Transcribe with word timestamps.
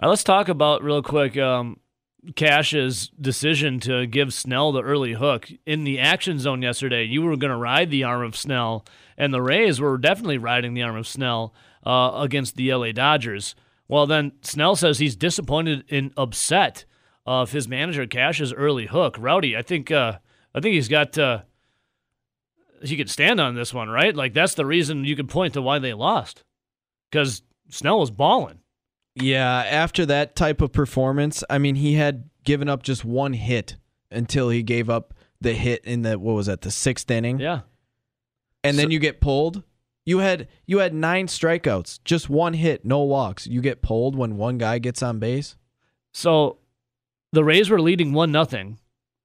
Right, 0.00 0.08
let's 0.08 0.22
talk 0.22 0.48
about 0.48 0.84
real 0.84 1.02
quick 1.02 1.36
um, 1.36 1.80
Cash's 2.36 3.08
decision 3.20 3.80
to 3.80 4.06
give 4.06 4.32
Snell 4.32 4.70
the 4.70 4.82
early 4.82 5.14
hook 5.14 5.50
in 5.66 5.82
the 5.82 5.98
action 5.98 6.38
zone 6.38 6.62
yesterday. 6.62 7.02
You 7.02 7.22
were 7.22 7.36
going 7.36 7.50
to 7.50 7.56
ride 7.56 7.90
the 7.90 8.04
arm 8.04 8.22
of 8.22 8.36
Snell, 8.36 8.84
and 9.16 9.34
the 9.34 9.42
Rays 9.42 9.80
were 9.80 9.98
definitely 9.98 10.38
riding 10.38 10.74
the 10.74 10.82
arm 10.82 10.96
of 10.96 11.08
Snell 11.08 11.52
uh, 11.84 12.12
against 12.14 12.54
the 12.54 12.72
LA 12.72 12.92
Dodgers. 12.92 13.56
Well, 13.88 14.06
then 14.06 14.32
Snell 14.42 14.76
says 14.76 15.00
he's 15.00 15.16
disappointed 15.16 15.84
and 15.90 16.12
upset 16.16 16.84
of 17.26 17.50
his 17.50 17.66
manager 17.66 18.06
Cash's 18.06 18.52
early 18.52 18.86
hook. 18.86 19.16
Rowdy, 19.18 19.56
I 19.56 19.62
think 19.62 19.90
uh, 19.90 20.18
I 20.54 20.60
think 20.60 20.74
he's 20.74 20.88
got. 20.88 21.18
Uh, 21.18 21.42
he 22.82 22.96
could 22.96 23.10
stand 23.10 23.40
on 23.40 23.56
this 23.56 23.74
one, 23.74 23.88
right? 23.88 24.14
Like 24.14 24.32
that's 24.32 24.54
the 24.54 24.66
reason 24.66 25.04
you 25.04 25.16
could 25.16 25.28
point 25.28 25.54
to 25.54 25.62
why 25.62 25.80
they 25.80 25.92
lost, 25.92 26.44
because 27.10 27.42
Snell 27.68 27.98
was 27.98 28.12
balling. 28.12 28.60
Yeah, 29.14 29.64
after 29.64 30.06
that 30.06 30.36
type 30.36 30.60
of 30.60 30.72
performance, 30.72 31.42
I 31.50 31.58
mean, 31.58 31.74
he 31.76 31.94
had 31.94 32.28
given 32.44 32.68
up 32.68 32.82
just 32.82 33.04
one 33.04 33.32
hit 33.32 33.76
until 34.10 34.48
he 34.48 34.62
gave 34.62 34.88
up 34.88 35.14
the 35.40 35.52
hit 35.54 35.84
in 35.84 36.02
the 36.02 36.18
what 36.18 36.34
was 36.34 36.46
that, 36.46 36.60
the 36.62 36.70
sixth 36.70 37.10
inning? 37.10 37.38
Yeah. 37.40 37.60
And 38.64 38.76
So- 38.76 38.82
then 38.82 38.90
you 38.90 38.98
get 38.98 39.20
pulled. 39.20 39.62
You 40.06 40.18
had 40.20 40.48
you 40.66 40.78
had 40.78 40.94
nine 40.94 41.26
strikeouts, 41.26 42.00
just 42.04 42.30
one 42.30 42.54
hit, 42.54 42.84
no 42.84 43.00
walks. 43.02 43.46
You 43.46 43.60
get 43.60 43.82
pulled 43.82 44.16
when 44.16 44.36
one 44.38 44.56
guy 44.56 44.78
gets 44.78 45.02
on 45.02 45.18
base. 45.18 45.56
So 46.14 46.58
the 47.32 47.44
Rays 47.44 47.68
were 47.68 47.80
leading 47.80 48.14
one 48.14 48.32
nothing 48.32 48.78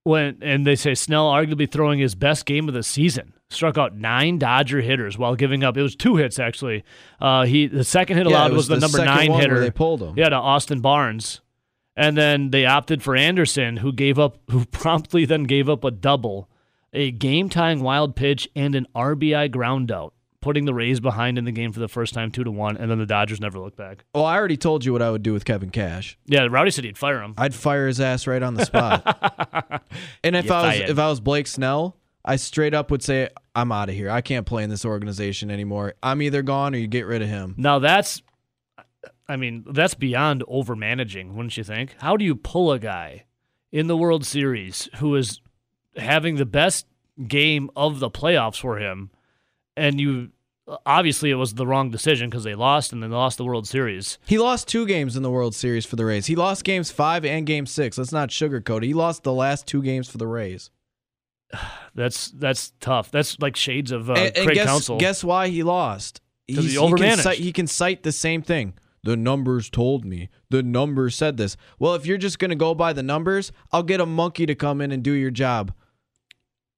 when 0.04 0.38
and 0.42 0.68
they 0.68 0.76
say 0.76 0.94
Snell 0.94 1.32
arguably 1.32 1.72
throwing 1.72 2.00
his 2.00 2.16
best 2.16 2.46
game 2.46 2.68
of 2.68 2.74
the 2.74 2.84
season. 2.84 3.34
Struck 3.54 3.78
out 3.78 3.96
nine 3.96 4.38
Dodger 4.40 4.82
hitters 4.82 5.18
while 5.18 5.36
giving 5.36 5.64
up 5.64 5.78
it 5.78 5.82
was 5.82 5.96
two 5.96 6.16
hits 6.18 6.40
actually. 6.40 6.84
Uh, 7.22 7.46
he 7.46 7.68
the 7.68 7.84
second 7.84 8.18
hit 8.18 8.28
Yeah, 8.28 8.34
allowed 8.34 8.52
it 8.52 8.56
was, 8.56 8.68
the, 8.68 8.80
number 8.80 9.04
nine 9.04 9.32
hitter. 9.32 9.60
They 9.60 9.72
pulled 9.72 10.02
him. 10.02 10.14
Yeah, 10.18 10.30
to 10.30 10.36
Austin 10.36 10.82
Barnes. 10.82 11.42
And 11.96 12.18
then 12.18 12.50
they 12.50 12.66
opted 12.66 13.04
for 13.04 13.16
Anderson, 13.16 13.78
who 13.78 13.92
gave 13.94 14.18
up 14.18 14.40
who 14.50 14.66
promptly 14.72 15.26
then 15.26 15.44
gave 15.44 15.70
up 15.70 15.84
a 15.84 15.92
double, 15.92 16.50
a 16.92 17.12
game 17.12 17.50
tying 17.50 17.82
wild 17.82 18.16
pitch, 18.16 18.50
and 18.56 18.74
an 18.74 18.88
RBI 18.96 19.52
ground 19.52 19.92
out, 19.92 20.14
putting 20.42 20.66
the 20.66 20.74
Rays 20.74 21.00
behind 21.00 21.38
in 21.38 21.46
the 21.46 21.52
game 21.52 21.72
for 21.72 21.80
the 21.80 21.88
first 21.88 22.16
time 22.16 22.32
two 22.32 22.44
to 22.44 22.50
one, 22.52 22.78
and 22.78 22.90
then 22.90 22.98
the 22.98 23.06
Dodgers 23.06 23.40
never 23.40 23.60
looked 23.60 23.78
back. 23.78 24.06
Well, 24.16 24.26
I 24.26 24.36
already 24.38 24.58
told 24.58 24.84
you 24.84 24.92
what 24.92 25.04
I 25.04 25.12
would 25.12 25.22
do 25.22 25.34
with 25.34 25.46
Kevin 25.46 25.70
Cash. 25.70 26.18
Yeah, 26.26 26.48
Rowdy 26.50 26.72
said 26.72 26.84
he'd 26.84 26.98
fire 26.98 27.22
him. 27.22 27.36
I'd 27.38 27.54
fire 27.54 27.86
his 27.86 28.02
ass 28.02 28.26
right 28.26 28.42
on 28.42 28.56
the 28.56 28.66
spot. 28.66 29.84
and 30.24 30.36
if 30.36 30.46
You 30.46 30.52
I 30.54 30.80
was 30.82 30.90
if 30.90 30.98
I 30.98 31.10
was 31.10 31.20
Blake 31.20 31.46
Snell, 31.46 31.96
I 32.26 32.38
straight 32.38 32.74
up 32.74 32.90
would 32.92 33.04
say, 33.04 33.30
I'm 33.56 33.72
out 33.72 33.90
of 33.90 33.96
here. 33.96 34.10
I 34.10 34.22
can't 34.22 34.46
play 34.46 34.64
in 34.64 34.70
this 34.70 34.86
organization 34.86 35.52
anymore. 35.52 35.94
I'm 36.02 36.22
either 36.22 36.42
gone 36.42 36.74
or 36.74 36.78
you 36.78 36.88
get 36.88 37.06
rid 37.06 37.22
of 37.22 37.28
him. 37.28 37.56
Now 37.58 37.80
that's, 37.80 38.22
I 39.28 39.36
mean, 39.36 39.66
that's 39.68 39.94
beyond 39.94 40.44
over 40.48 40.76
managing, 40.76 41.36
wouldn't 41.36 41.58
you 41.58 41.64
think? 41.64 41.96
How 42.00 42.18
do 42.18 42.24
you 42.24 42.36
pull 42.36 42.72
a 42.72 42.80
guy 42.80 43.26
in 43.72 43.88
the 43.88 43.98
World 43.98 44.26
Series 44.26 44.88
who 44.98 45.16
is 45.16 45.42
having 45.98 46.36
the 46.36 46.46
best 46.46 46.86
game 47.28 47.70
of 47.76 48.00
the 48.00 48.10
playoffs 48.10 48.60
for 48.60 48.78
him, 48.78 49.12
and 49.76 50.00
you 50.00 50.30
obviously 50.86 51.30
it 51.30 51.36
was 51.36 51.56
the 51.56 51.68
wrong 51.68 51.92
decision 51.92 52.30
because 52.30 52.44
they 52.44 52.56
lost 52.56 52.94
and 52.94 53.04
they 53.04 53.08
lost 53.08 53.38
the 53.38 53.44
World 53.44 53.68
Series. 53.68 54.18
He 54.26 54.38
lost 54.38 54.68
two 54.68 54.86
games 54.86 55.16
in 55.18 55.24
the 55.24 55.30
World 55.30 55.54
Series 55.54 55.86
for 55.86 55.96
the 55.96 56.06
Rays. 56.06 56.28
He 56.28 56.36
lost 56.36 56.64
games 56.64 56.90
five 56.90 57.26
and 57.26 57.46
game 57.46 57.66
six. 57.66 57.98
Let's 57.98 58.12
not 58.12 58.30
sugarcoat 58.30 58.78
it. 58.78 58.88
He 58.88 58.94
lost 58.94 59.24
the 59.24 59.34
last 59.34 59.68
two 59.68 59.82
games 59.82 60.10
for 60.10 60.18
the 60.18 60.28
Rays. 60.28 60.70
That's 61.96 62.32
that's 62.32 62.72
tough. 62.80 63.12
That's 63.12 63.40
like 63.40 63.56
shades 63.56 63.92
of 63.92 64.10
uh, 64.10 64.14
and, 64.14 64.36
and 64.38 64.46
Craig 64.48 64.56
guess, 64.56 64.66
Counsell. 64.66 64.98
guess 64.98 65.24
why 65.24 65.50
he 65.50 65.62
lost? 65.62 66.22
'Cause 66.50 66.64
he 66.66 66.72
He's- 66.72 66.78
can 66.82 66.92
overmanaged. 66.92 67.22
cite, 67.22 67.38
he 67.38 67.52
can 67.52 67.68
cite 67.68 68.02
the 68.04 68.12
same 68.12 68.42
thing. 68.42 68.74
The 69.04 69.16
numbers 69.16 69.70
told 69.70 70.04
me. 70.06 70.30
The 70.50 70.64
numbers 70.64 71.14
said 71.16 71.38
this. 71.38 71.56
Well, 71.78 71.94
if 71.94 72.06
you're 72.06 72.18
just 72.18 72.40
going 72.40 72.50
to 72.50 72.56
go 72.56 72.74
by 72.74 72.94
the 72.94 73.04
numbers, 73.04 73.52
I'll 73.72 73.84
get 73.84 74.00
a 74.02 74.06
monkey 74.06 74.46
to 74.46 74.56
come 74.56 74.80
in 74.82 74.92
and 74.92 75.04
do 75.04 75.12
your 75.12 75.30
job. 75.32 75.74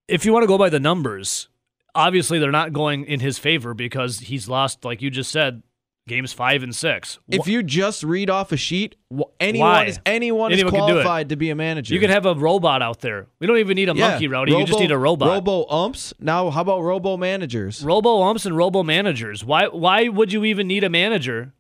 if 0.08 0.26
you 0.26 0.34
want 0.34 0.44
to 0.44 0.48
go 0.48 0.58
by 0.58 0.70
the 0.70 0.80
numbers, 0.80 1.48
obviously 1.94 2.38
they're 2.40 2.52
not 2.52 2.74
going 2.74 3.06
in 3.06 3.20
his 3.22 3.38
favor 3.40 3.74
because 3.74 4.20
he's 4.20 4.48
lost, 4.50 4.84
like 4.84 5.02
you 5.02 5.10
just 5.10 5.32
said, 5.32 5.64
games 6.08 6.32
five 6.34 6.62
and 6.64 6.76
six. 6.76 7.18
If 7.28 7.48
you 7.48 7.64
just 7.64 8.04
read 8.04 8.30
off 8.30 8.52
a 8.52 8.58
sheet, 8.58 8.96
anyone 9.40 9.70
Why? 9.70 9.86
is 9.86 10.00
anyone, 10.06 10.52
Anyone 10.52 10.52
is 10.52 10.72
can 10.72 10.88
do 10.88 11.00
it. 11.00 11.04
qualified 11.04 11.30
to 11.30 11.36
be 11.36 11.50
a 11.50 11.56
manager. 11.56 11.94
You 11.94 12.00
can 12.00 12.12
have 12.12 12.26
a 12.26 12.36
robot 12.36 12.82
out 12.82 13.02
there. 13.02 13.28
We 13.40 13.48
don't 13.48 13.58
even 13.58 13.76
need 13.76 13.90
a 13.90 13.96
Yeah, 13.96 14.10
monkey, 14.12 14.28
Rowdy. 14.28 14.52
you 14.52 14.66
just 14.66 14.80
need 14.80 14.92
a 14.92 14.98
robot. 14.98 15.28
Robo 15.30 15.66
umps. 15.68 16.14
Now, 16.20 16.50
how 16.52 16.62
about 16.62 16.82
robo 16.82 17.18
managers? 17.18 17.84
robo 17.84 18.22
umps 18.22 18.46
and 18.46 18.56
robo 18.56 18.84
managers. 18.84 19.44
Why 19.44 19.66
why 19.68 20.08
would 20.08 20.32
you 20.32 20.46
even 20.46 20.68
need 20.68 20.84
a 20.84 20.90
manager 20.90 21.54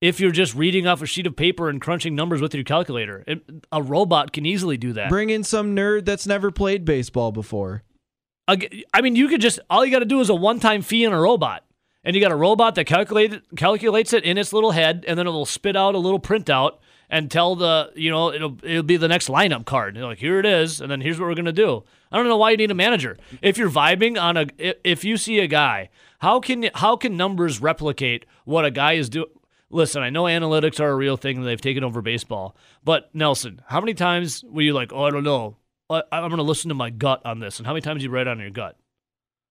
if 0.00 0.20
you're 0.20 0.30
just 0.32 0.54
reading 0.54 0.86
off 0.86 1.00
a 1.02 1.06
sheet 1.06 1.26
of 1.26 1.34
paper 1.34 1.68
and 1.70 1.80
crunching 1.80 2.14
numbers 2.14 2.42
with 2.42 2.54
your 2.54 2.64
calculator? 2.64 3.24
It, 3.26 3.42
a 3.72 3.82
robot 3.82 4.32
can 4.32 4.44
easily 4.44 4.76
do 4.76 4.92
that. 4.94 5.08
Bring 5.08 5.30
in 5.30 5.44
some 5.44 5.74
nerd 5.74 6.04
that's 6.04 6.26
never 6.26 6.50
played 6.50 6.84
baseball 6.84 7.32
before. 7.32 7.84
I 8.46 9.02
mean, 9.02 9.14
you 9.14 9.28
could 9.28 9.40
just 9.42 9.60
all 9.70 9.84
you 9.84 9.90
got 9.92 9.98
to 9.98 10.04
do 10.06 10.20
is 10.20 10.28
a 10.30 10.34
one-time 10.34 10.80
fee 10.80 11.04
on 11.04 11.12
a 11.12 11.20
robot, 11.20 11.64
and 12.08 12.16
you 12.16 12.22
got 12.22 12.32
a 12.32 12.36
robot 12.36 12.74
that 12.76 12.86
calculate, 12.86 13.42
calculates 13.54 14.14
it 14.14 14.24
in 14.24 14.38
its 14.38 14.54
little 14.54 14.70
head, 14.70 15.04
and 15.06 15.18
then 15.18 15.26
it 15.26 15.30
will 15.30 15.44
spit 15.44 15.76
out 15.76 15.94
a 15.94 15.98
little 15.98 16.18
printout 16.18 16.78
and 17.10 17.30
tell 17.30 17.54
the 17.54 17.92
you 17.94 18.10
know 18.10 18.32
it'll 18.32 18.56
it'll 18.62 18.82
be 18.82 18.96
the 18.96 19.08
next 19.08 19.28
lineup 19.28 19.66
card. 19.66 19.94
You're 19.94 20.06
like 20.06 20.16
here 20.16 20.38
it 20.38 20.46
is, 20.46 20.80
and 20.80 20.90
then 20.90 21.02
here's 21.02 21.20
what 21.20 21.28
we're 21.28 21.34
gonna 21.34 21.52
do. 21.52 21.84
I 22.10 22.16
don't 22.16 22.26
know 22.26 22.38
why 22.38 22.52
you 22.52 22.56
need 22.56 22.70
a 22.70 22.74
manager 22.74 23.18
if 23.42 23.58
you're 23.58 23.68
vibing 23.68 24.18
on 24.18 24.38
a 24.38 24.46
if 24.58 25.04
you 25.04 25.18
see 25.18 25.40
a 25.40 25.46
guy. 25.46 25.90
How 26.20 26.40
can 26.40 26.70
how 26.74 26.96
can 26.96 27.14
numbers 27.14 27.60
replicate 27.60 28.24
what 28.46 28.64
a 28.64 28.70
guy 28.70 28.94
is 28.94 29.10
doing? 29.10 29.28
Listen, 29.68 30.02
I 30.02 30.08
know 30.08 30.22
analytics 30.22 30.80
are 30.80 30.88
a 30.88 30.96
real 30.96 31.18
thing 31.18 31.36
and 31.36 31.46
they've 31.46 31.60
taken 31.60 31.84
over 31.84 32.00
baseball, 32.00 32.56
but 32.82 33.14
Nelson, 33.14 33.60
how 33.66 33.80
many 33.80 33.92
times 33.92 34.42
were 34.44 34.62
you 34.62 34.72
like, 34.72 34.94
oh, 34.94 35.04
I 35.04 35.10
don't 35.10 35.24
know, 35.24 35.58
I, 35.90 36.02
I'm 36.10 36.30
going 36.30 36.38
to 36.38 36.42
listen 36.42 36.70
to 36.70 36.74
my 36.74 36.88
gut 36.88 37.20
on 37.26 37.40
this. 37.40 37.58
And 37.58 37.66
how 37.66 37.74
many 37.74 37.82
times 37.82 38.02
you 38.02 38.08
write 38.08 38.26
on 38.26 38.40
your 38.40 38.48
gut? 38.48 38.78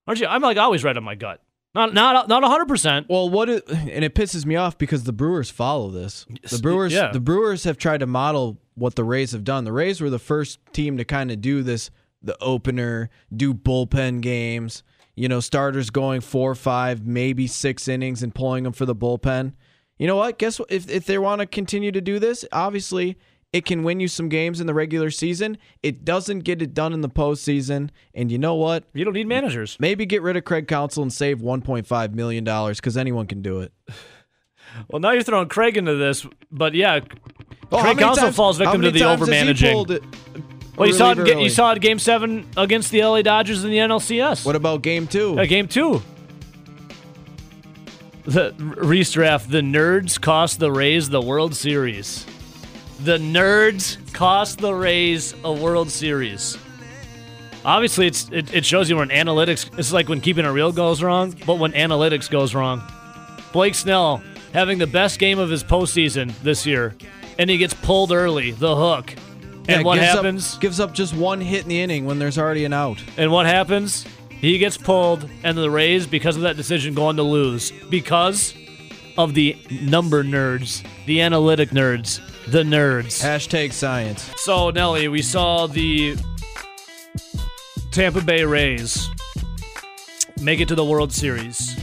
Aren't 0.08 0.18
you? 0.18 0.26
I'm 0.26 0.42
like 0.42 0.56
always 0.56 0.82
right 0.82 0.96
on 0.96 1.04
my 1.04 1.14
gut. 1.14 1.40
Not 1.74 1.92
not 1.94 2.28
not 2.28 2.42
100. 2.42 2.66
percent 2.66 3.06
Well, 3.08 3.28
what 3.28 3.48
it, 3.48 3.68
and 3.68 4.04
it 4.04 4.14
pisses 4.14 4.46
me 4.46 4.56
off 4.56 4.78
because 4.78 5.04
the 5.04 5.12
Brewers 5.12 5.50
follow 5.50 5.90
this. 5.90 6.26
The 6.50 6.58
Brewers, 6.58 6.92
yeah. 6.92 7.12
the 7.12 7.20
Brewers 7.20 7.64
have 7.64 7.76
tried 7.76 8.00
to 8.00 8.06
model 8.06 8.58
what 8.74 8.94
the 8.94 9.04
Rays 9.04 9.32
have 9.32 9.44
done. 9.44 9.64
The 9.64 9.72
Rays 9.72 10.00
were 10.00 10.10
the 10.10 10.18
first 10.18 10.58
team 10.72 10.96
to 10.96 11.04
kind 11.04 11.30
of 11.30 11.40
do 11.40 11.62
this, 11.62 11.90
the 12.22 12.36
opener, 12.40 13.10
do 13.34 13.52
bullpen 13.52 14.20
games. 14.20 14.82
You 15.14 15.28
know, 15.28 15.40
starters 15.40 15.90
going 15.90 16.20
four, 16.20 16.54
five, 16.54 17.04
maybe 17.04 17.46
six 17.48 17.88
innings 17.88 18.22
and 18.22 18.34
pulling 18.34 18.64
them 18.64 18.72
for 18.72 18.86
the 18.86 18.94
bullpen. 18.94 19.52
You 19.98 20.06
know 20.06 20.16
what? 20.16 20.38
Guess 20.38 20.60
what? 20.60 20.70
If 20.70 20.88
if 20.88 21.06
they 21.06 21.18
want 21.18 21.40
to 21.40 21.46
continue 21.46 21.92
to 21.92 22.00
do 22.00 22.18
this, 22.18 22.44
obviously 22.52 23.18
it 23.52 23.64
can 23.64 23.82
win 23.82 23.98
you 24.00 24.08
some 24.08 24.28
games 24.28 24.60
in 24.60 24.66
the 24.66 24.74
regular 24.74 25.10
season. 25.10 25.56
It 25.82 26.04
doesn't 26.04 26.40
get 26.40 26.60
it 26.60 26.74
done 26.74 26.92
in 26.92 27.00
the 27.00 27.08
postseason. 27.08 27.90
And 28.14 28.30
you 28.30 28.38
know 28.38 28.54
what? 28.54 28.84
You 28.92 29.04
don't 29.04 29.14
need 29.14 29.26
managers. 29.26 29.76
Maybe 29.80 30.04
get 30.06 30.22
rid 30.22 30.36
of 30.36 30.44
Craig 30.44 30.68
Counsell 30.68 31.02
and 31.02 31.12
save 31.12 31.38
1.5 31.40 32.12
million 32.14 32.44
dollars 32.44 32.78
because 32.78 32.96
anyone 32.96 33.26
can 33.26 33.42
do 33.42 33.60
it. 33.60 33.72
Well, 34.88 35.00
now 35.00 35.12
you're 35.12 35.22
throwing 35.22 35.48
Craig 35.48 35.78
into 35.78 35.94
this, 35.96 36.26
but 36.52 36.74
yeah, 36.74 37.00
how 37.70 37.80
Craig 37.80 37.98
Counsell 37.98 38.24
times- 38.24 38.36
falls 38.36 38.58
victim 38.58 38.82
to 38.82 38.90
the 38.90 39.00
times 39.00 39.20
has 39.20 39.28
he 39.28 39.34
overmanaging. 39.34 40.02
Well, 40.76 40.86
you 40.86 40.92
saw 40.94 41.12
it. 41.12 41.26
You 41.40 41.48
saw 41.48 41.72
it 41.72 41.80
Game 41.80 41.98
Seven 41.98 42.46
against 42.54 42.90
the 42.92 43.02
LA 43.02 43.22
Dodgers 43.22 43.64
in 43.64 43.70
the 43.70 43.78
NLCS. 43.78 44.44
What 44.44 44.56
about 44.56 44.82
game 44.82 45.06
two? 45.06 45.40
Uh, 45.40 45.46
game 45.46 45.68
two. 45.68 46.02
The 48.26 48.54
Reese 48.58 49.10
draft. 49.10 49.50
The 49.50 49.62
nerds 49.62 50.20
cost 50.20 50.60
the 50.60 50.70
Rays 50.70 51.08
the 51.08 51.22
World 51.22 51.54
Series. 51.56 52.26
The 53.00 53.18
nerds 53.18 53.96
cost 54.12 54.58
the 54.58 54.74
Rays 54.74 55.34
a 55.44 55.52
World 55.52 55.90
Series. 55.90 56.58
Obviously, 57.64 58.06
it's 58.06 58.28
it, 58.30 58.52
it 58.52 58.64
shows 58.64 58.90
you 58.90 58.96
when 58.96 59.08
analytics. 59.10 59.70
It's 59.78 59.92
like 59.92 60.08
when 60.08 60.20
keeping 60.20 60.44
it 60.44 60.48
real 60.48 60.72
goes 60.72 61.02
wrong, 61.02 61.34
but 61.46 61.58
when 61.58 61.72
analytics 61.72 62.28
goes 62.30 62.54
wrong. 62.54 62.82
Blake 63.52 63.74
Snell 63.74 64.22
having 64.52 64.78
the 64.78 64.86
best 64.86 65.18
game 65.18 65.38
of 65.38 65.48
his 65.50 65.62
postseason 65.62 66.36
this 66.42 66.66
year, 66.66 66.96
and 67.38 67.48
he 67.48 67.56
gets 67.56 67.74
pulled 67.74 68.10
early. 68.12 68.50
The 68.52 68.74
hook. 68.74 69.14
Yeah, 69.68 69.76
And 69.76 69.84
what 69.84 69.96
gives 69.96 70.08
up- 70.08 70.16
happens? 70.16 70.58
gives 70.58 70.80
up 70.80 70.92
just 70.94 71.14
one 71.14 71.40
hit 71.40 71.62
in 71.64 71.68
the 71.68 71.80
inning 71.80 72.04
when 72.06 72.18
there's 72.18 72.38
already 72.38 72.64
an 72.64 72.72
out. 72.72 73.02
And 73.16 73.30
what 73.30 73.46
happens? 73.46 74.06
He 74.30 74.56
gets 74.58 74.76
pulled, 74.78 75.28
and 75.44 75.58
the 75.58 75.70
Rays, 75.70 76.06
because 76.06 76.36
of 76.36 76.42
that 76.42 76.56
decision, 76.56 76.94
go 76.94 77.06
on 77.06 77.16
to 77.16 77.22
lose 77.22 77.70
because 77.90 78.54
of 79.18 79.34
the 79.34 79.56
number 79.82 80.22
nerds, 80.24 80.84
the 81.06 81.20
analytic 81.20 81.70
nerds, 81.70 82.20
the 82.50 82.62
nerds. 82.62 83.22
Hashtag 83.22 83.72
science. 83.72 84.30
So, 84.36 84.70
Nelly, 84.70 85.08
we 85.08 85.20
saw 85.20 85.66
the 85.66 86.16
Tampa 87.90 88.22
Bay 88.22 88.44
Rays 88.44 89.08
make 90.40 90.60
it 90.60 90.68
to 90.68 90.74
the 90.74 90.84
World 90.84 91.12
Series. 91.12 91.76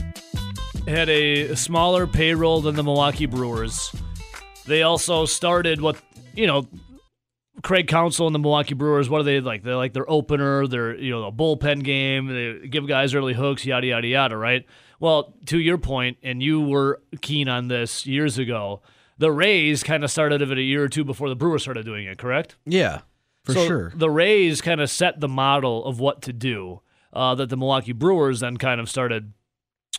Had 0.88 1.08
a 1.08 1.54
smaller 1.54 2.06
payroll 2.06 2.60
than 2.60 2.74
the 2.74 2.82
Milwaukee 2.82 3.26
Brewers. 3.26 3.94
They 4.66 4.82
also 4.82 5.24
started 5.24 5.80
what, 5.80 6.00
you 6.34 6.46
know, 6.48 6.66
Craig 7.62 7.86
Counsell 7.86 8.26
and 8.26 8.34
the 8.34 8.40
Milwaukee 8.40 8.74
Brewers, 8.74 9.08
what 9.08 9.20
are 9.20 9.24
they 9.24 9.40
like? 9.40 9.62
They're 9.62 9.76
like 9.76 9.92
their 9.92 10.08
opener, 10.10 10.66
their 10.66 10.96
you 10.96 11.10
know, 11.10 11.24
a 11.26 11.32
bullpen 11.32 11.84
game. 11.84 12.26
They 12.26 12.68
give 12.68 12.86
guys 12.86 13.14
early 13.14 13.34
hooks, 13.34 13.64
yada 13.64 13.86
yada 13.86 14.06
yada, 14.06 14.36
right? 14.36 14.64
Well, 14.98 15.34
to 15.46 15.58
your 15.58 15.78
point, 15.78 16.18
and 16.22 16.42
you 16.42 16.60
were 16.60 17.02
keen 17.20 17.48
on 17.48 17.68
this 17.68 18.06
years 18.06 18.38
ago. 18.38 18.82
The 19.18 19.32
Rays 19.32 19.82
kind 19.82 20.04
of 20.04 20.10
started 20.10 20.42
it 20.42 20.58
a 20.58 20.62
year 20.62 20.84
or 20.84 20.88
two 20.88 21.04
before 21.04 21.28
the 21.28 21.36
Brewers 21.36 21.62
started 21.62 21.84
doing 21.84 22.06
it, 22.06 22.18
correct? 22.18 22.56
Yeah, 22.66 23.00
for 23.44 23.54
so 23.54 23.66
sure. 23.66 23.92
The 23.94 24.10
Rays 24.10 24.60
kind 24.60 24.80
of 24.80 24.90
set 24.90 25.20
the 25.20 25.28
model 25.28 25.84
of 25.84 26.00
what 26.00 26.22
to 26.22 26.32
do 26.32 26.80
uh, 27.12 27.34
that 27.36 27.48
the 27.48 27.56
Milwaukee 27.56 27.92
Brewers 27.92 28.40
then 28.40 28.56
kind 28.56 28.80
of 28.80 28.90
started. 28.90 29.32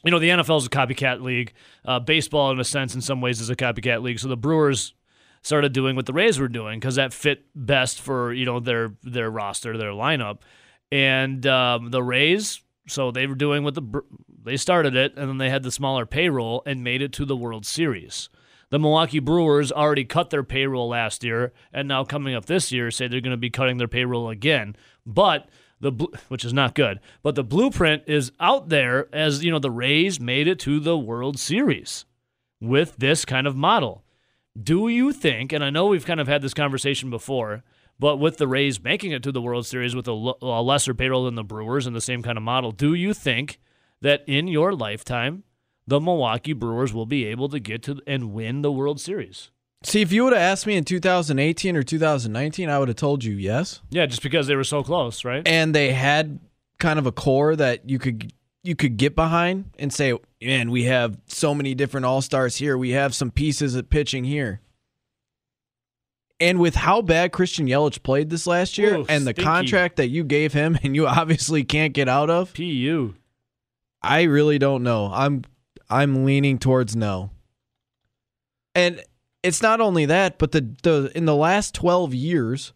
You 0.03 0.11
know, 0.11 0.19
the 0.19 0.29
NFL 0.29 0.59
is 0.59 0.65
a 0.67 0.69
copycat 0.69 1.21
league. 1.21 1.53
Uh, 1.83 1.99
baseball, 1.99 2.51
in 2.51 2.59
a 2.59 2.63
sense, 2.63 2.93
in 2.93 3.01
some 3.01 3.19
ways, 3.19 3.41
is 3.41 3.49
a 3.49 3.55
copycat 3.55 4.03
league. 4.03 4.19
So 4.19 4.27
the 4.27 4.37
Brewers 4.37 4.93
started 5.41 5.73
doing 5.73 5.95
what 5.95 6.05
the 6.05 6.13
Rays 6.13 6.39
were 6.39 6.47
doing 6.47 6.79
because 6.79 6.95
that 6.95 7.13
fit 7.13 7.45
best 7.55 8.01
for 8.01 8.33
you 8.33 8.45
know 8.45 8.59
their 8.59 8.93
their 9.03 9.31
roster, 9.31 9.77
their 9.77 9.91
lineup, 9.91 10.39
and 10.91 11.45
um, 11.47 11.89
the 11.89 12.03
Rays. 12.03 12.61
So 12.87 13.11
they 13.11 13.27
were 13.27 13.35
doing 13.35 13.63
what 13.63 13.73
the 13.73 14.01
they 14.43 14.57
started 14.57 14.95
it, 14.95 15.17
and 15.17 15.27
then 15.27 15.37
they 15.37 15.49
had 15.49 15.63
the 15.63 15.71
smaller 15.71 16.05
payroll 16.05 16.61
and 16.65 16.83
made 16.83 17.01
it 17.01 17.13
to 17.13 17.25
the 17.25 17.35
World 17.35 17.65
Series. 17.65 18.29
The 18.69 18.79
Milwaukee 18.79 19.19
Brewers 19.19 19.71
already 19.71 20.03
cut 20.03 20.29
their 20.29 20.43
payroll 20.43 20.89
last 20.89 21.23
year, 21.23 21.53
and 21.71 21.87
now 21.87 22.03
coming 22.03 22.35
up 22.35 22.45
this 22.45 22.71
year, 22.71 22.91
say 22.91 23.07
they're 23.07 23.21
going 23.21 23.31
to 23.31 23.37
be 23.37 23.49
cutting 23.49 23.77
their 23.77 23.87
payroll 23.87 24.29
again. 24.29 24.75
But 25.05 25.47
the 25.79 25.91
which 26.27 26.43
is 26.43 26.53
not 26.53 26.75
good, 26.75 26.99
but 27.21 27.35
the 27.35 27.43
blueprint 27.43 28.03
is 28.07 28.31
out 28.39 28.69
there 28.69 29.07
as 29.13 29.43
you 29.43 29.51
know 29.51 29.59
the 29.59 29.71
Rays 29.71 30.19
made 30.19 30.47
it 30.47 30.59
to 30.59 30.79
the 30.79 30.97
World 30.97 31.39
Series 31.39 32.05
with 32.59 32.97
this 32.97 33.25
kind 33.25 33.47
of 33.47 33.55
model. 33.55 34.03
Do 34.61 34.87
you 34.87 35.13
think, 35.13 35.53
and 35.53 35.63
I 35.63 35.69
know 35.69 35.85
we've 35.85 36.05
kind 36.05 36.19
of 36.19 36.27
had 36.27 36.41
this 36.41 36.55
conversation 36.55 37.11
before, 37.11 37.63
but 37.99 38.17
with 38.17 38.37
the 38.37 38.47
Rays 38.47 38.83
making 38.83 39.11
it 39.11 39.21
to 39.23 39.31
the 39.31 39.41
World 39.41 39.67
Series 39.67 39.95
with 39.95 40.07
a, 40.07 40.33
a 40.41 40.61
lesser 40.63 40.95
payroll 40.95 41.25
than 41.25 41.35
the 41.35 41.43
Brewers 41.43 41.85
and 41.85 41.95
the 41.95 42.01
same 42.01 42.23
kind 42.23 42.37
of 42.37 42.43
model, 42.43 42.71
do 42.71 42.95
you 42.95 43.13
think 43.13 43.59
that 44.01 44.23
in 44.27 44.47
your 44.47 44.73
lifetime 44.73 45.43
the 45.87 45.99
Milwaukee 45.99 46.53
Brewers 46.53 46.93
will 46.93 47.05
be 47.05 47.25
able 47.25 47.49
to 47.49 47.59
get 47.59 47.81
to 47.83 47.99
and 48.05 48.33
win 48.33 48.61
the 48.61 48.71
World 48.71 48.99
Series? 48.99 49.49
See, 49.83 50.01
if 50.01 50.11
you 50.11 50.23
would 50.23 50.33
have 50.33 50.41
asked 50.41 50.67
me 50.67 50.75
in 50.75 50.83
2018 50.83 51.75
or 51.75 51.83
2019, 51.83 52.69
I 52.69 52.79
would 52.79 52.87
have 52.87 52.97
told 52.97 53.23
you 53.23 53.35
yes. 53.35 53.81
Yeah, 53.89 54.05
just 54.05 54.23
because 54.23 54.47
they 54.47 54.55
were 54.55 54.63
so 54.63 54.83
close, 54.83 55.23
right? 55.23 55.47
And 55.47 55.73
they 55.73 55.93
had 55.93 56.39
kind 56.79 56.99
of 56.99 57.05
a 57.05 57.11
core 57.11 57.55
that 57.55 57.89
you 57.89 57.99
could 57.99 58.33
you 58.63 58.75
could 58.75 58.97
get 58.97 59.15
behind 59.15 59.71
and 59.79 59.93
say, 59.93 60.13
man, 60.41 60.71
we 60.71 60.83
have 60.85 61.17
so 61.27 61.55
many 61.55 61.73
different 61.73 62.05
all 62.05 62.21
stars 62.21 62.57
here. 62.57 62.77
We 62.77 62.89
have 62.89 63.15
some 63.15 63.31
pieces 63.31 63.75
at 63.77 63.89
pitching 63.89 64.25
here. 64.25 64.59
And 66.39 66.59
with 66.59 66.75
how 66.75 67.01
bad 67.01 67.31
Christian 67.31 67.67
Yelich 67.67 68.03
played 68.03 68.29
this 68.29 68.45
last 68.45 68.77
year 68.77 68.95
Ooh, 68.97 69.05
and 69.07 69.25
the 69.25 69.31
stinky. 69.31 69.43
contract 69.43 69.95
that 69.95 70.09
you 70.09 70.23
gave 70.23 70.53
him 70.53 70.77
and 70.83 70.95
you 70.95 71.07
obviously 71.07 71.63
can't 71.63 71.93
get 71.93 72.09
out 72.09 72.29
of, 72.29 72.53
PU. 72.53 73.15
I 74.01 74.23
really 74.23 74.59
don't 74.59 74.83
know. 74.83 75.09
I'm 75.13 75.43
I'm 75.89 76.25
leaning 76.25 76.57
towards 76.57 76.95
no. 76.95 77.31
And 78.75 79.03
it's 79.43 79.61
not 79.61 79.81
only 79.81 80.05
that, 80.05 80.37
but 80.37 80.51
the, 80.51 80.61
the 80.83 81.11
in 81.15 81.25
the 81.25 81.35
last 81.35 81.73
12 81.75 82.13
years, 82.13 82.73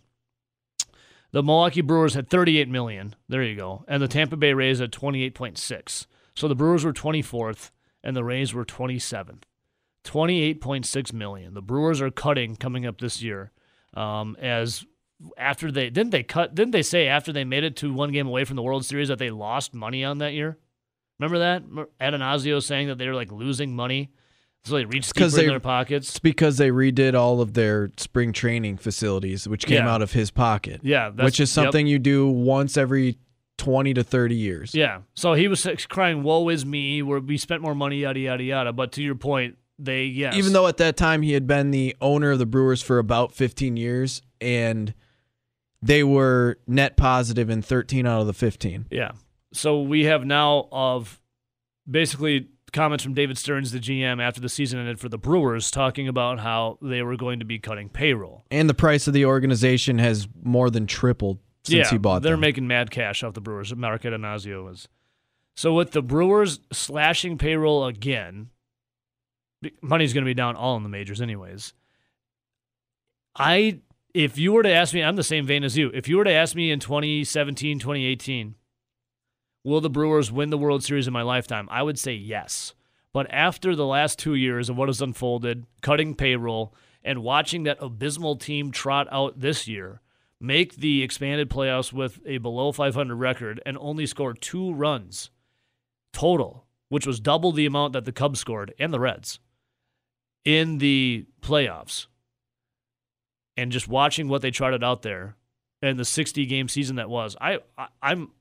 The 1.33 1.41
Milwaukee 1.41 1.81
Brewers 1.81 2.13
had 2.13 2.29
38 2.29 2.69
million. 2.69 3.15
There 3.27 3.41
you 3.41 3.55
go, 3.55 3.83
and 3.87 4.01
the 4.01 4.07
Tampa 4.07 4.37
Bay 4.37 4.53
Rays 4.53 4.79
had 4.79 4.91
28.6. 4.91 6.05
So 6.35 6.47
the 6.47 6.55
Brewers 6.55 6.85
were 6.85 6.93
24th, 6.93 7.71
and 8.03 8.15
the 8.15 8.23
Rays 8.23 8.53
were 8.53 8.63
27th. 8.63 9.41
28.6 10.03 11.13
million. 11.13 11.55
The 11.55 11.61
Brewers 11.61 12.01
are 12.01 12.11
cutting 12.11 12.55
coming 12.55 12.85
up 12.85 13.01
this 13.01 13.23
year. 13.23 13.51
Um, 13.95 14.37
as 14.39 14.85
after 15.37 15.71
they 15.71 15.89
didn't 15.89 16.11
they 16.11 16.23
cut 16.23 16.53
didn't 16.53 16.71
they 16.71 16.81
say 16.81 17.07
after 17.07 17.31
they 17.31 17.43
made 17.43 17.63
it 17.63 17.77
to 17.77 17.93
one 17.93 18.11
game 18.11 18.27
away 18.27 18.43
from 18.43 18.55
the 18.55 18.63
World 18.63 18.85
Series 18.85 19.07
that 19.07 19.19
they 19.19 19.29
lost 19.29 19.73
money 19.73 20.03
on 20.03 20.19
that 20.19 20.33
year? 20.33 20.57
Remember 21.19 21.39
that? 21.39 21.63
Attanasio 21.99 22.61
saying 22.61 22.89
that 22.89 22.97
they 22.97 23.07
were 23.07 23.15
like 23.15 23.31
losing 23.31 23.75
money. 23.75 24.11
So 24.65 24.75
they 24.75 24.85
reached 24.85 25.13
deeper 25.13 25.39
in 25.41 25.47
their 25.47 25.59
pockets. 25.59 26.09
It's 26.09 26.19
because 26.19 26.57
they 26.57 26.69
redid 26.69 27.15
all 27.15 27.41
of 27.41 27.53
their 27.53 27.91
spring 27.97 28.31
training 28.31 28.77
facilities, 28.77 29.47
which 29.47 29.65
came 29.65 29.83
Yeah. 29.83 29.93
out 29.93 30.01
of 30.01 30.13
his 30.13 30.31
pocket. 30.31 30.79
Yeah, 30.83 31.09
which 31.09 31.39
is 31.41 31.55
yep. 31.55 31.65
something 31.65 31.85
you 31.85 31.99
do 31.99 32.27
once 32.27 32.77
every 32.77 33.17
20 33.57 33.93
to 33.93 34.03
30 34.03 34.35
years. 34.35 34.73
Yeah. 34.73 35.01
So 35.15 35.33
he 35.33 35.47
was 35.49 35.67
crying, 35.89 36.23
"Woe 36.23 36.47
is 36.49 36.65
me!" 36.65 37.01
Where 37.01 37.19
we 37.19 37.37
spent 37.37 37.61
more 37.61 37.75
money, 37.75 37.99
yada 38.01 38.19
yada 38.19 38.43
yada. 38.43 38.73
But 38.73 38.93
to 38.93 39.03
your 39.03 39.15
point, 39.15 39.57
they 39.77 40.05
yes, 40.05 40.35
Even 40.35 40.53
though 40.53 40.67
at 40.67 40.77
that 40.77 40.95
time 40.95 41.23
he 41.23 41.33
had 41.33 41.45
been 41.45 41.71
the 41.71 41.95
owner 41.99 42.31
of 42.31 42.39
the 42.39 42.45
Brewers 42.45 42.81
for 42.81 42.99
about 42.99 43.33
15 43.33 43.75
years 43.75 44.21
and 44.39 44.93
they 45.81 46.03
were 46.03 46.57
net 46.67 46.95
positive 46.95 47.49
in 47.49 47.61
13 47.61 48.05
out 48.05 48.21
of 48.21 48.27
the 48.27 48.33
15. 48.33 48.85
Yeah. 48.89 49.11
So 49.51 49.81
we 49.81 50.05
have 50.05 50.25
now 50.25 50.69
of 50.71 51.19
basically 51.89 52.47
comments 52.73 53.03
from 53.03 53.13
David 53.13 53.37
Stearns, 53.37 53.71
the 53.71 53.79
GM, 53.79 54.21
after 54.21 54.41
the 54.41 54.49
season 54.49 54.79
ended 54.79 54.99
for 54.99 55.07
the 55.07 55.17
Brewers, 55.17 55.71
talking 55.71 56.07
about 56.07 56.39
how 56.39 56.77
they 56.81 57.01
were 57.01 57.15
going 57.15 57.39
to 57.39 57.45
be 57.45 57.59
cutting 57.59 57.87
payroll. 57.87 58.43
And 58.51 58.69
the 58.69 58.73
price 58.73 59.07
of 59.07 59.13
the 59.13 59.25
organization 59.25 59.99
has 59.99 60.27
more 60.43 60.69
than 60.69 60.87
tripled 60.87 61.39
since 61.63 61.87
yeah, 61.87 61.89
he 61.89 61.97
bought 61.97 62.23
they're 62.23 62.33
them. 62.33 62.41
making 62.41 62.67
mad 62.67 62.91
cash 62.91 63.23
off 63.23 63.33
the 63.33 63.41
Brewers. 63.41 63.73
Mark 63.73 64.01
Attanasio 64.01 64.65
was. 64.65 64.89
So 65.55 65.73
with 65.73 65.91
the 65.91 66.01
Brewers 66.01 66.59
slashing 66.71 67.37
payroll 67.37 67.85
again, 67.85 68.49
money's 69.81 70.13
going 70.13 70.25
to 70.25 70.29
be 70.29 70.33
down 70.33 70.55
all 70.55 70.75
in 70.75 70.83
the 70.83 70.89
majors 70.89 71.21
anyways. 71.21 71.73
I 73.35 73.79
if 74.13 74.37
you 74.37 74.53
were 74.53 74.63
to 74.63 74.71
ask 74.71 74.93
me, 74.93 75.01
I'm 75.01 75.15
the 75.15 75.23
same 75.23 75.45
vein 75.45 75.63
as 75.63 75.77
you. 75.77 75.89
If 75.93 76.07
you 76.07 76.17
were 76.17 76.23
to 76.23 76.31
ask 76.31 76.55
me 76.55 76.71
in 76.71 76.79
2017, 76.79 77.79
2018, 77.79 78.55
will 79.63 79.81
the 79.81 79.89
Brewers 79.89 80.31
win 80.31 80.49
the 80.49 80.57
World 80.57 80.83
Series 80.83 81.07
in 81.07 81.13
my 81.13 81.21
lifetime? 81.21 81.67
I 81.71 81.83
would 81.83 81.99
say 81.99 82.13
yes. 82.13 82.73
But 83.13 83.27
after 83.31 83.75
the 83.75 83.85
last 83.85 84.17
two 84.17 84.35
years 84.35 84.69
of 84.69 84.77
what 84.77 84.89
has 84.89 85.01
unfolded, 85.01 85.65
cutting 85.81 86.15
payroll, 86.15 86.73
and 87.03 87.23
watching 87.23 87.63
that 87.63 87.77
abysmal 87.79 88.37
team 88.37 88.71
trot 88.71 89.07
out 89.11 89.39
this 89.39 89.67
year, 89.67 90.01
make 90.39 90.75
the 90.75 91.03
expanded 91.03 91.49
playoffs 91.49 91.93
with 91.93 92.19
a 92.25 92.37
below 92.39 92.71
500 92.71 93.15
record 93.15 93.61
and 93.65 93.77
only 93.79 94.05
score 94.05 94.33
two 94.33 94.73
runs 94.73 95.29
total, 96.11 96.65
which 96.89 97.07
was 97.07 97.19
double 97.19 97.51
the 97.51 97.65
amount 97.65 97.93
that 97.93 98.05
the 98.05 98.11
Cubs 98.11 98.39
scored 98.39 98.73
and 98.79 98.93
the 98.93 98.99
Reds 98.99 99.39
in 100.43 100.79
the 100.79 101.25
playoffs. 101.41 102.07
And 103.55 103.71
just 103.71 103.87
watching 103.87 104.27
what 104.27 104.41
they 104.41 104.51
trotted 104.51 104.83
out 104.83 105.03
there 105.03 105.35
and 105.81 105.99
the 105.99 106.05
60 106.05 106.45
game 106.45 106.67
season 106.67 106.95
that 106.95 107.09
was, 107.09 107.35
I, 107.39 107.59
I 107.77 107.87
I'm 108.01 108.31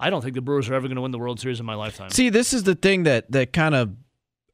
I 0.00 0.10
don't 0.10 0.22
think 0.22 0.34
the 0.34 0.40
Brewers 0.40 0.68
are 0.68 0.74
ever 0.74 0.88
going 0.88 0.96
to 0.96 1.02
win 1.02 1.10
the 1.10 1.18
World 1.18 1.38
Series 1.38 1.60
in 1.60 1.66
my 1.66 1.74
lifetime. 1.74 2.10
See, 2.10 2.30
this 2.30 2.54
is 2.54 2.62
the 2.62 2.74
thing 2.74 3.02
that 3.04 3.30
that 3.30 3.52
kind 3.52 3.74
of 3.74 3.94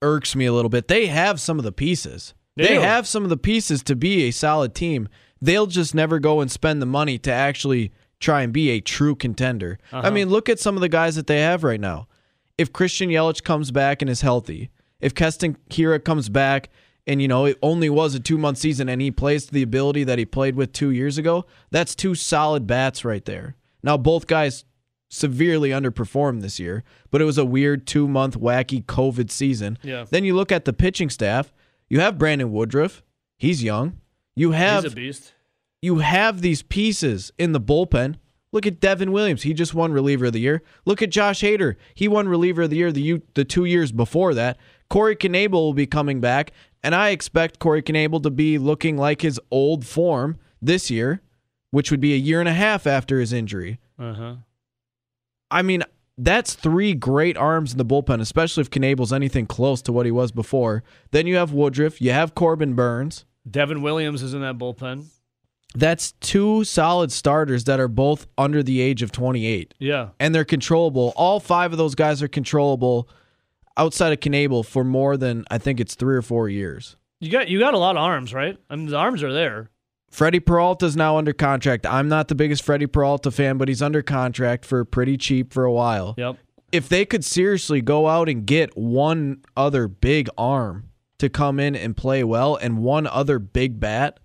irks 0.03 0.35
me 0.35 0.47
a 0.47 0.53
little 0.53 0.69
bit. 0.69 0.89
They 0.89 1.07
have 1.07 1.41
some 1.41 1.59
of 1.59 1.65
the 1.65 1.73
pieces. 1.73 2.35
They 2.57 2.69
They, 2.69 2.75
have 2.81 3.07
some 3.07 3.23
of 3.23 3.31
the 3.31 3.37
pieces 3.37 3.83
to 3.85 3.95
be 3.95 4.25
a 4.25 4.31
solid 4.31 4.75
team. 4.75 5.09
They'll 5.41 5.67
just 5.67 5.95
never 5.95 6.19
go 6.19 6.41
and 6.41 6.51
spend 6.51 6.83
the 6.83 6.87
money 6.87 7.19
to 7.19 7.33
actually 7.33 7.93
try 8.19 8.43
and 8.43 8.53
be 8.53 8.71
a 8.71 8.81
true 8.81 9.15
contender. 9.15 9.79
Uh-huh. 9.93 10.07
I 10.07 10.11
mean, 10.11 10.31
look 10.31 10.49
at 10.49 10.59
some 10.59 10.75
of 10.75 10.81
the 10.81 10.89
guys 10.89 11.17
that 11.17 11.27
they 11.27 11.41
have 11.41 11.63
right 11.63 11.81
now. 11.81 12.09
If 12.59 12.73
Christian 12.73 13.11
Yelich 13.11 13.45
comes 13.45 13.71
back 13.71 14.01
and 14.01 14.11
is 14.11 14.23
healthy, 14.23 14.71
if 15.01 15.15
Keston 15.15 15.59
Hiura 15.69 16.03
comes 16.03 16.31
back 16.31 16.71
and 17.07 17.21
you 17.21 17.29
know 17.29 17.45
it 17.45 17.59
only 17.63 17.91
was 17.91 18.15
a 18.15 18.21
two 18.21 18.39
month 18.39 18.59
season, 18.59 18.89
and 18.89 19.01
he 19.01 19.11
plays 19.11 19.47
to 19.47 19.53
the 19.53 19.63
ability 19.63 20.05
that 20.05 20.19
he 20.19 20.25
played 20.25 20.57
with 20.57 20.73
two 20.73 20.91
years 20.91 21.19
ago, 21.19 21.45
that's 21.71 21.95
two 21.95 22.15
solid 22.15 22.67
bats 22.67 23.05
right 23.05 23.25
there. 23.27 23.55
Now 23.83 23.97
both 23.99 24.27
guys 24.27 24.65
severely 25.09 25.71
underperformed 25.71 26.43
this 26.43 26.59
year, 26.59 26.83
but 27.11 27.21
it 27.21 27.25
was 27.25 27.39
a 27.39 27.45
weird 27.45 27.87
two 27.87 28.09
month 28.09 28.39
wacky 28.39 28.85
COVID 28.85 29.31
season. 29.31 29.79
Yeah. 29.83 30.05
Then 30.09 30.25
you 30.25 30.35
look 30.35 30.51
at 30.53 30.65
the 30.65 30.73
pitching 30.73 31.11
staff. 31.11 31.53
You 31.89 32.01
have 32.01 32.19
Brandon 32.19 32.51
Woodruff. 32.51 33.03
He's 33.37 33.63
young. 33.63 34.01
You 34.35 34.51
have 34.53 34.83
He's 34.85 34.93
a 34.93 34.97
beast. 34.97 35.33
you 35.81 35.99
have 35.99 36.41
these 36.41 36.63
pieces 36.63 37.33
in 37.39 37.53
the 37.53 37.61
bullpen. 37.61 38.17
Look 38.53 38.67
at 38.67 38.81
Devin 38.81 39.13
Williams. 39.13 39.43
He 39.43 39.53
just 39.55 39.75
won 39.75 39.93
reliever 39.93 40.27
of 40.27 40.33
the 40.33 40.41
year. 40.41 40.63
Look 40.85 41.03
at 41.03 41.11
Josh 41.11 41.41
Hader. 41.43 41.77
He 41.95 42.09
won 42.09 42.29
reliever 42.29 42.63
of 42.63 42.71
the 42.71 42.77
year 42.77 42.91
the 42.93 43.03
u- 43.03 43.23
the 43.35 43.45
two 43.45 43.65
years 43.65 43.93
before 43.93 44.35
that. 44.35 44.57
Corey 44.89 45.17
Knebel 45.17 45.51
will 45.53 45.75
be 45.75 45.87
coming 45.87 46.21
back, 46.21 46.53
and 46.83 46.95
I 46.95 47.11
expect 47.11 47.59
Corey 47.59 47.83
Knebel 47.83 48.23
to 48.23 48.31
be 48.31 48.57
looking 48.57 48.97
like 48.97 49.21
his 49.21 49.41
old 49.51 49.85
form 49.85 50.39
this 50.63 50.91
year, 50.91 51.23
which 51.71 51.91
would 51.91 52.01
be 52.01 52.15
a 52.15 52.19
year 52.19 52.39
and 52.41 52.49
a 52.49 52.53
half 52.55 52.87
after 52.87 53.19
his 53.21 53.33
injury. 53.33 53.79
Uh 53.99 54.13
huh. 54.15 54.35
I 55.51 55.63
mean, 55.63 55.83
that's 56.19 56.55
three 56.55 56.95
great 56.95 57.37
arms 57.37 57.73
in 57.73 57.79
the 57.79 57.85
bullpen, 57.85 58.21
especially 58.21 58.63
if 58.63 58.71
Knebel's 58.71 59.13
anything 59.13 59.47
close 59.47 59.83
to 59.83 59.93
what 59.93 60.07
he 60.07 60.13
was 60.13 60.33
before. 60.33 60.83
Then 61.11 61.27
you 61.27 61.37
have 61.37 61.53
Woodruff. 61.53 62.01
You 62.01 62.13
have 62.13 62.35
Corbin 62.35 62.75
Burnes. 62.75 63.25
Devin 63.49 63.83
Williams 63.83 64.23
is 64.23 64.35
in 64.35 64.41
that 64.41 64.59
bullpen. 64.59 65.07
That's 65.75 66.13
two 66.13 66.65
solid 66.65 67.13
starters 67.13 67.65
that 67.65 67.79
are 67.79 67.89
both 67.89 68.27
under 68.39 68.63
the 68.63 68.81
age 68.81 69.03
of 69.03 69.13
28. 69.13 69.75
Yeah. 69.79 70.09
And 70.19 70.35
they're 70.35 70.45
controllable. 70.45 71.13
All 71.17 71.39
five 71.39 71.73
of 71.73 71.79
those 71.79 71.95
guys 71.95 72.23
are 72.23 72.29
controllable 72.29 73.09
outside 73.77 74.13
of 74.13 74.21
Knebel 74.21 74.65
for 74.65 74.85
more 74.85 75.19
than 75.19 75.45
I 75.51 75.59
think 75.59 75.79
it's 75.81 75.95
three 75.95 76.17
or 76.17 76.23
four 76.23 76.49
years. 76.49 76.97
You 77.21 77.31
got 77.31 77.49
you 77.49 77.59
got 77.59 77.75
a 77.75 77.79
lot 77.79 77.97
of 77.97 78.03
arms, 78.03 78.33
right? 78.33 78.59
I 78.71 78.77
mean, 78.77 78.87
the 78.87 78.97
arms 78.97 79.23
are 79.23 79.33
there. 79.33 79.71
Freddie 80.11 80.41
Peralta 80.41 80.87
is 80.87 80.97
now 80.97 81.19
under 81.19 81.33
contract. 81.33 81.87
I'm 81.87 82.09
not 82.09 82.29
the 82.29 82.35
biggest 82.35 82.63
Freddie 82.63 82.87
Peralta 82.87 83.31
fan, 83.31 83.59
but 83.59 83.69
he's 83.69 83.83
under 83.83 84.03
contract 84.03 84.65
for 84.65 84.85
pretty 84.85 85.17
cheap 85.17 85.53
for 85.53 85.65
a 85.65 85.73
while. 85.73 86.15
Yep. 86.17 86.39
If 86.73 86.89
they 86.89 87.05
could 87.05 87.25
seriously 87.25 87.81
go 87.81 88.09
out 88.09 88.29
and 88.29 88.47
get 88.47 88.77
one 88.77 89.43
other 89.57 89.89
big 89.89 90.29
arm 90.37 90.89
to 91.19 91.29
come 91.29 91.61
in 91.61 91.75
and 91.75 91.97
play 91.97 92.25
well 92.25 92.57
and 92.57 92.79
one 92.79 93.07
other 93.07 93.39
big 93.39 93.79
bat, 93.79 94.21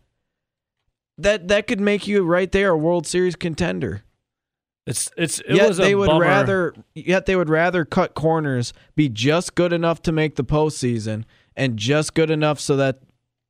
that 1.17 1.47
that 1.49 1.67
could 1.67 1.79
make 1.79 2.07
you 2.07 2.23
right 2.23 2.51
there 2.51 2.71
a 2.71 2.77
World 2.77 3.05
Series 3.05 3.35
contender. 3.35 4.03
It's 4.87 5.11
it's 5.15 5.39
it 5.41 5.55
yet 5.55 5.67
was 5.67 5.79
a 5.79 5.83
they 5.83 5.95
would 5.95 6.07
bummer. 6.07 6.25
rather 6.25 6.73
yet 6.95 7.27
they 7.27 7.35
would 7.35 7.49
rather 7.49 7.85
cut 7.85 8.15
corners, 8.15 8.73
be 8.95 9.09
just 9.09 9.53
good 9.55 9.71
enough 9.71 10.01
to 10.03 10.11
make 10.11 10.35
the 10.35 10.43
postseason, 10.43 11.23
and 11.55 11.77
just 11.77 12.15
good 12.15 12.31
enough 12.31 12.59
so 12.59 12.75
that 12.77 12.99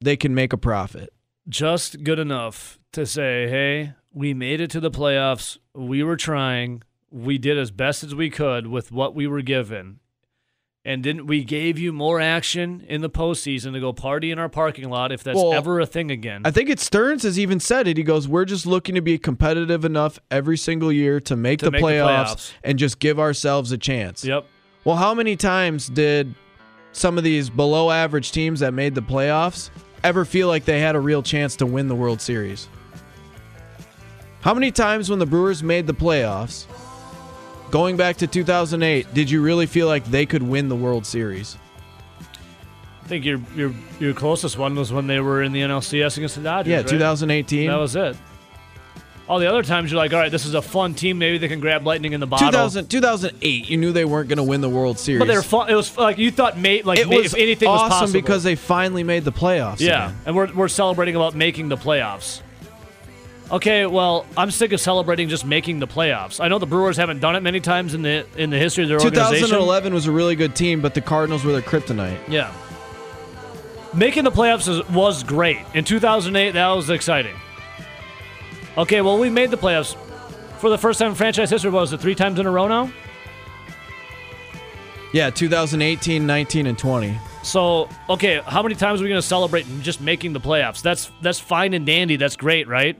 they 0.01 0.17
can 0.17 0.35
make 0.35 0.51
a 0.51 0.57
profit. 0.57 1.13
Just 1.49 2.03
good 2.03 2.19
enough 2.19 2.79
to 2.93 3.05
say, 3.05 3.47
hey, 3.47 3.93
we 4.13 4.33
made 4.33 4.61
it 4.61 4.69
to 4.71 4.79
the 4.79 4.91
playoffs. 4.91 5.57
We 5.73 6.03
were 6.03 6.17
trying. 6.17 6.83
We 7.09 7.37
did 7.37 7.57
as 7.57 7.71
best 7.71 8.03
as 8.03 8.13
we 8.15 8.29
could 8.29 8.67
with 8.67 8.91
what 8.91 9.15
we 9.15 9.27
were 9.27 9.41
given. 9.41 9.99
And 10.83 11.03
didn't 11.03 11.27
we 11.27 11.43
gave 11.43 11.77
you 11.77 11.93
more 11.93 12.19
action 12.19 12.83
in 12.87 13.01
the 13.01 13.09
postseason 13.09 13.73
to 13.73 13.79
go 13.79 13.93
party 13.93 14.31
in 14.31 14.39
our 14.39 14.49
parking 14.49 14.89
lot 14.89 15.11
if 15.11 15.23
that's 15.23 15.35
Well, 15.35 15.53
ever 15.53 15.79
a 15.79 15.85
thing 15.85 16.09
again? 16.09 16.41
I 16.43 16.49
think 16.49 16.69
it's 16.71 16.83
Stearns 16.83 17.21
has 17.21 17.37
even 17.37 17.59
said 17.59 17.87
it. 17.87 17.97
He 17.97 18.03
goes, 18.03 18.27
"We're 18.27 18.45
just 18.45 18.65
looking 18.65 18.95
to 18.95 19.01
be 19.01 19.19
competitive 19.19 19.85
enough 19.85 20.17
every 20.31 20.57
single 20.57 20.91
year 20.91 21.19
to 21.19 21.35
make, 21.35 21.59
To 21.59 21.65
the, 21.65 21.71
make 21.71 21.81
the 21.81 21.85
playoffs 21.87 22.25
playoffs. 22.25 22.51
and 22.63 22.79
just 22.79 22.97
give 22.97 23.19
ourselves 23.19 23.71
a 23.71 23.77
chance." 23.77 24.25
yep. 24.25 24.47
Well, 24.83 24.95
how 24.95 25.13
many 25.13 25.35
times 25.35 25.87
did 25.87 26.33
some 26.93 27.19
of 27.19 27.23
these 27.23 27.51
below 27.51 27.91
average 27.91 28.31
teams 28.31 28.61
that 28.61 28.73
made 28.73 28.95
the 28.95 29.03
playoffs 29.03 29.69
ever 30.03 30.25
feel 30.25 30.47
like 30.47 30.65
they 30.65 30.79
had 30.79 30.95
a 30.95 30.99
real 30.99 31.23
chance 31.23 31.55
to 31.57 31.65
win 31.65 31.87
the 31.87 31.95
World 31.95 32.21
Series? 32.21 32.67
How 34.41 34.53
many 34.53 34.71
times 34.71 35.09
when 35.09 35.19
the 35.19 35.25
Brewers 35.25 35.61
made 35.61 35.85
the 35.85 35.93
playoffs, 35.93 36.65
going 37.69 37.95
back 37.97 38.17
to 38.17 38.27
2008, 38.27 39.13
did 39.13 39.29
you 39.29 39.41
really 39.41 39.67
feel 39.67 39.87
like 39.87 40.03
they 40.05 40.25
could 40.25 40.43
win 40.43 40.67
the 40.67 40.75
World 40.75 41.05
Series? 41.05 41.57
I 43.03 43.07
think 43.07 43.25
your 43.25 43.41
your 43.55 43.73
your 43.99 44.13
closest 44.13 44.57
one 44.57 44.73
was 44.75 44.93
when 44.93 45.05
they 45.05 45.19
were 45.19 45.43
in 45.43 45.51
the 45.51 45.61
NLCS 45.61 46.17
against 46.17 46.35
the 46.35 46.41
Dodgers. 46.43 46.71
Yeah, 46.71 46.77
right? 46.77 46.87
2018. 46.87 47.67
That 47.67 47.75
was 47.75 47.95
it. 47.95 48.15
All 49.31 49.39
the 49.39 49.47
other 49.47 49.63
times 49.63 49.89
you're 49.89 49.97
like, 49.97 50.11
all 50.11 50.19
right, 50.19 50.29
this 50.29 50.45
is 50.45 50.55
a 50.55 50.61
fun 50.61 50.93
team. 50.93 51.17
Maybe 51.17 51.37
they 51.37 51.47
can 51.47 51.61
grab 51.61 51.87
lightning 51.87 52.11
in 52.11 52.19
the 52.19 52.27
bottle. 52.27 52.49
2000, 52.49 52.89
2008, 52.89 53.69
you 53.69 53.77
knew 53.77 53.93
they 53.93 54.03
weren't 54.03 54.27
going 54.27 54.35
to 54.35 54.43
win 54.43 54.59
the 54.59 54.67
World 54.67 54.99
Series. 54.99 55.19
But 55.19 55.29
they 55.29 55.37
were 55.37 55.41
fun. 55.41 55.69
It 55.69 55.75
was 55.75 55.97
like 55.97 56.17
you 56.17 56.31
thought, 56.31 56.57
mate. 56.57 56.85
Like 56.85 56.99
it 56.99 57.07
was 57.07 57.27
if 57.27 57.35
anything 57.35 57.69
awesome 57.69 57.85
was 57.85 57.99
possible. 57.99 58.21
because 58.21 58.43
they 58.43 58.55
finally 58.55 59.05
made 59.05 59.23
the 59.23 59.31
playoffs. 59.31 59.79
Yeah, 59.79 60.07
again. 60.09 60.17
and 60.25 60.35
we're, 60.35 60.53
we're 60.53 60.67
celebrating 60.67 61.15
about 61.15 61.33
making 61.33 61.69
the 61.69 61.77
playoffs. 61.77 62.41
Okay, 63.49 63.85
well, 63.85 64.25
I'm 64.35 64.51
sick 64.51 64.73
of 64.73 64.81
celebrating 64.81 65.29
just 65.29 65.45
making 65.45 65.79
the 65.79 65.87
playoffs. 65.87 66.43
I 66.43 66.49
know 66.49 66.59
the 66.59 66.65
Brewers 66.65 66.97
haven't 66.97 67.21
done 67.21 67.37
it 67.37 67.39
many 67.41 67.61
times 67.61 67.93
in 67.93 68.01
the 68.01 68.25
in 68.35 68.49
the 68.49 68.57
history 68.57 68.83
of 68.83 68.89
their 68.89 68.99
organization. 68.99 69.47
2011 69.47 69.93
was 69.93 70.07
a 70.07 70.11
really 70.11 70.35
good 70.35 70.57
team, 70.57 70.81
but 70.81 70.93
the 70.93 70.99
Cardinals 70.99 71.45
were 71.45 71.53
their 71.53 71.61
kryptonite. 71.61 72.19
Yeah. 72.27 72.51
Making 73.93 74.25
the 74.25 74.31
playoffs 74.31 74.89
was 74.89 75.23
great. 75.23 75.59
In 75.73 75.85
2008, 75.85 76.51
that 76.51 76.67
was 76.67 76.89
exciting. 76.89 77.35
Okay, 78.77 79.01
well, 79.01 79.17
we 79.17 79.29
made 79.29 79.51
the 79.51 79.57
playoffs 79.57 79.95
for 80.59 80.69
the 80.69 80.77
first 80.77 80.99
time 80.99 81.09
in 81.09 81.15
franchise 81.15 81.49
history. 81.49 81.71
What 81.71 81.81
was 81.81 81.93
it, 81.93 81.99
three 81.99 82.15
times 82.15 82.39
in 82.39 82.45
a 82.45 82.51
row 82.51 82.67
now? 82.67 82.91
Yeah, 85.13 85.29
2018, 85.29 86.25
19, 86.25 86.67
and 86.67 86.77
20. 86.77 87.17
So, 87.43 87.89
okay, 88.09 88.41
how 88.45 88.61
many 88.61 88.75
times 88.75 89.01
are 89.01 89.03
we 89.03 89.09
going 89.09 89.21
to 89.21 89.27
celebrate 89.27 89.65
just 89.81 89.99
making 89.99 90.33
the 90.33 90.39
playoffs? 90.39 90.81
That's 90.81 91.11
that's 91.21 91.39
fine 91.39 91.73
and 91.73 91.85
dandy. 91.85 92.15
That's 92.15 92.35
great, 92.35 92.67
right? 92.67 92.97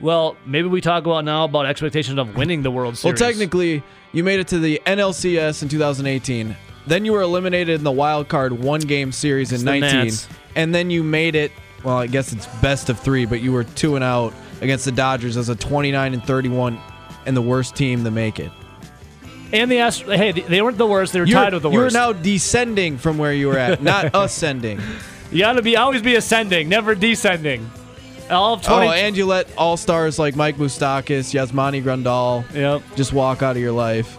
Well, 0.00 0.36
maybe 0.46 0.68
we 0.68 0.80
talk 0.80 1.04
about 1.04 1.24
now 1.24 1.44
about 1.44 1.66
expectations 1.66 2.18
of 2.18 2.36
winning 2.36 2.62
the 2.62 2.70
World 2.70 2.96
Series. 2.96 3.20
Well, 3.20 3.30
technically, 3.30 3.82
you 4.12 4.22
made 4.22 4.38
it 4.38 4.48
to 4.48 4.58
the 4.58 4.80
NLCS 4.86 5.62
in 5.62 5.68
2018. 5.68 6.56
Then 6.86 7.04
you 7.04 7.12
were 7.12 7.20
eliminated 7.20 7.74
in 7.74 7.84
the 7.84 7.92
wild 7.92 8.28
card 8.28 8.52
one 8.52 8.80
game 8.80 9.12
series 9.12 9.50
in 9.50 9.56
It's 9.56 9.64
the 9.64 9.80
19. 9.80 10.04
Nats. 10.04 10.28
And 10.54 10.74
then 10.74 10.88
you 10.88 11.02
made 11.02 11.34
it, 11.34 11.52
well, 11.84 11.98
I 11.98 12.06
guess 12.06 12.32
it's 12.32 12.46
best 12.62 12.88
of 12.88 12.98
three, 12.98 13.26
but 13.26 13.40
you 13.40 13.52
were 13.52 13.64
2 13.64 13.96
and 13.96 14.04
out 14.04 14.32
against 14.60 14.84
the 14.84 14.92
Dodgers 14.92 15.36
as 15.36 15.48
a 15.48 15.54
29 15.56 16.14
and 16.14 16.24
31 16.24 16.78
and 17.26 17.36
the 17.36 17.42
worst 17.42 17.74
team 17.76 18.04
to 18.04 18.10
make 18.10 18.38
it. 18.40 18.50
and 19.52 19.70
the 19.70 19.78
Ast- 19.78 20.02
hey, 20.02 20.32
they 20.32 20.60
weren't 20.62 20.78
the 20.78 20.86
worst. 20.86 21.12
They 21.12 21.20
were 21.20 21.26
You're, 21.26 21.38
tied 21.40 21.52
with 21.54 21.62
the 21.62 21.70
worst. 21.70 21.94
you're 21.94 22.00
now 22.00 22.12
descending 22.12 22.98
from 22.98 23.18
where 23.18 23.32
you 23.32 23.48
were 23.48 23.58
at, 23.58 23.82
not 23.94 24.10
ascending. 24.14 24.80
you 25.30 25.40
got 25.40 25.52
to 25.54 25.62
be 25.62 25.76
always 25.76 26.02
be 26.02 26.14
ascending, 26.16 26.68
never 26.68 26.94
descending. 26.94 27.70
All 28.30 28.54
of 28.54 28.62
20. 28.62 28.86
Oh, 28.86 28.90
and 28.90 29.16
you 29.16 29.24
let 29.24 29.48
all 29.56 29.78
stars 29.78 30.18
like 30.18 30.36
Mike 30.36 30.56
Moustakas, 30.56 31.32
Yasmani 31.32 31.82
Grandal 31.82 32.44
yep, 32.54 32.82
just 32.94 33.12
walk 33.14 33.42
out 33.42 33.56
of 33.56 33.62
your 33.62 33.72
life. 33.72 34.18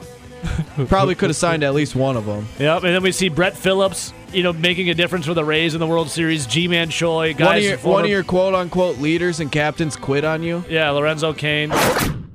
Probably 0.87 1.13
could 1.15 1.29
have 1.29 1.35
signed 1.37 1.63
at 1.63 1.73
least 1.75 1.95
one 1.95 2.17
of 2.17 2.25
them. 2.25 2.47
yep. 2.57 2.83
And 2.83 2.95
then 2.95 3.03
we 3.03 3.11
see 3.11 3.29
Brett 3.29 3.55
Phillips, 3.55 4.13
you 4.33 4.43
know, 4.43 4.53
making 4.53 4.89
a 4.89 4.93
difference 4.93 5.25
for 5.25 5.33
the 5.33 5.43
Rays 5.43 5.73
in 5.73 5.79
the 5.79 5.87
World 5.87 6.09
Series. 6.09 6.45
Ji-Man 6.45 6.89
Choi, 6.89 7.33
guys. 7.33 7.47
One 7.47 7.57
of, 7.57 7.63
your, 7.63 7.77
former- 7.77 7.93
one 7.93 8.03
of 8.05 8.09
your 8.11 8.23
quote 8.23 8.53
unquote 8.53 8.97
leaders 8.97 9.39
and 9.39 9.51
captains 9.51 9.95
quit 9.95 10.23
on 10.23 10.43
you. 10.43 10.63
Yeah, 10.69 10.89
Lorenzo 10.91 11.33
Kane. 11.33 11.69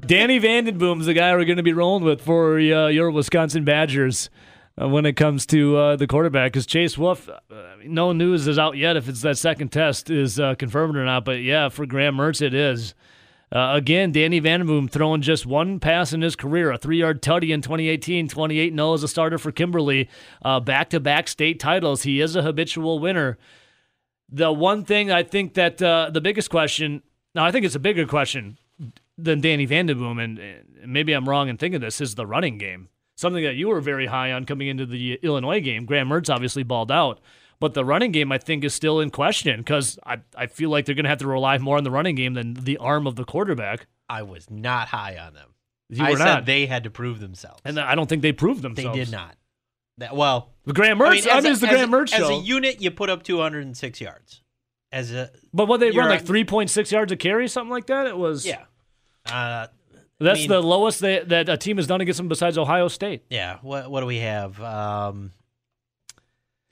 Danny 0.06 0.38
Vandenboom's 0.38 1.06
the 1.06 1.14
guy 1.14 1.32
we're 1.34 1.44
going 1.44 1.56
to 1.56 1.62
be 1.62 1.72
rolling 1.72 2.04
with 2.04 2.20
for 2.20 2.58
uh, 2.58 2.88
your 2.88 3.10
Wisconsin 3.10 3.64
Badgers 3.64 4.28
uh, 4.80 4.88
when 4.88 5.06
it 5.06 5.14
comes 5.14 5.46
to 5.46 5.76
uh, 5.76 5.96
the 5.96 6.06
quarterback. 6.06 6.52
Because 6.52 6.66
Chase 6.66 6.98
Wolf, 6.98 7.28
uh, 7.28 7.38
no 7.84 8.12
news 8.12 8.46
is 8.46 8.58
out 8.58 8.76
yet 8.76 8.96
if 8.96 9.08
it's 9.08 9.22
that 9.22 9.38
second 9.38 9.68
test 9.72 10.10
is 10.10 10.38
uh, 10.38 10.54
confirmed 10.56 10.96
or 10.96 11.04
not. 11.04 11.24
But 11.24 11.40
yeah, 11.42 11.70
for 11.70 11.86
Graham 11.86 12.16
Mertz, 12.16 12.42
it 12.42 12.52
is. 12.54 12.94
Uh, 13.52 13.72
again, 13.74 14.10
Danny 14.10 14.40
Vandenboom 14.40 14.90
throwing 14.90 15.22
just 15.22 15.46
one 15.46 15.78
pass 15.78 16.12
in 16.12 16.22
his 16.22 16.34
career, 16.34 16.72
a 16.72 16.78
three-yard 16.78 17.22
tutty 17.22 17.50
in 17.50 17.60
2018, 17.60 18.28
28 18.28 18.74
0 18.74 18.94
as 18.94 19.02
a 19.02 19.08
starter 19.08 19.38
for 19.38 19.52
Kimberly. 19.52 20.08
Uh, 20.42 20.60
back-to-back 20.60 21.28
state 21.28 21.60
titles. 21.60 22.02
He 22.02 22.20
is 22.20 22.34
a 22.34 22.42
habitual 22.42 22.98
winner. 22.98 23.38
The 24.28 24.50
one 24.52 24.84
thing 24.84 25.12
I 25.12 25.22
think 25.22 25.54
that 25.54 25.80
uh, 25.80 26.10
the 26.12 26.20
biggest 26.20 26.50
question, 26.50 27.02
now 27.34 27.44
I 27.44 27.52
think 27.52 27.64
it's 27.64 27.74
a 27.74 27.80
bigger 27.80 28.06
question 28.06 28.58
than 29.16 29.40
Danny 29.40 29.66
Vandenboom, 29.66 30.22
and, 30.22 30.38
and 30.38 30.92
maybe 30.92 31.12
I'm 31.12 31.28
wrong 31.28 31.48
in 31.48 31.56
thinking 31.56 31.80
this, 31.80 32.00
is 32.00 32.14
the 32.14 32.26
running 32.26 32.58
game. 32.58 32.88
Something 33.16 33.44
that 33.44 33.54
you 33.54 33.68
were 33.68 33.80
very 33.80 34.06
high 34.06 34.32
on 34.32 34.44
coming 34.44 34.66
into 34.66 34.86
the 34.86 35.20
Illinois 35.22 35.60
game. 35.60 35.84
Graham 35.84 36.08
Mertz 36.08 36.28
obviously 36.28 36.64
balled 36.64 36.90
out. 36.90 37.20
But 37.60 37.74
the 37.74 37.84
running 37.84 38.12
game, 38.12 38.30
I 38.32 38.38
think, 38.38 38.64
is 38.64 38.74
still 38.74 39.00
in 39.00 39.10
question 39.10 39.60
because 39.60 39.98
I, 40.04 40.18
I 40.36 40.46
feel 40.46 40.70
like 40.70 40.84
they're 40.86 40.94
going 40.94 41.04
to 41.04 41.08
have 41.10 41.18
to 41.18 41.26
rely 41.26 41.56
more 41.58 41.76
on 41.76 41.84
the 41.84 41.90
running 41.90 42.14
game 42.14 42.34
than 42.34 42.54
the 42.54 42.76
arm 42.78 43.06
of 43.06 43.16
the 43.16 43.24
quarterback. 43.24 43.86
I 44.08 44.22
was 44.22 44.50
not 44.50 44.88
high 44.88 45.16
on 45.16 45.34
them. 45.34 45.50
You 45.88 46.04
I 46.04 46.10
were 46.10 46.16
said 46.16 46.24
not. 46.24 46.46
they 46.46 46.66
had 46.66 46.84
to 46.84 46.90
prove 46.90 47.20
themselves. 47.20 47.60
and 47.64 47.78
I 47.78 47.94
don't 47.94 48.08
think 48.08 48.22
they 48.22 48.32
proved 48.32 48.62
themselves. 48.62 48.96
they 48.98 49.04
did 49.04 49.12
not. 49.12 49.36
That 49.98 50.16
well, 50.16 50.50
The 50.64 50.72
Graham 50.72 50.98
Mertz, 50.98 51.06
I 51.06 51.10
mean, 51.10 51.28
as 51.28 51.44
a- 51.44 51.48
the 51.48 51.50
as 51.50 51.60
Graham 51.60 51.94
a- 51.94 51.96
Mertz 51.96 52.12
As 52.12 52.28
a 52.28 52.34
unit, 52.34 52.80
you 52.80 52.90
put 52.90 53.10
up 53.10 53.22
206 53.22 54.00
yards. 54.00 54.42
As 54.90 55.12
a 55.12 55.30
but 55.52 55.66
what 55.66 55.80
they 55.80 55.90
run 55.92 56.08
like 56.08 56.24
3.6 56.24 56.90
yards 56.90 57.12
a 57.12 57.16
carry, 57.16 57.46
something 57.48 57.70
like 57.70 57.86
that. 57.86 58.06
It 58.06 58.16
was 58.16 58.44
yeah, 58.46 58.64
uh, 59.30 59.68
That's 60.18 60.40
mean- 60.40 60.48
the 60.48 60.62
lowest 60.62 61.00
they, 61.00 61.20
that 61.20 61.48
a 61.48 61.56
team 61.56 61.76
has 61.76 61.86
done 61.86 62.00
against 62.00 62.18
them 62.18 62.28
besides 62.28 62.58
Ohio 62.58 62.88
State. 62.88 63.22
yeah. 63.30 63.58
What 63.62 63.90
what 63.90 64.00
do 64.00 64.06
we 64.06 64.18
have? 64.18 64.60
Um, 64.60 65.30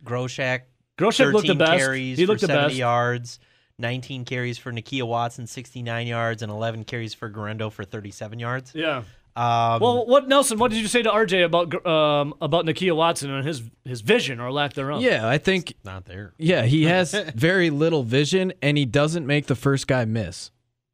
Groshek 0.04 0.62
Groshek 1.02 1.32
looked 1.32 1.46
the 1.46 1.54
13 1.54 1.58
best. 1.58 1.78
carries 1.78 2.18
He 2.18 2.26
looked 2.26 2.40
for 2.40 2.46
the 2.46 2.52
70 2.52 2.68
best. 2.68 2.78
yards. 2.78 3.38
19 3.78 4.24
carries 4.24 4.58
for 4.58 4.70
Nakia 4.72 5.02
Watson, 5.06 5.46
69 5.46 6.06
yards, 6.06 6.42
and 6.42 6.52
11 6.52 6.84
carries 6.84 7.14
for 7.14 7.28
Guerendo 7.28 7.70
for 7.70 7.84
37 7.84 8.38
yards. 8.38 8.72
Yeah. 8.74 9.02
Um, 9.34 9.80
Well, 9.80 10.06
what 10.06 10.28
Nelson? 10.28 10.58
What 10.58 10.70
did 10.70 10.80
you 10.80 10.86
say 10.88 11.02
to 11.02 11.10
RJ 11.10 11.44
about 11.46 11.86
um, 11.86 12.34
about 12.42 12.66
Nakia 12.66 12.94
Watson 12.94 13.30
and 13.30 13.46
his 13.46 13.62
his 13.84 14.02
vision 14.02 14.40
or 14.40 14.52
lack 14.52 14.74
thereof? 14.74 15.00
Yeah, 15.00 15.26
I 15.26 15.38
think 15.38 15.72
not 15.84 16.04
there. 16.04 16.34
yeah, 16.36 16.62
he 16.64 16.84
has 16.94 17.12
very 17.34 17.70
little 17.70 18.02
vision 18.02 18.52
and 18.60 18.76
he 18.76 18.84
doesn't 18.84 19.26
make 19.26 19.46
the 19.46 19.54
first 19.56 19.86
guy 19.86 20.04
miss. 20.04 20.50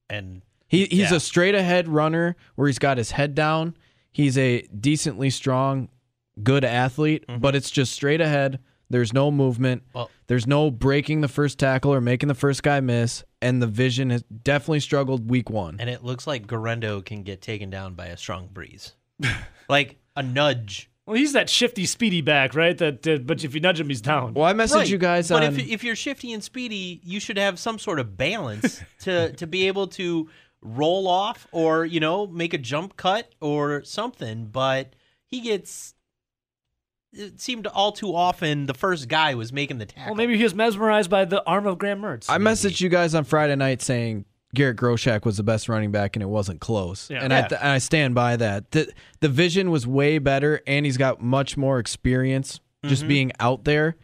And 0.08 0.42
He 0.68 0.84
he's 0.86 1.10
Yeah. 1.10 1.16
a 1.16 1.20
straight 1.20 1.56
ahead 1.56 1.88
runner 1.88 2.36
where 2.54 2.68
he's 2.68 2.78
got 2.78 2.96
his 2.96 3.10
head 3.10 3.34
down. 3.34 3.76
He's 4.12 4.38
a 4.38 4.62
decently 4.68 5.30
strong, 5.30 5.88
good 6.40 6.64
athlete, 6.64 7.24
but 7.40 7.56
it's 7.56 7.70
just 7.72 7.92
straight 7.92 8.20
ahead. 8.20 8.60
There's 8.90 9.12
no 9.12 9.30
movement. 9.30 9.82
Well- 9.94 10.10
There's 10.28 10.46
no 10.46 10.70
breaking 10.70 11.20
the 11.20 11.28
first 11.28 11.58
tackle 11.58 11.92
or 11.92 12.00
making 12.00 12.28
the 12.28 12.34
first 12.34 12.62
guy 12.62 12.80
miss. 12.80 13.24
And 13.40 13.62
the 13.62 13.66
vision 13.66 14.10
has 14.10 14.22
definitely 14.42 14.80
struggled 14.80 15.30
week 15.30 15.48
one. 15.50 15.76
and 15.78 15.88
it 15.88 16.02
looks 16.02 16.26
like 16.26 16.46
Guerendo 16.46 17.00
can 17.00 17.22
get 17.22 17.40
taken 17.40 17.70
down 17.70 17.94
by 17.94 18.06
a 18.06 18.16
strong 18.16 18.48
breeze, 18.52 18.94
like 19.68 19.96
a 20.16 20.22
nudge. 20.22 20.90
Well, 21.06 21.16
he's 21.16 21.32
that 21.34 21.48
shifty, 21.48 21.86
speedy 21.86 22.20
back, 22.20 22.54
right? 22.54 22.76
That, 22.76 23.06
uh, 23.06 23.16
but 23.18 23.42
if 23.44 23.54
you 23.54 23.60
nudge 23.60 23.80
him, 23.80 23.88
he's 23.88 24.00
down. 24.02 24.34
Well, 24.34 24.44
I 24.44 24.52
messaged 24.52 24.74
Right. 24.74 24.88
you 24.90 24.98
guys 24.98 25.28
but 25.28 25.42
on. 25.42 25.54
if 25.54 25.58
if 25.70 25.84
you're 25.84 25.96
shifty 25.96 26.32
and 26.32 26.42
speedy, 26.44 27.00
you 27.04 27.18
should 27.20 27.38
have 27.38 27.58
some 27.58 27.78
sort 27.78 27.98
of 28.00 28.16
balance 28.16 28.82
to 29.00 29.32
to 29.34 29.46
be 29.46 29.68
able 29.68 29.86
to 29.88 30.28
roll 30.60 31.06
off 31.08 31.46
or 31.52 31.86
you 31.86 32.00
know 32.00 32.26
make 32.26 32.52
a 32.52 32.58
jump 32.58 32.96
cut 32.96 33.32
or 33.40 33.82
something. 33.84 34.46
But 34.46 34.94
he 35.24 35.40
gets. 35.40 35.94
It 37.12 37.40
seemed 37.40 37.66
all 37.66 37.92
too 37.92 38.14
often 38.14 38.66
the 38.66 38.74
first 38.74 39.08
guy 39.08 39.34
was 39.34 39.52
making 39.52 39.78
the 39.78 39.86
tackle. 39.86 40.06
Well, 40.12 40.14
maybe 40.16 40.36
he 40.36 40.42
was 40.42 40.54
mesmerized 40.54 41.08
by 41.10 41.24
the 41.24 41.42
arm 41.46 41.66
of 41.66 41.78
Graham 41.78 42.02
Mertz. 42.02 42.26
I 42.28 42.36
messaged 42.38 42.80
you 42.80 42.88
guys 42.90 43.14
on 43.14 43.24
Friday 43.24 43.56
night 43.56 43.80
saying 43.80 44.26
Garrett 44.54 44.76
Groshek 44.76 45.24
was 45.24 45.36
the 45.38 45.42
best 45.42 45.68
running 45.68 45.90
back 45.90 46.16
and 46.16 46.22
it 46.22 46.26
wasn't 46.28 46.60
close. 46.60 47.08
Yeah. 47.10 47.22
And 47.22 47.32
Yeah. 47.32 47.44
I, 47.44 47.48
th- 47.48 47.60
I 47.62 47.78
stand 47.78 48.14
by 48.14 48.36
that. 48.36 48.70
The, 48.72 48.92
the 49.20 49.28
vision 49.28 49.70
was 49.70 49.86
way 49.86 50.18
better 50.18 50.60
and 50.66 50.84
he's 50.84 50.96
got 50.98 51.22
much 51.22 51.56
more 51.56 51.78
experience 51.78 52.60
just 52.84 53.02
Mm-hmm. 53.02 53.08
being 53.08 53.32
out 53.40 53.64
there. 53.64 53.96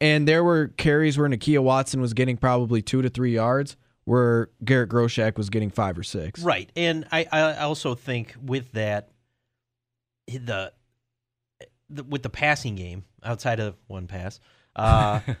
And 0.00 0.28
there 0.28 0.44
were 0.44 0.68
carries 0.76 1.16
where 1.18 1.28
Nakia 1.28 1.62
Watson 1.62 2.00
was 2.00 2.12
getting 2.14 2.36
probably 2.36 2.82
two 2.82 3.02
to 3.02 3.08
three 3.08 3.34
yards, 3.34 3.76
where 4.04 4.50
Garrett 4.64 4.90
Groshek 4.90 5.36
was 5.38 5.48
getting 5.48 5.70
five 5.70 5.96
or 5.96 6.02
six. 6.02 6.42
Right, 6.42 6.70
and 6.74 7.06
I, 7.12 7.26
I 7.30 7.58
also 7.62 7.94
think 7.94 8.34
with 8.44 8.72
that, 8.72 9.10
the, 10.26 10.72
the 11.94 12.04
with 12.04 12.22
the 12.22 12.30
passing 12.30 12.74
game 12.74 13.04
outside 13.24 13.60
of 13.60 13.76
one 13.86 14.06
pass, 14.06 14.40
uh, 14.76 15.20
that 15.26 15.38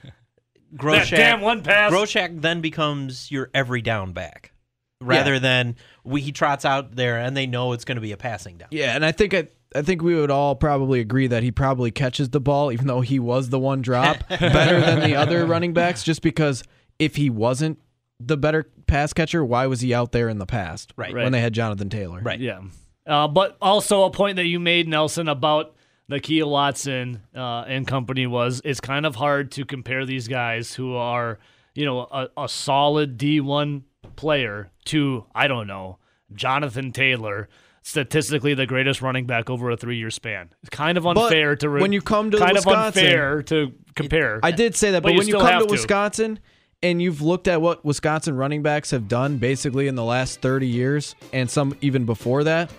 Groshek, 0.74 1.10
damn 1.10 1.40
one 1.40 1.62
pass. 1.62 1.92
Groshek 1.92 2.40
then 2.40 2.60
becomes 2.60 3.30
your 3.30 3.50
every 3.54 3.82
down 3.82 4.12
back, 4.12 4.52
rather 5.00 5.38
than 5.38 5.76
we 6.04 6.20
he 6.20 6.32
trots 6.32 6.64
out 6.64 6.94
there 6.94 7.18
and 7.18 7.36
they 7.36 7.46
know 7.46 7.72
it's 7.72 7.84
going 7.84 7.96
to 7.96 8.02
be 8.02 8.12
a 8.12 8.16
passing 8.16 8.58
down. 8.58 8.68
Yeah, 8.70 8.94
and 8.94 9.04
I 9.04 9.12
think 9.12 9.34
I, 9.34 9.48
I 9.74 9.82
think 9.82 10.02
we 10.02 10.14
would 10.14 10.30
all 10.30 10.54
probably 10.54 11.00
agree 11.00 11.26
that 11.26 11.42
he 11.42 11.50
probably 11.50 11.90
catches 11.90 12.30
the 12.30 12.40
ball, 12.40 12.72
even 12.72 12.86
though 12.86 13.00
he 13.00 13.18
was 13.18 13.48
the 13.50 13.58
one 13.58 13.82
drop, 13.82 14.28
better 14.28 14.80
than 14.80 15.00
the 15.00 15.16
other 15.16 15.46
running 15.46 15.72
backs. 15.72 16.02
Just 16.02 16.22
because 16.22 16.62
if 16.98 17.16
he 17.16 17.30
wasn't 17.30 17.78
the 18.20 18.36
better 18.36 18.70
pass 18.86 19.12
catcher, 19.12 19.44
why 19.44 19.66
was 19.66 19.80
he 19.80 19.92
out 19.92 20.12
there 20.12 20.28
in 20.28 20.38
the 20.38 20.46
past? 20.46 20.92
Right. 20.96 21.14
when 21.14 21.32
they 21.32 21.40
had 21.40 21.52
Jonathan 21.52 21.90
Taylor. 21.90 22.20
Right. 22.20 22.40
Yeah. 22.40 22.60
Uh, 23.06 23.26
but 23.26 23.56
also 23.60 24.04
a 24.04 24.10
point 24.10 24.36
that 24.36 24.46
you 24.46 24.60
made, 24.60 24.86
Nelson, 24.86 25.28
about 25.28 25.74
Nakia 26.12 26.46
Watson 26.48 27.22
uh, 27.34 27.62
and 27.66 27.86
company 27.86 28.26
was 28.26 28.60
it's 28.64 28.80
kind 28.80 29.06
of 29.06 29.16
hard 29.16 29.50
to 29.52 29.64
compare 29.64 30.04
these 30.04 30.28
guys 30.28 30.74
who 30.74 30.94
are, 30.94 31.38
you 31.74 31.86
know, 31.86 32.00
a, 32.00 32.28
a 32.36 32.48
solid 32.48 33.16
D1 33.18 33.82
player 34.16 34.70
to, 34.86 35.24
I 35.34 35.48
don't 35.48 35.66
know, 35.66 35.98
Jonathan 36.34 36.92
Taylor, 36.92 37.48
statistically 37.82 38.54
the 38.54 38.66
greatest 38.66 39.00
running 39.02 39.26
back 39.26 39.48
over 39.48 39.70
a 39.70 39.76
three 39.76 39.96
year 39.96 40.10
span. 40.10 40.50
It's 40.62 40.70
kind 40.70 40.98
of 40.98 41.06
unfair 41.06 41.56
to 41.56 41.68
re- 41.68 41.80
when 41.80 41.92
you 41.92 42.02
come 42.02 42.30
to 42.30 42.38
kind 42.38 42.52
Wisconsin- 42.52 42.80
of 42.80 42.86
unfair 42.86 43.42
to 43.44 43.72
compare. 43.96 44.40
I 44.42 44.50
did 44.50 44.76
say 44.76 44.92
that, 44.92 45.02
But 45.02 45.08
but, 45.08 45.12
you 45.12 45.18
when 45.18 45.28
you 45.28 45.38
come 45.38 45.60
to 45.60 45.66
to. 45.66 45.72
Wisconsin 45.72 46.38
and 46.82 47.00
you've 47.00 47.22
looked 47.22 47.48
at 47.48 47.62
what 47.62 47.84
Wisconsin 47.84 48.36
running 48.36 48.62
backs 48.62 48.90
have 48.90 49.08
done 49.08 49.38
basically 49.38 49.86
in 49.86 49.94
the 49.94 50.04
last 50.04 50.40
30 50.42 50.66
years 50.66 51.14
and 51.32 51.48
some 51.48 51.76
even 51.80 52.04
before 52.04 52.44
that, 52.44 52.70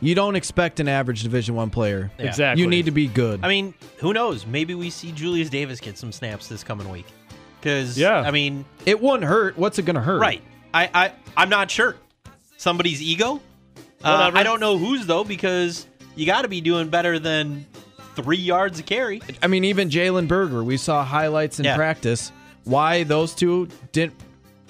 you 0.00 0.14
don't 0.14 0.36
expect 0.36 0.80
an 0.80 0.88
average 0.88 1.22
Division 1.22 1.54
1 1.54 1.70
player. 1.70 2.10
Yeah. 2.18 2.26
exactly. 2.26 2.62
You 2.62 2.68
need 2.68 2.84
to 2.86 2.90
be 2.90 3.06
good. 3.08 3.40
I 3.42 3.48
mean, 3.48 3.74
who 3.98 4.12
knows? 4.12 4.46
Maybe 4.46 4.74
we 4.74 4.90
see 4.90 5.12
Julius 5.12 5.50
Davis 5.50 5.80
get 5.80 5.98
some 5.98 6.12
snaps 6.12 6.48
this 6.48 6.62
coming 6.64 6.88
week. 6.90 7.06
Because 7.60 7.98
Yeah. 7.98 8.20
I 8.20 8.30
mean, 8.30 8.64
it 8.86 9.00
wouldn't 9.02 9.24
hurt. 9.24 9.58
What's 9.58 9.78
it 9.78 9.84
going 9.84 9.96
to 9.96 10.00
hurt? 10.02 10.20
Right. 10.20 10.42
I, 10.72 10.90
I 10.94 11.12
I'm 11.36 11.48
not 11.48 11.70
sure. 11.70 11.96
Somebody's 12.56 13.02
ego. 13.02 13.40
Uh, 14.04 14.16
Whatever. 14.16 14.38
I 14.38 14.42
don't 14.44 14.60
know 14.60 14.78
whose 14.78 15.06
though 15.06 15.24
because 15.24 15.86
you 16.14 16.26
got 16.26 16.42
to 16.42 16.48
be 16.48 16.60
doing 16.60 16.88
better 16.88 17.18
than 17.18 17.66
three 18.14 18.36
yards 18.36 18.78
a 18.78 18.82
carry. 18.82 19.20
I 19.42 19.46
mean, 19.48 19.64
even 19.64 19.90
Jalen 19.90 20.28
Berger, 20.28 20.62
we 20.62 20.76
saw 20.76 21.04
highlights 21.04 21.58
in 21.58 21.64
Yeah. 21.64 21.76
practice. 21.76 22.30
Why 22.64 23.02
those 23.04 23.34
two 23.34 23.68
didn't 23.92 24.14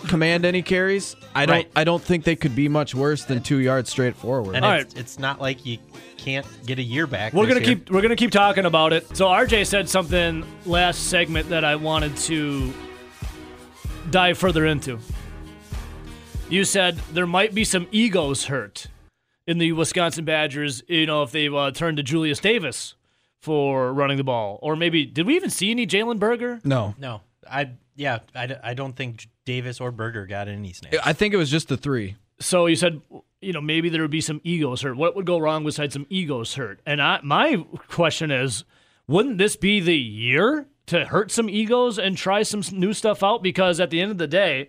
command 0.07 0.45
any 0.45 0.63
carries? 0.63 1.17
I 1.35 1.47
don't. 1.47 1.55
Right. 1.57 1.71
I 1.75 1.85
don't 1.85 2.03
think 2.03 2.25
they 2.25 2.37
could 2.37 2.55
be 2.55 2.69
much 2.69 2.95
worse 2.95 3.25
than 3.25 3.43
two 3.43 3.59
yards 3.59 3.91
straight 3.91 4.17
forward. 4.17 4.57
And 4.57 4.65
All 4.65 4.73
it's, 4.73 4.95
it's 4.95 5.19
not 5.19 5.41
like 5.41 5.67
you 5.67 5.79
can't 6.17 6.47
get 6.67 6.79
a 6.79 6.83
year 6.83 7.07
back. 7.07 7.33
We're 7.33 7.47
gonna 7.47 7.61
year. 7.61 7.77
keep 7.77 7.91
we're 7.91 8.03
gonna 8.03 8.17
keep 8.17 8.31
talking 8.31 8.65
about 8.65 8.93
it. 8.93 9.17
So 9.17 9.27
RJ 9.27 9.67
said 9.67 9.89
something 9.89 10.45
last 10.67 11.09
segment 11.09 11.49
that 11.49 11.65
I 11.65 11.77
wanted 11.77 12.17
to 12.19 12.73
dive 14.11 14.39
further 14.39 14.67
into. 14.67 14.99
You 16.49 16.65
said 16.65 16.97
there 17.13 17.27
might 17.27 17.55
be 17.55 17.65
some 17.65 17.87
egos 17.91 18.47
hurt 18.47 18.87
in 19.47 19.59
the 19.59 19.73
Wisconsin 19.73 20.25
Badgers. 20.25 20.83
You 20.89 21.07
know, 21.07 21.23
if 21.23 21.33
they 21.33 21.49
uh, 21.49 21.71
turn 21.73 21.97
to 21.97 22.03
Julius 22.03 22.39
Davis 22.39 22.95
for 23.41 23.93
running 23.93 24.17
the 24.17 24.25
ball, 24.25 24.59
or 24.63 24.75
maybe 24.75 25.05
did 25.05 25.27
we 25.27 25.37
even 25.37 25.51
see 25.51 25.71
any 25.71 25.87
Jalen 25.87 26.19
Berger? 26.19 26.61
no, 26.65 26.95
No, 26.99 27.21
I 27.51 27.73
yeah, 27.97 28.21
I, 28.35 28.57
I 28.63 28.75
don't 28.75 28.95
think 28.95 29.27
Davis 29.49 29.81
or 29.81 29.91
Berger 29.91 30.27
got 30.27 30.47
any 30.47 30.75
snaps. 30.75 30.99
I 31.03 31.15
think 31.15 31.33
it 31.33 31.39
was 31.39 31.51
just 31.51 31.69
the 31.69 31.79
three. 31.79 32.17
So 32.39 32.67
you 32.67 32.77
said, 32.77 33.01
you 33.41 33.55
know, 33.55 33.63
maybe 33.63 33.89
there 33.89 34.03
would 34.03 34.11
be 34.11 34.21
some 34.21 34.43
egos 34.45 34.83
hurt. 34.83 34.95
What 34.95 35.17
would 35.17 35.25
go 35.25 35.39
wrong 35.39 35.65
besides 35.65 35.95
some 35.95 36.07
egos 36.11 36.55
hurt? 36.57 36.81
And 36.85 37.01
I, 37.01 37.21
my 37.23 37.65
question 37.89 38.31
is, 38.31 38.65
wouldn't 39.07 39.39
this 39.39 39.57
be 39.57 39.81
the 39.81 39.97
year 39.97 40.69
to 40.89 41.07
hurt 41.07 41.31
some 41.31 41.49
egos 41.49 41.99
and 41.99 42.15
try 42.15 42.43
some 42.43 42.63
new 42.73 42.93
stuff 42.93 43.23
out? 43.23 43.43
Because 43.43 43.81
at 43.81 43.89
the 43.89 44.03
end 44.03 44.11
of 44.11 44.19
the 44.19 44.27
day, 44.27 44.69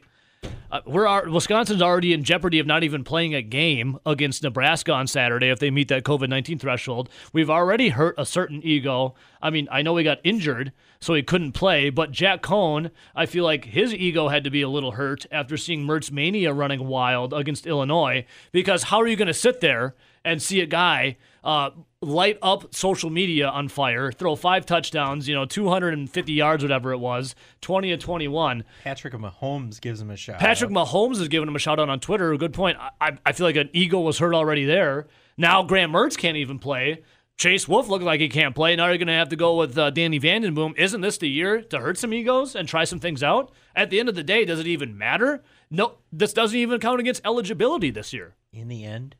uh, 0.72 0.82
we're 0.86 1.30
Wisconsin's 1.30 1.82
already 1.82 2.14
in 2.14 2.24
jeopardy 2.24 2.60
of 2.60 2.68
not 2.68 2.84
even 2.84 3.04
playing 3.04 3.34
a 3.34 3.42
game 3.42 3.98
against 4.06 4.44
Nebraska 4.44 4.92
on 4.92 5.08
Saturday 5.08 5.50
if 5.50 5.60
they 5.60 5.72
meet 5.72 5.88
that 5.88 6.04
COVID 6.04 6.30
nineteen 6.30 6.60
threshold. 6.60 7.10
We've 7.34 7.50
already 7.50 7.90
hurt 7.90 8.16
a 8.18 8.26
certain 8.26 8.62
ego. 8.64 9.16
I 9.42 9.50
mean, 9.50 9.68
I 9.72 9.82
know 9.82 9.96
he 9.98 10.04
got 10.04 10.20
injured, 10.24 10.72
so 11.00 11.14
he 11.14 11.24
couldn't 11.24 11.54
play. 11.54 11.90
But 11.90 12.12
Jack 12.12 12.42
Coan, 12.42 12.92
I 13.16 13.26
feel 13.26 13.44
like 13.44 13.66
his 13.66 13.94
ego 13.94 14.28
had 14.28 14.44
to 14.44 14.50
be 14.50 14.62
a 14.62 14.70
little 14.70 14.92
hurt 14.92 15.26
after 15.32 15.58
seeing 15.58 15.86
Mertz 15.86 16.12
Mania 16.12 16.54
running 16.54 16.88
wild 16.88 17.34
against 17.34 17.66
Illinois. 17.66 18.26
Because 18.52 18.84
how 18.84 19.00
are 19.00 19.08
you 19.08 19.16
going 19.16 19.28
to 19.28 19.34
sit 19.34 19.62
there 19.62 19.96
and 20.24 20.42
see 20.42 20.62
a 20.62 20.66
guy 20.66 21.18
uh, 21.44 21.72
light 22.02 22.38
up 22.42 22.74
social 22.74 23.10
media 23.10 23.48
on 23.48 23.68
fire, 23.68 24.12
throw 24.12 24.36
five 24.36 24.66
touchdowns, 24.66 25.28
you 25.28 25.36
know, 25.36 25.46
250 25.46 26.34
yards, 26.34 26.64
whatever 26.64 26.92
it 26.92 26.98
was, 27.00 27.36
20 27.62 27.90
to 27.90 27.98
21? 27.98 28.64
Patrick 28.84 29.14
Mahomes 29.14 29.82
gives 29.82 30.02
him 30.02 30.10
a 30.10 30.16
shout. 30.16 30.40
Patrick 30.40 30.72
Mahomes 30.72 31.20
is 31.20 31.28
giving 31.28 31.48
him 31.48 31.56
a 31.56 31.60
shout 31.60 31.80
out 31.80 31.90
on 31.90 32.00
Twitter. 32.00 32.36
Good 32.38 32.54
point. 32.54 32.78
I, 33.02 33.18
I 33.26 33.32
feel 33.32 33.46
like 33.46 33.56
an 33.56 33.70
ego 33.74 34.00
was 34.00 34.20
hurt 34.20 34.34
already 34.34 34.66
there. 34.66 35.08
Now 35.38 35.64
Graham 35.64 35.92
Mertz 35.92 36.18
can't 36.18 36.38
even 36.38 36.60
play. 36.60 37.04
Chase 37.40 37.70
Wolf 37.70 37.88
looks 37.88 38.04
like 38.04 38.20
he 38.20 38.28
can't 38.28 38.54
play. 38.54 38.76
Now 38.76 38.88
you're 38.88 38.98
going 38.98 39.08
to 39.08 39.14
have 39.14 39.30
to 39.30 39.38
go 39.38 39.56
with 39.56 39.78
uh, 39.78 39.92
Danny 39.92 40.20
Vandenboom. 40.20 40.78
Isn't 40.78 41.00
this 41.00 41.18
the 41.18 41.30
year 41.30 41.62
to 41.62 41.80
hurt 41.80 41.98
some 41.98 42.14
egos 42.14 42.54
and 42.54 42.68
try 42.68 42.84
some 42.84 43.00
things 43.00 43.24
out? 43.24 43.54
At 43.74 43.90
the 43.90 43.98
end 43.98 44.10
of 44.10 44.16
the 44.16 44.24
day, 44.24 44.44
does 44.44 44.60
it 44.60 44.68
even 44.68 44.98
matter? 44.98 45.42
No, 45.72 46.00
this 46.12 46.34
doesn't 46.34 46.58
even 46.58 46.82
count 46.82 47.00
against 47.00 47.22
eligibility 47.24 47.92
this 47.92 48.12
year. 48.12 48.36
In 48.52 48.68
the 48.68 48.84
end, 48.84 49.16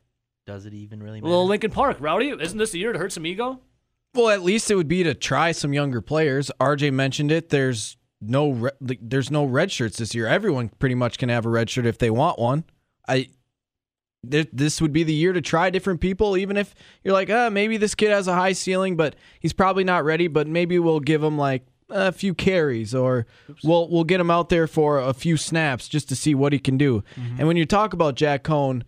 does 0.50 0.66
it 0.66 0.74
even 0.74 1.04
really 1.04 1.22
matter? 1.22 1.30
Well, 1.30 1.46
Lincoln 1.46 1.70
Park, 1.70 1.98
Rowdy, 2.00 2.30
isn't 2.30 2.58
this 2.58 2.72
the 2.72 2.80
year 2.80 2.92
to 2.92 2.98
hurt 2.98 3.12
some 3.12 3.24
ego? 3.24 3.60
Well, 4.16 4.30
at 4.30 4.42
least 4.42 4.72
it 4.72 4.76
would 4.76 4.88
be 4.88 5.04
to 5.04 5.14
try 5.14 5.52
some 5.52 5.74
younger 5.74 6.02
players. 6.02 6.50
RJ 6.60 6.92
mentioned 6.92 7.32
it. 7.32 7.50
There's 7.50 7.98
no 8.20 8.50
re- 8.50 8.72
there's 8.82 9.30
no 9.30 9.46
red 9.46 9.72
shirts 9.72 9.98
this 10.00 10.16
year. 10.16 10.26
Everyone 10.26 10.70
pretty 10.70 10.96
much 10.96 11.20
can 11.20 11.30
have 11.30 11.46
a 11.46 11.50
red 11.50 11.70
shirt 11.70 11.86
if 11.86 12.00
they 12.00 12.10
want 12.10 12.40
one. 12.40 12.64
I 13.08 13.30
th- 14.28 14.50
this 14.52 14.82
would 14.82 14.92
be 14.92 15.04
the 15.04 15.14
year 15.14 15.34
to 15.34 15.42
try 15.42 15.70
different 15.70 16.02
people, 16.02 16.36
even 16.36 16.58
if 16.58 16.74
you're 17.04 17.14
like, 17.14 17.30
uh, 17.30 17.52
maybe 17.52 17.78
this 17.78 17.94
kid 17.94 18.10
has 18.10 18.28
a 18.28 18.34
high 18.34 18.54
ceiling, 18.54 18.96
but 18.98 19.16
he's 19.40 19.54
probably 19.54 19.84
not 19.84 20.04
ready. 20.04 20.28
But 20.28 20.48
maybe 20.48 20.80
we'll 20.80 21.00
give 21.00 21.22
him 21.22 21.38
like 21.38 21.68
a 21.92 22.12
few 22.12 22.34
carries, 22.34 22.96
or 22.96 23.28
we'll 23.64 23.88
we'll 23.88 24.04
get 24.04 24.20
him 24.20 24.32
out 24.32 24.50
there 24.50 24.66
for 24.66 24.98
a 24.98 25.14
few 25.14 25.38
snaps 25.38 25.88
just 25.88 26.10
to 26.10 26.16
see 26.16 26.34
what 26.34 26.54
he 26.54 26.58
can 26.60 26.80
do. 26.80 27.04
And 27.38 27.48
when 27.48 27.56
you 27.58 27.68
talk 27.68 27.94
about 27.94 28.16
Jack 28.16 28.44
Coan 28.44 28.82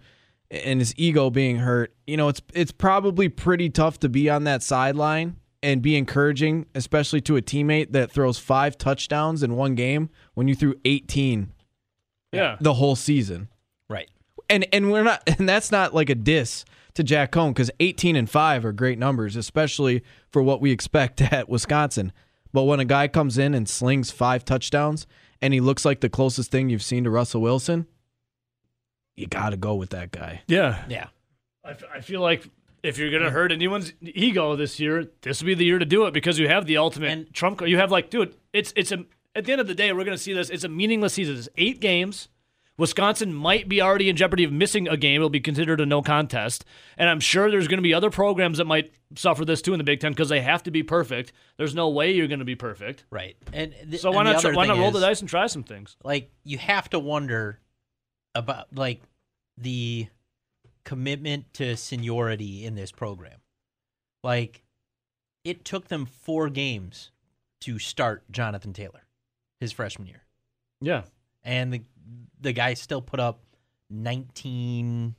and 0.52 0.80
his 0.80 0.94
ego 0.98 1.30
being 1.30 1.58
hurt, 1.58 1.94
you 2.06 2.18
know, 2.18 2.28
it's 2.28 2.42
it's 2.54 2.72
probably 2.72 3.30
pretty 3.30 3.70
tough 3.70 4.00
to 4.02 4.10
be 4.10 4.30
on 4.30 4.44
that 4.44 4.62
sideline 4.62 5.38
and 5.64 5.82
be 5.82 5.96
encouraging, 5.96 6.66
especially 6.76 7.22
to 7.22 7.38
a 7.38 7.42
teammate 7.42 7.92
that 7.94 8.12
throws 8.12 8.38
five 8.38 8.78
touchdowns 8.78 9.44
in 9.44 9.56
one 9.56 9.76
game 9.76 10.10
when 10.34 10.48
you 10.48 10.56
threw 10.56 10.76
18 10.86 11.52
Yeah. 12.32 12.58
the 12.60 12.74
whole 12.74 12.96
season. 12.96 13.48
Right. 13.90 14.10
And 14.50 14.66
and 14.74 14.92
we're 14.92 15.04
not 15.04 15.24
and 15.40 15.48
that's 15.48 15.72
not 15.72 15.94
like 15.94 16.10
a 16.10 16.16
diss 16.16 16.66
to 16.96 17.04
Jack 17.04 17.32
Coan 17.32 17.52
because 17.52 17.72
18 17.80 18.18
and 18.18 18.30
5 18.30 18.66
are 18.66 18.74
great 18.74 19.00
numbers, 19.00 19.38
especially 19.38 20.04
for 20.30 20.42
what 20.44 20.60
we 20.60 20.72
expect 20.72 21.22
at 21.34 21.48
Wisconsin. 21.48 22.12
But 22.52 22.64
when 22.64 22.82
a 22.82 22.86
guy 22.86 23.08
comes 23.08 23.38
in 23.38 23.54
and 23.54 23.70
slings 23.70 24.12
five 24.12 24.44
touchdowns 24.44 25.08
and 25.42 25.54
he 25.54 25.62
looks 25.62 25.86
like 25.86 26.02
the 26.02 26.10
closest 26.10 26.52
thing 26.52 26.70
you've 26.70 26.84
seen 26.84 27.06
to 27.06 27.10
Russell 27.10 27.42
Wilson, 27.42 27.88
you 29.21 29.27
got 29.27 29.51
to 29.51 29.57
go 29.57 29.75
with 29.75 29.91
that 29.91 30.12
guy. 30.12 30.41
Yeah. 30.47 30.84
Yeah. 30.89 31.07
I, 31.63 31.69
f- 31.71 31.84
I 31.93 32.01
feel 32.01 32.19
like 32.21 32.45
if 32.84 32.97
you're 32.97 33.12
gonna 33.12 33.29
hurt 33.29 33.51
anyone's 33.51 33.93
ego 34.01 34.55
this 34.55 34.79
year, 34.79 35.07
this 35.21 35.41
would 35.41 35.45
be 35.47 35.53
the 35.53 35.63
year 35.65 35.77
to 35.79 35.86
do 35.86 36.05
it 36.07 36.13
because 36.13 36.39
you 36.39 36.47
have 36.47 36.65
the 36.65 36.77
ultimate 36.77 37.12
And- 37.12 37.34
trump 37.34 37.60
card. 37.60 37.69
You 37.69 37.77
have 37.77 37.91
like, 37.91 38.10
dude, 38.10 38.36
it's 38.51 38.73
it's 38.75 38.91
a 38.91 39.05
at 39.36 39.45
the 39.45 39.51
end 39.53 39.62
of 39.62 39.67
the 39.67 39.75
day, 39.75 39.93
we're 39.93 40.03
gonna 40.03 40.17
see 40.17 40.34
this. 40.34 40.49
It's 40.49 40.63
a 40.63 40.69
meaningless 40.69 41.13
season. 41.13 41.38
It's 41.38 41.47
eight 41.57 41.79
games. 41.79 42.27
Wisconsin 42.77 43.31
might 43.31 43.69
be 43.69 43.79
already 43.79 44.10
in 44.10 44.15
jeopardy 44.15 44.43
of 44.43 44.51
missing 44.51 44.88
a 44.88 44.97
game. 44.97 45.17
It'll 45.17 45.29
be 45.29 45.39
considered 45.39 45.79
a 45.81 45.86
no 45.86 46.01
contest. 46.01 46.65
And 46.97 47.07
I'm 47.10 47.19
sure 47.19 47.51
there's 47.51 47.67
going 47.67 47.77
to 47.77 47.84
be 47.84 47.93
other 47.93 48.10
programs 48.10 48.57
that 48.57 48.65
might 48.65 48.91
suffer 49.15 49.45
this 49.45 49.62
too 49.62 49.73
in 49.73 49.77
the 49.77 49.84
Big 49.84 49.99
Ten 49.99 50.13
because 50.13 50.29
they 50.29 50.41
have 50.41 50.63
to 50.63 50.71
be 50.71 50.81
perfect. 50.81 51.31
There's 51.57 51.75
no 51.75 51.89
way 51.89 52.12
you're 52.13 52.27
going 52.27 52.39
to 52.39 52.45
be 52.45 52.55
perfect. 52.55 53.03
Right. 53.12 53.36
And 53.53 53.75
th- 53.88 54.01
So 54.01 54.10
why 54.12 54.21
and 54.21 54.29
not 54.31 54.41
try, 54.41 54.49
other 54.49 54.57
why 54.57 54.65
not 54.65 54.73
thing 54.75 54.81
roll 54.81 54.91
the 54.91 54.99
dice 55.01 55.19
and 55.19 55.29
try 55.29 55.45
some 55.45 55.62
things? 55.63 55.95
Like 56.03 56.31
you 56.43 56.57
have 56.57 56.89
to 56.91 56.97
wonder 56.97 57.60
about 58.34 58.75
like 58.75 59.01
the 59.62 60.08
commitment 60.84 61.54
to 61.56 61.78
seniority 61.78 62.65
in 62.65 62.76
this 62.76 62.91
program. 62.91 63.39
Like 64.24 64.63
it 65.43 65.63
took 65.65 65.88
them 65.88 66.06
4 66.06 66.50
games 66.50 67.12
to 67.62 67.80
start 67.80 68.24
Jonathan 68.32 68.74
Taylor 68.74 69.06
his 69.60 69.71
freshman 69.71 70.08
year. 70.08 70.24
Yeah. 70.82 71.04
And 71.43 71.71
the 71.74 71.82
the 72.39 72.52
guy 72.54 72.74
still 72.74 73.02
put 73.02 73.19
up 73.19 73.39
19 73.89 75.15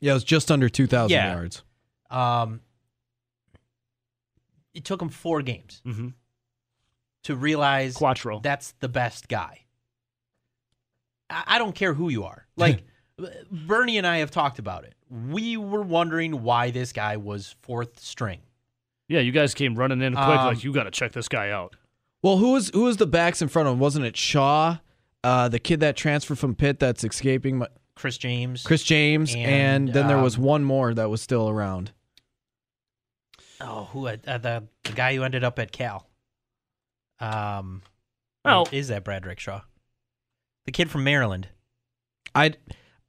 Yeah, 0.00 0.10
it 0.10 0.14
was 0.14 0.24
just 0.24 0.50
under 0.50 0.68
2,000 0.68 1.10
Yeah. 1.14 1.32
yards. 1.32 1.62
um 2.10 2.60
it 4.74 4.84
took 4.84 5.00
him 5.00 5.08
4 5.08 5.42
games 5.42 5.80
Mm-hmm. 5.86 6.08
to 7.24 7.36
realize 7.36 7.94
Quattro. 7.96 8.40
that's 8.40 8.72
the 8.80 8.88
best 8.88 9.28
guy. 9.28 9.64
I, 11.30 11.44
I 11.46 11.58
don't 11.58 11.74
care 11.74 11.94
who 11.94 12.08
you 12.10 12.24
are. 12.24 12.46
Like 12.56 12.84
Bernie 13.50 13.98
and 13.98 14.06
I 14.06 14.18
have 14.18 14.30
talked 14.30 14.58
about 14.58 14.84
it. 14.84 14.94
We 15.10 15.56
were 15.56 15.82
wondering 15.82 16.42
why 16.42 16.70
this 16.70 16.92
guy 16.92 17.16
was 17.16 17.54
fourth 17.62 18.00
string. 18.00 18.40
Yeah, 19.08 19.20
you 19.20 19.32
guys 19.32 19.54
came 19.54 19.74
running 19.74 20.02
in 20.02 20.14
quick, 20.14 20.26
Um, 20.26 20.46
like 20.46 20.64
you 20.64 20.72
got 20.72 20.84
to 20.84 20.90
check 20.90 21.12
this 21.12 21.28
guy 21.28 21.50
out. 21.50 21.74
Well, 22.22 22.38
who 22.38 22.52
was 22.52 22.70
who 22.70 22.82
was 22.82 22.96
the 22.96 23.06
backs 23.06 23.40
in 23.40 23.48
front 23.48 23.68
of 23.68 23.74
him? 23.74 23.80
Wasn't 23.80 24.04
it 24.04 24.16
Shaw, 24.16 24.78
uh, 25.22 25.48
the 25.48 25.58
kid 25.60 25.80
that 25.80 25.96
transferred 25.96 26.38
from 26.38 26.54
Pitt 26.54 26.80
that's 26.80 27.04
escaping? 27.04 27.58
My, 27.58 27.68
Chris 27.94 28.18
James. 28.18 28.62
Chris 28.62 28.82
James, 28.82 29.34
and, 29.34 29.46
And, 29.46 29.88
then 29.94 30.06
there 30.08 30.18
was 30.18 30.36
um, 30.36 30.42
one 30.42 30.64
more 30.64 30.92
that 30.92 31.08
was 31.08 31.22
still 31.22 31.48
around. 31.48 31.92
Oh, 33.60 33.84
who 33.92 34.08
uh, 34.08 34.16
the 34.26 34.64
the 34.84 34.92
guy 34.92 35.14
who 35.14 35.22
ended 35.22 35.44
up 35.44 35.58
at 35.58 35.72
Cal. 35.72 36.06
Um, 37.20 37.82
Oh. 38.44 38.66
is 38.70 38.88
that 38.88 39.04
Bradrick 39.04 39.40
Shaw? 39.40 39.62
The 40.66 40.72
kid 40.72 40.90
from 40.90 41.04
Maryland. 41.04 41.48
I 42.34 42.54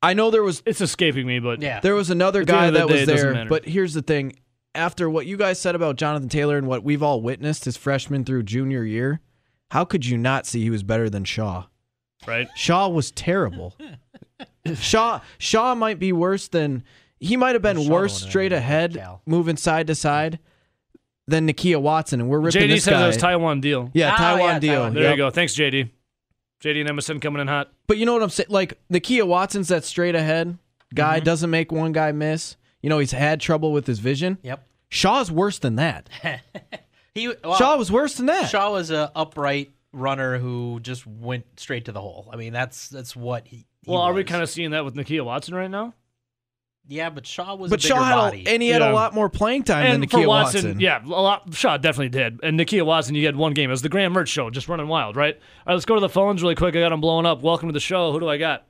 I 0.01 0.13
know 0.13 0.29
there 0.31 0.43
was 0.43 0.61
It's 0.65 0.81
escaping 0.81 1.25
me, 1.27 1.39
but 1.39 1.61
Yeah. 1.61 1.79
there 1.79 1.95
was 1.95 2.09
another 2.09 2.41
At 2.41 2.47
the 2.47 2.53
end 2.53 2.59
guy 2.61 2.67
of 2.67 2.73
the 2.73 2.79
that 2.79 2.87
day, 2.87 2.93
was 2.93 3.01
it 3.03 3.05
doesn't 3.11 3.25
there, 3.25 3.33
matter. 3.33 3.49
but 3.49 3.65
here's 3.65 3.93
the 3.93 4.01
thing: 4.01 4.33
after 4.75 5.09
what 5.09 5.25
you 5.25 5.37
guys 5.37 5.59
said 5.59 5.73
about 5.75 5.95
Jonathan 5.95 6.29
Taylor 6.29 6.57
and 6.57 6.67
what 6.67 6.83
we've 6.83 7.01
all 7.03 7.21
witnessed 7.21 7.65
his 7.65 7.77
freshman 7.77 8.23
through 8.23 8.43
junior 8.43 8.83
year, 8.83 9.21
how 9.71 9.83
could 9.85 10.05
you 10.05 10.17
not 10.17 10.45
see 10.45 10.61
he 10.61 10.69
was 10.69 10.83
better 10.83 11.09
than 11.09 11.23
Shaw? 11.23 11.65
right. 12.27 12.47
Shaw 12.55 12.87
was 12.89 13.11
terrible. 13.11 13.75
Shaw 14.75 15.21
Shaw 15.37 15.75
might 15.75 15.97
be 15.99 16.11
worse 16.11 16.47
than 16.47 16.83
he 17.19 17.35
might 17.37 17.55
have 17.55 17.61
been 17.61 17.81
Shaw 17.83 17.89
worse 17.89 18.13
would've 18.15 18.29
straight 18.29 18.49
better 18.49 18.59
ahead, 18.61 18.93
Cal. 18.95 19.21
moving 19.25 19.57
side 19.57 19.87
to 19.87 19.95
side 19.95 20.39
than 21.27 21.47
Nakia 21.47 21.81
Watson, 21.81 22.19
and 22.21 22.29
we're 22.29 22.39
ripping 22.39 22.61
JD 22.63 22.67
this 22.69 22.83
says 22.85 22.93
guy. 22.93 23.03
it 23.03 23.07
was 23.07 23.17
Taiwan 23.17 23.61
Deal. 23.61 23.89
yeah, 23.93 24.13
Oh, 24.13 24.17
Taiwan 24.17 24.39
yeah, 24.55 24.59
deal. 24.59 24.73
Taiwan. 24.75 24.93
There 24.93 25.03
Yep. 25.03 25.11
you 25.11 25.17
go. 25.17 25.29
Thanks, 25.29 25.55
JD. 25.55 25.89
JD 26.61 26.81
and 26.81 26.89
Emerson 26.89 27.19
coming 27.19 27.41
in 27.41 27.47
hot. 27.47 27.71
But 27.87 27.97
you 27.97 28.05
know 28.05 28.13
what 28.13 28.23
I'm 28.23 28.29
saying? 28.29 28.49
Like 28.49 28.79
Nakia 28.91 29.27
Watson's 29.27 29.67
that 29.67 29.83
straight 29.83 30.15
ahead 30.15 30.57
guy 30.93 31.17
mm-hmm. 31.17 31.25
doesn't 31.25 31.49
make 31.49 31.71
one 31.71 31.91
guy 31.91 32.11
miss. 32.11 32.55
You 32.81 32.89
know 32.89 32.99
he's 32.99 33.11
had 33.11 33.41
trouble 33.41 33.71
with 33.71 33.87
his 33.87 33.99
vision. 33.99 34.37
Yep. 34.43 34.65
Shaw's 34.89 35.31
worse 35.31 35.59
than 35.59 35.75
that. 35.75 36.09
He 37.17 37.33
well, 37.43 37.55
Shaw 37.55 37.77
was 37.77 37.91
worse 37.91 38.13
than 38.15 38.27
that. 38.27 38.47
Shaw 38.47 38.71
was 38.71 38.91
a 38.91 39.11
upright 39.15 39.71
runner 39.91 40.37
who 40.37 40.79
just 40.79 41.07
went 41.07 41.45
straight 41.59 41.85
to 41.85 41.91
the 41.91 41.99
hole. 41.99 42.29
I 42.31 42.35
mean, 42.35 42.53
that's 42.53 42.89
that's 42.89 43.15
what 43.15 43.47
he. 43.47 43.65
he 43.81 43.91
Well, 43.91 44.01
are 44.01 44.13
we 44.13 44.23
kind 44.23 44.43
of 44.43 44.49
seeing 44.49 44.71
that 44.71 44.85
with 44.85 44.93
Nakia 44.93 45.25
Watson 45.25 45.55
right 45.55 45.71
now? 45.71 45.95
Yeah, 46.89 47.09
but 47.09 47.27
Shaw 47.27 47.55
was 47.55 47.69
but 47.69 47.81
a 47.83 47.83
bigger 47.83 47.95
Shaw 47.95 48.03
had 48.03 48.15
body. 48.15 48.43
a, 48.47 48.49
and 48.49 48.61
he 48.63 48.69
had 48.69 48.81
Yeah. 48.81 48.91
a 48.91 48.93
lot 48.93 49.13
more 49.13 49.27
playing 49.29 49.63
time 49.63 49.85
and 49.85 50.03
than 50.03 50.09
for 50.09 50.19
Nakia 50.19 50.27
Watson, 50.27 50.63
Watson. 50.65 50.79
yeah, 50.79 51.03
a 51.03 51.07
lot. 51.07 51.53
Shaw 51.53 51.75
definitely 51.77 52.09
did. 52.09 52.39
And 52.43 52.57
Nakia 52.57 52.85
Watson, 52.85 53.13
you 53.15 53.25
had 53.25 53.35
one 53.35 53.53
game. 53.53 53.69
It 53.69 53.73
was 53.73 53.81
the 53.81 53.89
Graham 53.89 54.13
Mertz 54.13 54.27
show, 54.27 54.49
just 54.49 54.69
running 54.69 54.87
wild, 54.87 55.15
right? 55.17 55.35
All 55.35 55.41
right, 55.67 55.73
let's 55.73 55.85
go 55.85 55.95
to 55.95 56.01
the 56.01 56.07
phones 56.09 56.41
really 56.41 56.55
quick. 56.55 56.75
I 56.75 56.79
got 56.79 56.89
them 56.89 57.01
blowing 57.01 57.25
up. 57.25 57.41
Welcome 57.41 57.67
to 57.69 57.73
the 57.73 57.79
show. 57.81 58.13
Who 58.13 58.19
do 58.21 58.29
I 58.29 58.37
got? 58.37 58.63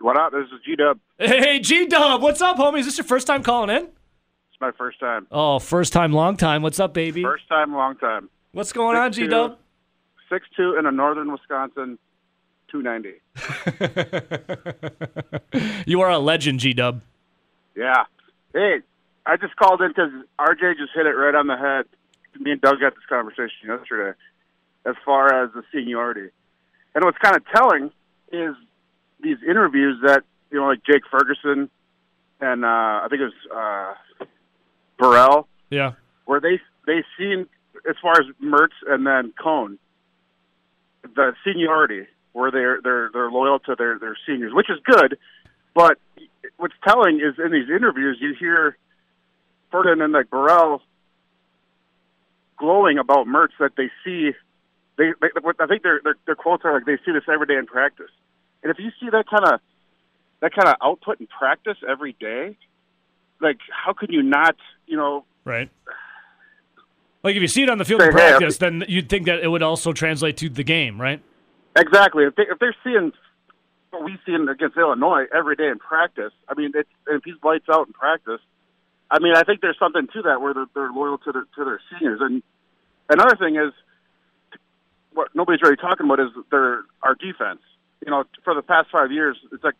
What 0.00 0.18
up? 0.18 0.32
This 0.32 0.46
is 0.46 0.60
G 0.66 0.74
Dub. 0.74 0.98
Hey, 1.18 1.60
G 1.60 1.86
Dub, 1.86 2.20
what's 2.22 2.42
up, 2.42 2.56
homie? 2.56 2.80
Is 2.80 2.86
this 2.86 2.98
your 2.98 3.04
first 3.04 3.28
time 3.28 3.44
calling 3.44 3.70
in? 3.70 3.84
It's 3.84 4.60
my 4.60 4.72
first 4.72 4.98
time. 4.98 5.28
Oh, 5.30 5.60
first 5.60 5.92
time, 5.92 6.12
long 6.12 6.36
time. 6.36 6.62
What's 6.62 6.80
up, 6.80 6.92
baby? 6.92 7.22
First 7.22 7.48
time, 7.48 7.72
long 7.72 7.96
time. 7.98 8.28
What's 8.50 8.72
going 8.72 8.96
on, 8.96 9.12
G 9.12 9.28
Dub? 9.28 9.58
Six 10.28 10.44
two 10.56 10.74
in 10.76 10.86
a 10.86 10.90
northern 10.90 11.30
Wisconsin, 11.30 11.98
two 12.68 12.82
ninety. 12.82 13.12
You 15.86 16.00
are 16.00 16.10
a 16.10 16.18
legend, 16.18 16.60
G 16.60 16.72
Dub. 16.72 17.02
Yeah. 17.74 18.04
Hey, 18.52 18.80
I 19.24 19.36
just 19.36 19.56
called 19.56 19.80
in 19.82 19.88
because 19.88 20.10
RJ 20.38 20.76
just 20.76 20.92
hit 20.94 21.06
it 21.06 21.10
right 21.10 21.34
on 21.34 21.46
the 21.46 21.56
head. 21.56 21.84
Me 22.40 22.52
and 22.52 22.60
Doug 22.60 22.80
had 22.80 22.92
this 22.94 23.04
conversation 23.08 23.68
yesterday, 23.68 24.16
as 24.86 24.94
far 25.04 25.44
as 25.44 25.50
the 25.52 25.62
seniority, 25.72 26.30
and 26.94 27.04
what's 27.04 27.18
kind 27.18 27.36
of 27.36 27.42
telling 27.54 27.90
is 28.32 28.54
these 29.22 29.36
interviews 29.46 30.00
that 30.04 30.24
you 30.50 30.58
know, 30.58 30.66
like 30.66 30.82
Jake 30.84 31.02
Ferguson 31.10 31.70
and 32.42 32.64
uh, 32.64 32.68
I 32.68 33.06
think 33.08 33.22
it 33.22 33.30
was 33.50 33.96
uh, 34.20 34.24
Burrell. 34.98 35.48
Yeah. 35.70 35.92
where 36.26 36.40
they 36.40 36.60
they 36.86 37.02
seen 37.16 37.46
as 37.88 37.96
far 38.02 38.12
as 38.12 38.26
Mertz 38.42 38.74
and 38.86 39.06
then 39.06 39.32
Coan, 39.42 39.78
the 41.02 41.32
seniority 41.44 42.06
where 42.32 42.50
they're 42.50 42.80
they're 42.82 43.10
they're 43.12 43.30
loyal 43.30 43.58
to 43.60 43.74
their 43.76 43.98
their 43.98 44.16
seniors, 44.26 44.52
which 44.52 44.68
is 44.68 44.78
good. 44.84 45.16
But 45.74 45.98
what's 46.56 46.74
telling 46.86 47.16
is 47.16 47.34
in 47.44 47.52
these 47.52 47.68
interviews 47.68 48.18
you 48.20 48.34
hear 48.38 48.76
Ferdinand 49.70 50.02
and 50.02 50.12
like 50.12 50.30
Burrell 50.30 50.82
glowing 52.58 52.98
about 52.98 53.26
Mertz 53.26 53.52
that 53.58 53.72
they 53.76 53.90
see. 54.04 54.32
They, 54.98 55.12
they 55.20 55.28
I 55.58 55.66
think 55.66 55.82
their, 55.82 56.00
their 56.04 56.16
their 56.26 56.34
quotes 56.34 56.64
are 56.64 56.74
like 56.74 56.84
they 56.84 56.98
see 57.04 57.12
this 57.12 57.24
every 57.32 57.46
day 57.46 57.56
in 57.56 57.66
practice, 57.66 58.10
and 58.62 58.70
if 58.70 58.78
you 58.78 58.90
see 59.00 59.08
that 59.10 59.24
kind 59.28 59.54
of 59.54 59.60
that 60.40 60.54
kind 60.54 60.68
of 60.68 60.76
output 60.82 61.20
in 61.20 61.26
practice 61.26 61.78
every 61.88 62.14
day, 62.20 62.56
like 63.40 63.58
how 63.70 63.94
could 63.94 64.10
you 64.10 64.22
not 64.22 64.56
you 64.86 64.96
know 64.96 65.24
Right. 65.44 65.70
Like 67.22 67.36
if 67.36 67.42
you 67.42 67.48
see 67.48 67.62
it 67.62 67.70
on 67.70 67.78
the 67.78 67.84
field 67.84 68.02
in 68.02 68.12
Say, 68.12 68.20
hey, 68.20 68.28
practice, 68.30 68.58
then 68.58 68.84
you'd 68.88 69.08
think 69.08 69.26
that 69.26 69.40
it 69.40 69.48
would 69.48 69.62
also 69.62 69.92
translate 69.92 70.36
to 70.38 70.48
the 70.48 70.64
game, 70.64 71.00
right? 71.00 71.20
Exactly. 71.76 72.24
If, 72.24 72.34
they, 72.34 72.44
if 72.50 72.58
they're 72.58 72.74
seeing 72.84 73.12
what 73.92 74.04
we 74.04 74.18
see 74.26 74.32
in- 74.32 74.48
against 74.48 74.76
Illinois 74.76 75.26
every 75.32 75.56
day 75.56 75.68
in 75.68 75.78
practice, 75.78 76.32
I 76.48 76.54
mean, 76.54 76.72
it's, 76.74 76.88
if 77.06 77.22
he's 77.24 77.34
lights 77.42 77.66
out 77.70 77.86
in 77.86 77.92
practice, 77.92 78.40
I 79.10 79.18
mean, 79.18 79.34
I 79.36 79.42
think 79.42 79.60
there's 79.60 79.78
something 79.78 80.08
to 80.14 80.22
that 80.22 80.40
where 80.40 80.54
they're, 80.54 80.66
they're 80.74 80.92
loyal 80.92 81.18
to 81.18 81.32
their 81.32 81.44
to 81.56 81.64
their 81.64 81.80
seniors. 81.90 82.20
And 82.22 82.42
another 83.10 83.36
thing 83.36 83.56
is 83.56 83.72
what 85.12 85.28
nobody's 85.34 85.60
really 85.62 85.76
talking 85.76 86.06
about 86.06 86.18
is 86.20 86.30
their 86.50 86.82
our 87.02 87.14
defense. 87.14 87.60
You 88.04 88.10
know, 88.10 88.24
for 88.42 88.54
the 88.54 88.62
past 88.62 88.88
five 88.90 89.12
years, 89.12 89.36
it's 89.52 89.62
like 89.62 89.74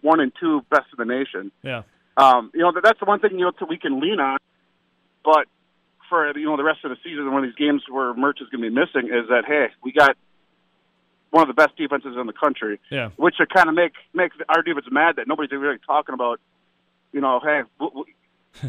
one 0.00 0.20
and 0.20 0.32
two 0.38 0.62
best 0.68 0.86
in 0.98 1.06
the 1.06 1.14
nation. 1.14 1.52
Yeah. 1.62 1.82
Um, 2.16 2.50
you 2.52 2.60
know, 2.60 2.72
that's 2.82 2.98
the 2.98 3.06
one 3.06 3.20
thing 3.20 3.38
you 3.38 3.44
know 3.44 3.52
we 3.68 3.78
can 3.78 4.00
lean 4.00 4.18
on. 4.18 4.38
But 5.24 5.46
for 6.08 6.36
you 6.36 6.46
know 6.46 6.56
the 6.56 6.64
rest 6.64 6.80
of 6.84 6.90
the 6.90 6.96
season, 7.04 7.30
one 7.32 7.44
of 7.44 7.48
these 7.48 7.56
games 7.56 7.82
where 7.88 8.12
Mertz 8.14 8.42
is 8.42 8.48
going 8.50 8.62
to 8.62 8.68
be 8.68 8.74
missing, 8.74 9.14
is 9.14 9.28
that 9.28 9.44
hey, 9.46 9.68
we 9.82 9.92
got 9.92 10.16
one 11.30 11.42
of 11.42 11.48
the 11.48 11.54
best 11.54 11.76
defenses 11.76 12.16
in 12.20 12.26
the 12.26 12.32
country, 12.32 12.80
Yeah. 12.90 13.10
which 13.16 13.36
should 13.36 13.50
kind 13.50 13.68
of 13.68 13.74
make 13.74 13.92
make 14.14 14.32
our 14.48 14.62
defense 14.62 14.86
mad 14.90 15.16
that 15.16 15.28
nobody's 15.28 15.50
really 15.52 15.78
talking 15.86 16.14
about. 16.14 16.40
You 17.12 17.20
know, 17.20 17.40
hey, 17.40 17.62
we, 17.80 17.88
we, 17.94 18.04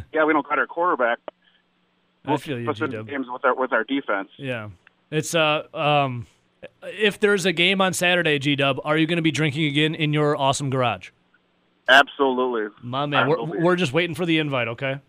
yeah, 0.13 0.26
we 0.26 0.34
don't 0.34 0.47
got 0.47 0.60
our 0.60 0.67
quarterback. 0.67 1.19
I 2.26 2.38
feel 2.38 2.60
you, 2.60 2.71
G-Dub. 2.71 3.08
games 3.10 3.26
with 3.32 3.43
our 3.43 3.56
with 3.56 3.74
our 3.74 3.84
defense. 3.84 4.30
Yeah. 4.38 4.69
It's 5.10 5.34
uh 5.34 5.63
um 5.74 6.28
if 6.84 7.19
there's 7.19 7.45
a 7.47 7.52
game 7.52 7.82
on 7.82 7.93
Saturday, 7.93 8.38
G 8.38 8.56
Dub, 8.56 8.80
are 8.84 8.95
you 8.97 9.08
going 9.08 9.17
to 9.17 9.24
be 9.24 9.32
drinking 9.32 9.65
again 9.65 9.95
in 9.95 10.13
your 10.13 10.38
awesome 10.38 10.69
garage? 10.69 11.10
Absolutely. 11.89 12.69
My 12.84 13.08
man, 13.08 13.28
we're, 13.28 13.43
we're 13.43 13.76
just 13.76 13.91
waiting 13.93 14.13
for 14.15 14.26
the 14.28 14.38
invite, 14.38 14.67
okay? 14.67 15.00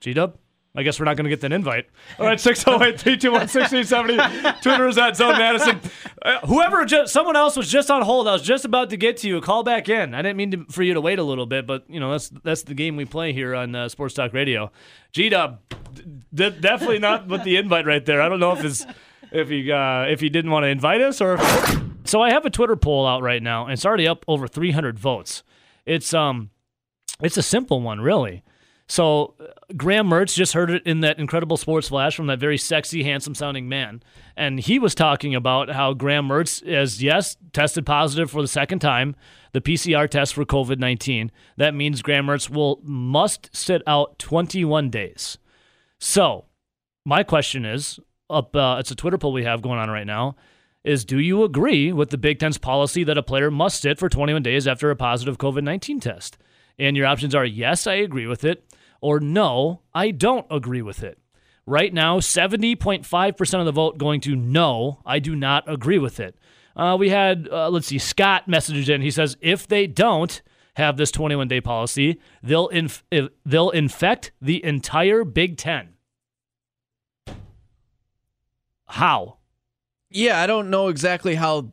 G 0.00 0.14
Dub? 0.14 0.36
I 0.74 0.82
guess 0.82 0.98
we're 0.98 1.04
not 1.04 1.16
going 1.16 1.24
to 1.24 1.30
get 1.30 1.42
that 1.42 1.52
invite. 1.52 1.86
All 2.18 2.24
right, 2.24 2.40
608 2.40 2.98
321 2.98 3.40
1670. 3.40 4.60
Twitter 4.62 4.88
is 4.88 4.96
at 4.96 5.16
Zone 5.16 5.36
Madison. 5.38 5.80
Uh, 6.22 6.38
whoever, 6.46 6.84
just, 6.86 7.12
someone 7.12 7.36
else 7.36 7.56
was 7.56 7.70
just 7.70 7.90
on 7.90 8.00
hold. 8.00 8.26
I 8.26 8.32
was 8.32 8.42
just 8.42 8.64
about 8.64 8.88
to 8.90 8.96
get 8.96 9.18
to 9.18 9.28
you. 9.28 9.40
Call 9.42 9.62
back 9.62 9.90
in. 9.90 10.14
I 10.14 10.22
didn't 10.22 10.38
mean 10.38 10.50
to, 10.52 10.64
for 10.70 10.82
you 10.82 10.94
to 10.94 11.00
wait 11.00 11.18
a 11.18 11.22
little 11.22 11.44
bit, 11.44 11.66
but, 11.66 11.84
you 11.88 12.00
know, 12.00 12.12
that's 12.12 12.30
that's 12.42 12.62
the 12.62 12.74
game 12.74 12.96
we 12.96 13.04
play 13.04 13.34
here 13.34 13.54
on 13.54 13.74
uh, 13.74 13.88
Sports 13.90 14.14
Talk 14.14 14.32
Radio. 14.32 14.72
G 15.12 15.28
Dub, 15.28 15.60
d- 16.32 16.50
definitely 16.50 17.00
not 17.00 17.26
with 17.28 17.44
the 17.44 17.56
invite 17.56 17.84
right 17.84 18.04
there. 18.06 18.22
I 18.22 18.30
don't 18.30 18.40
know 18.40 18.52
if 18.52 18.60
his, 18.60 18.86
if 19.30 19.50
he 19.50 19.70
uh, 19.70 20.04
if 20.04 20.20
he 20.20 20.30
didn't 20.30 20.50
want 20.50 20.64
to 20.64 20.68
invite 20.68 21.02
us 21.02 21.20
or. 21.20 21.38
So 22.04 22.20
I 22.20 22.30
have 22.30 22.44
a 22.44 22.50
Twitter 22.50 22.76
poll 22.76 23.06
out 23.06 23.22
right 23.22 23.42
now, 23.42 23.64
and 23.64 23.72
it's 23.72 23.86
already 23.86 24.08
up 24.08 24.24
over 24.26 24.48
300 24.48 24.98
votes. 24.98 25.42
It's 25.86 26.12
um, 26.12 26.50
it's 27.20 27.36
a 27.36 27.42
simple 27.42 27.80
one, 27.80 28.00
really. 28.00 28.42
So 28.88 29.34
Graham 29.76 30.08
Mertz 30.08 30.34
just 30.34 30.52
heard 30.52 30.70
it 30.70 30.82
in 30.86 31.00
that 31.00 31.18
incredible 31.18 31.56
sports 31.56 31.88
flash 31.88 32.14
from 32.14 32.26
that 32.26 32.38
very 32.38 32.58
sexy, 32.58 33.02
handsome 33.04 33.34
sounding 33.34 33.68
man. 33.68 34.02
And 34.36 34.60
he 34.60 34.78
was 34.78 34.94
talking 34.94 35.34
about 35.34 35.70
how 35.70 35.94
Graham 35.94 36.28
Mertz 36.28 36.62
is, 36.62 37.02
yes, 37.02 37.36
tested 37.52 37.86
positive 37.86 38.30
for 38.30 38.42
the 38.42 38.48
second 38.48 38.80
time, 38.80 39.16
the 39.52 39.60
PCR 39.60 40.08
test 40.08 40.34
for 40.34 40.44
COVID 40.44 40.78
19. 40.78 41.30
That 41.56 41.74
means 41.74 42.02
Graham 42.02 42.26
Mertz 42.26 42.50
will 42.50 42.80
must 42.82 43.54
sit 43.54 43.82
out 43.86 44.18
21 44.18 44.90
days. 44.90 45.38
So 45.98 46.46
my 47.04 47.22
question 47.22 47.64
is 47.64 48.00
up, 48.28 48.54
uh, 48.56 48.76
it's 48.78 48.90
a 48.90 48.96
Twitter 48.96 49.18
poll 49.18 49.32
we 49.32 49.44
have 49.44 49.62
going 49.62 49.78
on 49.78 49.90
right 49.90 50.06
now. 50.06 50.36
Is 50.84 51.04
do 51.04 51.20
you 51.20 51.44
agree 51.44 51.92
with 51.92 52.10
the 52.10 52.18
Big 52.18 52.40
Ten's 52.40 52.58
policy 52.58 53.04
that 53.04 53.16
a 53.16 53.22
player 53.22 53.50
must 53.50 53.80
sit 53.80 53.98
for 53.98 54.08
21 54.08 54.42
days 54.42 54.66
after 54.66 54.90
a 54.90 54.96
positive 54.96 55.38
COVID 55.38 55.62
19 55.62 56.00
test? 56.00 56.38
And 56.78 56.96
your 56.96 57.06
options 57.06 57.34
are 57.34 57.44
yes, 57.44 57.86
I 57.86 57.94
agree 57.94 58.26
with 58.26 58.44
it 58.44 58.64
or 59.02 59.20
no, 59.20 59.82
I 59.92 60.12
don't 60.12 60.46
agree 60.50 60.80
with 60.80 61.02
it. 61.02 61.18
Right 61.66 61.92
now, 61.92 62.20
70.5% 62.20 63.58
of 63.60 63.66
the 63.66 63.72
vote 63.72 63.98
going 63.98 64.20
to 64.22 64.34
no, 64.34 65.00
I 65.04 65.18
do 65.18 65.36
not 65.36 65.64
agree 65.70 65.98
with 65.98 66.18
it. 66.18 66.36
Uh, 66.74 66.96
we 66.98 67.10
had, 67.10 67.48
uh, 67.52 67.68
let's 67.68 67.88
see, 67.88 67.98
Scott 67.98 68.48
messages 68.48 68.88
in. 68.88 69.02
He 69.02 69.10
says 69.10 69.36
if 69.42 69.68
they 69.68 69.86
don't 69.86 70.40
have 70.76 70.96
this 70.96 71.10
21 71.10 71.48
day 71.48 71.60
policy, 71.60 72.18
they'll, 72.42 72.68
inf- 72.68 73.04
they'll 73.44 73.70
infect 73.70 74.32
the 74.40 74.64
entire 74.64 75.24
Big 75.24 75.58
Ten. 75.58 75.90
How? 78.86 79.38
Yeah, 80.10 80.40
I 80.40 80.46
don't 80.46 80.70
know 80.70 80.88
exactly 80.88 81.34
how 81.34 81.72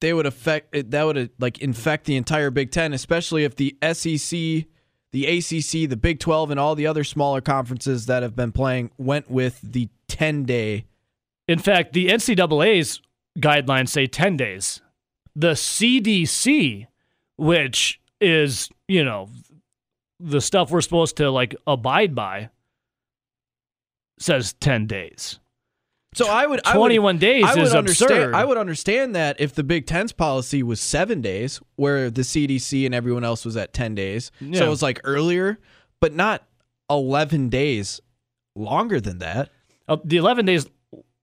they 0.00 0.12
would 0.12 0.26
affect 0.26 0.90
that 0.90 1.02
would 1.04 1.30
like 1.38 1.58
infect 1.58 2.04
the 2.04 2.16
entire 2.16 2.50
Big 2.50 2.70
Ten, 2.70 2.92
especially 2.92 3.44
if 3.44 3.56
the 3.56 3.76
SEC 3.92 4.66
the 5.14 5.26
ACC, 5.26 5.88
the 5.88 5.96
Big 5.96 6.18
12, 6.18 6.50
and 6.50 6.58
all 6.58 6.74
the 6.74 6.88
other 6.88 7.04
smaller 7.04 7.40
conferences 7.40 8.06
that 8.06 8.24
have 8.24 8.34
been 8.34 8.50
playing 8.50 8.90
went 8.98 9.30
with 9.30 9.60
the 9.62 9.88
10 10.08 10.42
day. 10.42 10.86
In 11.46 11.60
fact, 11.60 11.92
the 11.92 12.08
NCAA's 12.08 13.00
guidelines 13.38 13.90
say 13.90 14.08
10 14.08 14.36
days. 14.36 14.80
The 15.36 15.52
CDC, 15.52 16.88
which 17.36 18.00
is, 18.20 18.68
you 18.88 19.04
know, 19.04 19.28
the 20.18 20.40
stuff 20.40 20.72
we're 20.72 20.80
supposed 20.80 21.16
to 21.18 21.30
like 21.30 21.54
abide 21.64 22.16
by, 22.16 22.50
says 24.18 24.54
10 24.54 24.88
days. 24.88 25.38
So 26.14 26.28
I 26.28 26.46
would 26.46 26.62
21 26.64 27.18
days 27.18 27.44
I 27.44 27.54
would 27.54 27.62
is 27.64 27.74
understand, 27.74 28.10
absurd. 28.12 28.34
I 28.34 28.44
would 28.44 28.56
understand 28.56 29.14
that 29.16 29.40
if 29.40 29.54
the 29.54 29.64
Big 29.64 29.86
Ten's 29.86 30.12
policy 30.12 30.62
was 30.62 30.80
seven 30.80 31.20
days, 31.20 31.60
where 31.76 32.10
the 32.10 32.22
CDC 32.22 32.86
and 32.86 32.94
everyone 32.94 33.24
else 33.24 33.44
was 33.44 33.56
at 33.56 33.72
10 33.72 33.94
days. 33.94 34.30
Yeah. 34.40 34.60
So 34.60 34.66
it 34.66 34.70
was 34.70 34.82
like 34.82 35.00
earlier, 35.04 35.58
but 36.00 36.14
not 36.14 36.46
11 36.90 37.48
days 37.48 38.00
longer 38.54 39.00
than 39.00 39.18
that. 39.18 39.50
Uh, 39.88 39.96
the 40.04 40.16
11 40.16 40.46
days, 40.46 40.66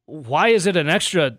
why 0.05 0.49
is 0.49 0.67
it 0.67 0.75
an 0.75 0.89
extra? 0.89 1.37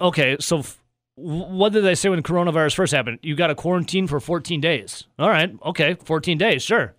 Okay, 0.00 0.36
so 0.40 0.58
f- 0.58 0.82
what 1.14 1.72
did 1.72 1.84
they 1.84 1.94
say 1.94 2.08
when 2.08 2.22
coronavirus 2.22 2.74
first 2.74 2.92
happened? 2.92 3.18
You 3.22 3.34
got 3.36 3.48
to 3.48 3.54
quarantine 3.54 4.06
for 4.06 4.20
14 4.20 4.60
days. 4.60 5.04
All 5.18 5.30
right, 5.30 5.52
okay, 5.66 5.94
14 5.94 6.38
days, 6.38 6.62
sure. 6.62 6.94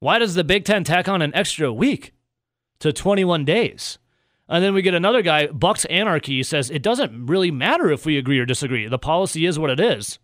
Why 0.00 0.18
does 0.18 0.34
the 0.34 0.42
Big 0.44 0.64
Ten 0.64 0.82
tack 0.84 1.08
on 1.08 1.22
an 1.22 1.32
extra 1.34 1.72
week 1.72 2.12
to 2.80 2.92
21 2.92 3.44
days? 3.44 3.98
And 4.48 4.62
then 4.62 4.74
we 4.74 4.82
get 4.82 4.94
another 4.94 5.22
guy, 5.22 5.46
Bucks 5.46 5.84
Anarchy, 5.86 6.42
says 6.42 6.70
it 6.70 6.82
doesn't 6.82 7.26
really 7.26 7.50
matter 7.50 7.90
if 7.90 8.04
we 8.04 8.18
agree 8.18 8.38
or 8.38 8.44
disagree. 8.46 8.86
The 8.88 8.98
policy 8.98 9.46
is 9.46 9.58
what 9.58 9.70
it 9.70 9.80
is. 9.80 10.18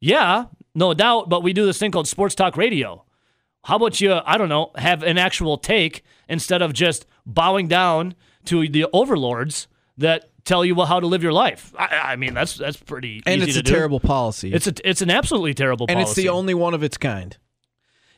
Yeah, 0.00 0.46
no 0.74 0.94
doubt, 0.94 1.28
but 1.28 1.42
we 1.42 1.52
do 1.52 1.66
this 1.66 1.78
thing 1.78 1.90
called 1.90 2.08
sports 2.08 2.34
talk 2.34 2.56
radio. 2.56 3.04
How 3.64 3.76
about 3.76 4.00
you, 4.00 4.20
I 4.24 4.38
don't 4.38 4.48
know, 4.48 4.70
have 4.76 5.02
an 5.02 5.18
actual 5.18 5.58
take 5.58 6.04
instead 6.28 6.62
of 6.62 6.72
just 6.72 7.06
bowing 7.26 7.66
down 7.66 8.14
to 8.44 8.68
the 8.68 8.86
overlords 8.92 9.66
that 9.98 10.30
tell 10.44 10.64
you 10.64 10.74
well 10.76 10.86
how 10.86 11.00
to 11.00 11.06
live 11.06 11.22
your 11.22 11.32
life? 11.32 11.74
I, 11.76 12.12
I 12.12 12.16
mean, 12.16 12.32
that's 12.34 12.56
that's 12.56 12.76
pretty 12.76 13.22
And 13.26 13.42
it's 13.42 13.56
a 13.56 13.62
do. 13.62 13.72
terrible 13.72 13.98
policy. 13.98 14.52
It's 14.52 14.68
a, 14.68 14.74
it's 14.88 15.02
an 15.02 15.10
absolutely 15.10 15.54
terrible 15.54 15.86
policy. 15.88 15.98
and 15.98 16.04
policy. 16.06 16.20
it's 16.20 16.26
the 16.26 16.32
only 16.32 16.54
one 16.54 16.74
of 16.74 16.82
its 16.84 16.96
kind. 16.96 17.36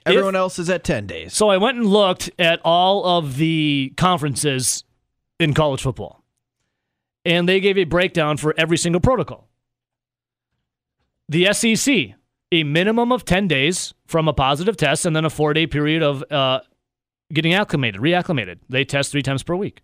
Everyone 0.04 0.36
else 0.36 0.58
is 0.58 0.70
at 0.70 0.84
10 0.84 1.06
days. 1.06 1.34
So 1.34 1.48
I 1.50 1.58
went 1.58 1.76
and 1.78 1.86
looked 1.86 2.30
at 2.38 2.60
all 2.64 3.04
of 3.04 3.36
the 3.36 3.92
conferences 3.96 4.84
in 5.38 5.54
college 5.54 5.82
football, 5.82 6.24
and 7.24 7.48
they 7.48 7.60
gave 7.60 7.78
a 7.78 7.84
breakdown 7.84 8.36
for 8.36 8.54
every 8.56 8.76
single 8.76 9.00
protocol. 9.00 9.48
The 11.28 11.52
SEC, 11.52 12.14
a 12.52 12.64
minimum 12.64 13.12
of 13.12 13.24
10 13.24 13.48
days 13.48 13.92
from 14.06 14.28
a 14.28 14.32
positive 14.32 14.76
test, 14.76 15.04
and 15.04 15.14
then 15.14 15.24
a 15.24 15.30
four 15.30 15.52
day 15.52 15.66
period 15.66 16.02
of 16.02 16.24
uh, 16.30 16.60
getting 17.32 17.54
acclimated, 17.54 18.00
reacclimated. 18.00 18.58
They 18.68 18.84
test 18.84 19.12
three 19.12 19.22
times 19.22 19.42
per 19.42 19.54
week. 19.54 19.82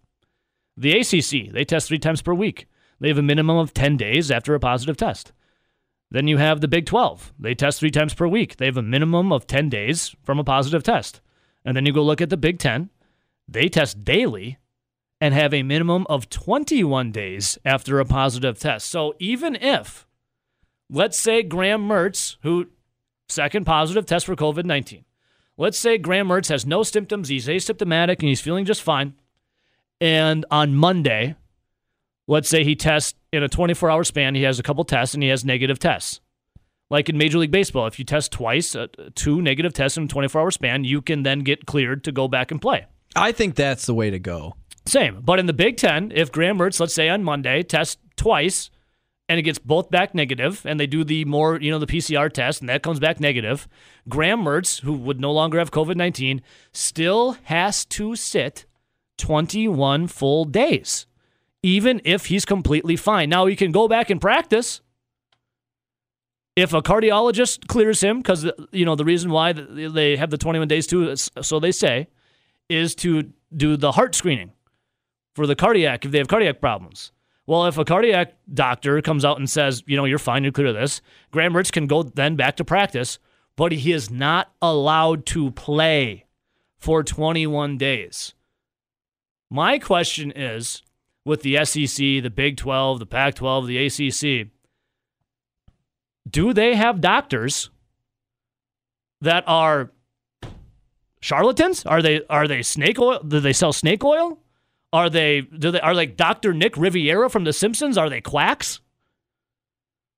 The 0.76 0.98
ACC, 0.98 1.52
they 1.52 1.64
test 1.64 1.88
three 1.88 1.98
times 1.98 2.22
per 2.22 2.34
week. 2.34 2.66
They 3.00 3.08
have 3.08 3.18
a 3.18 3.22
minimum 3.22 3.58
of 3.58 3.74
10 3.74 3.96
days 3.96 4.30
after 4.30 4.54
a 4.54 4.60
positive 4.60 4.96
test. 4.96 5.32
Then 6.10 6.28
you 6.28 6.38
have 6.38 6.60
the 6.60 6.68
Big 6.68 6.86
12. 6.86 7.32
They 7.38 7.54
test 7.54 7.80
three 7.80 7.90
times 7.90 8.14
per 8.14 8.26
week. 8.26 8.56
They 8.56 8.66
have 8.66 8.76
a 8.76 8.82
minimum 8.82 9.32
of 9.32 9.46
10 9.46 9.68
days 9.68 10.14
from 10.22 10.38
a 10.38 10.44
positive 10.44 10.82
test. 10.82 11.20
And 11.64 11.76
then 11.76 11.86
you 11.86 11.92
go 11.92 12.02
look 12.02 12.20
at 12.20 12.30
the 12.30 12.36
Big 12.36 12.58
10. 12.58 12.90
They 13.48 13.68
test 13.68 14.04
daily 14.04 14.58
and 15.24 15.32
have 15.32 15.54
a 15.54 15.62
minimum 15.62 16.06
of 16.10 16.28
21 16.28 17.10
days 17.10 17.56
after 17.64 17.98
a 17.98 18.04
positive 18.04 18.58
test. 18.58 18.90
So 18.90 19.14
even 19.18 19.56
if, 19.56 20.06
let's 20.90 21.18
say 21.18 21.42
Graham 21.42 21.88
Mertz, 21.88 22.36
who 22.42 22.66
second 23.30 23.64
positive 23.64 24.04
test 24.04 24.26
for 24.26 24.36
COVID 24.36 24.66
19, 24.66 25.02
let's 25.56 25.78
say 25.78 25.96
Graham 25.96 26.28
Mertz 26.28 26.48
has 26.48 26.66
no 26.66 26.82
symptoms, 26.82 27.30
he's 27.30 27.46
asymptomatic, 27.46 28.18
and 28.18 28.28
he's 28.28 28.42
feeling 28.42 28.66
just 28.66 28.82
fine. 28.82 29.14
And 29.98 30.44
on 30.50 30.74
Monday, 30.74 31.36
let's 32.28 32.50
say 32.50 32.62
he 32.62 32.76
tests 32.76 33.18
in 33.32 33.42
a 33.42 33.48
24 33.48 33.90
hour 33.90 34.04
span, 34.04 34.34
he 34.34 34.42
has 34.42 34.58
a 34.58 34.62
couple 34.62 34.84
tests 34.84 35.14
and 35.14 35.22
he 35.22 35.30
has 35.30 35.42
negative 35.42 35.78
tests. 35.78 36.20
Like 36.90 37.08
in 37.08 37.16
Major 37.16 37.38
League 37.38 37.50
Baseball, 37.50 37.86
if 37.86 37.98
you 37.98 38.04
test 38.04 38.30
twice, 38.30 38.76
uh, 38.76 38.88
two 39.14 39.40
negative 39.40 39.72
tests 39.72 39.96
in 39.96 40.04
a 40.04 40.08
24 40.08 40.42
hour 40.42 40.50
span, 40.50 40.84
you 40.84 41.00
can 41.00 41.22
then 41.22 41.38
get 41.38 41.64
cleared 41.64 42.04
to 42.04 42.12
go 42.12 42.28
back 42.28 42.50
and 42.50 42.60
play. 42.60 42.84
I 43.16 43.32
think 43.32 43.54
that's 43.54 43.86
the 43.86 43.94
way 43.94 44.10
to 44.10 44.18
go. 44.18 44.56
Same. 44.86 45.20
But 45.22 45.38
in 45.38 45.46
the 45.46 45.52
Big 45.52 45.76
Ten, 45.76 46.12
if 46.14 46.30
Graham 46.30 46.58
Mertz, 46.58 46.78
let's 46.80 46.94
say 46.94 47.08
on 47.08 47.24
Monday, 47.24 47.62
tests 47.62 47.96
twice 48.16 48.70
and 49.28 49.38
it 49.38 49.42
gets 49.42 49.58
both 49.58 49.90
back 49.90 50.14
negative, 50.14 50.66
and 50.66 50.78
they 50.78 50.86
do 50.86 51.02
the 51.02 51.24
more, 51.24 51.58
you 51.58 51.70
know, 51.70 51.78
the 51.78 51.86
PCR 51.86 52.30
test, 52.30 52.60
and 52.60 52.68
that 52.68 52.82
comes 52.82 53.00
back 53.00 53.20
negative, 53.20 53.66
Graham 54.06 54.44
Mertz, 54.44 54.80
who 54.80 54.92
would 54.92 55.18
no 55.18 55.32
longer 55.32 55.58
have 55.58 55.70
COVID 55.70 55.96
19, 55.96 56.42
still 56.72 57.38
has 57.44 57.86
to 57.86 58.16
sit 58.16 58.66
21 59.16 60.08
full 60.08 60.44
days, 60.44 61.06
even 61.62 62.02
if 62.04 62.26
he's 62.26 62.44
completely 62.44 62.96
fine. 62.96 63.30
Now, 63.30 63.46
he 63.46 63.56
can 63.56 63.72
go 63.72 63.88
back 63.88 64.10
and 64.10 64.20
practice. 64.20 64.82
If 66.54 66.74
a 66.74 66.82
cardiologist 66.82 67.66
clears 67.66 68.02
him, 68.02 68.18
because, 68.18 68.46
you 68.72 68.84
know, 68.84 68.94
the 68.94 69.06
reason 69.06 69.30
why 69.30 69.54
they 69.54 70.16
have 70.16 70.30
the 70.30 70.38
21 70.38 70.68
days 70.68 70.86
too, 70.86 71.16
so 71.16 71.58
they 71.58 71.72
say, 71.72 72.08
is 72.68 72.94
to 72.96 73.32
do 73.56 73.78
the 73.78 73.92
heart 73.92 74.14
screening 74.14 74.52
for 75.34 75.46
the 75.46 75.56
cardiac 75.56 76.04
if 76.04 76.10
they 76.10 76.18
have 76.18 76.28
cardiac 76.28 76.60
problems. 76.60 77.12
Well, 77.46 77.66
if 77.66 77.76
a 77.76 77.84
cardiac 77.84 78.34
doctor 78.52 79.02
comes 79.02 79.24
out 79.24 79.38
and 79.38 79.48
says, 79.48 79.82
you 79.86 79.96
know, 79.96 80.06
you're 80.06 80.18
fine, 80.18 80.44
you're 80.44 80.52
clear 80.52 80.72
this, 80.72 81.02
Graham 81.30 81.52
Mertz 81.52 81.70
can 81.70 81.86
go 81.86 82.02
then 82.02 82.36
back 82.36 82.56
to 82.56 82.64
practice, 82.64 83.18
but 83.56 83.72
he 83.72 83.92
is 83.92 84.10
not 84.10 84.52
allowed 84.62 85.26
to 85.26 85.50
play 85.50 86.24
for 86.78 87.02
21 87.02 87.76
days. 87.76 88.34
My 89.50 89.78
question 89.78 90.32
is 90.34 90.82
with 91.24 91.42
the 91.42 91.64
SEC, 91.64 91.96
the 91.96 92.32
Big 92.34 92.56
12, 92.56 92.98
the 92.98 93.06
Pac 93.06 93.34
12, 93.34 93.66
the 93.66 93.86
ACC, 93.86 94.48
do 96.28 96.52
they 96.52 96.74
have 96.74 97.00
doctors 97.00 97.70
that 99.20 99.44
are 99.46 99.90
charlatans? 101.20 101.84
Are 101.86 102.02
they 102.02 102.22
are 102.28 102.48
they 102.48 102.62
snake 102.62 102.98
oil? 102.98 103.20
Do 103.22 103.40
they 103.40 103.52
sell 103.52 103.72
snake 103.72 104.04
oil? 104.04 104.38
Are 104.94 105.10
they 105.10 105.40
do 105.40 105.72
they 105.72 105.80
are 105.80 105.92
like 105.92 106.16
Dr. 106.16 106.54
Nick 106.54 106.76
Riviera 106.76 107.28
from 107.28 107.42
The 107.42 107.52
Simpsons? 107.52 107.98
Are 107.98 108.08
they 108.08 108.20
quacks? 108.20 108.78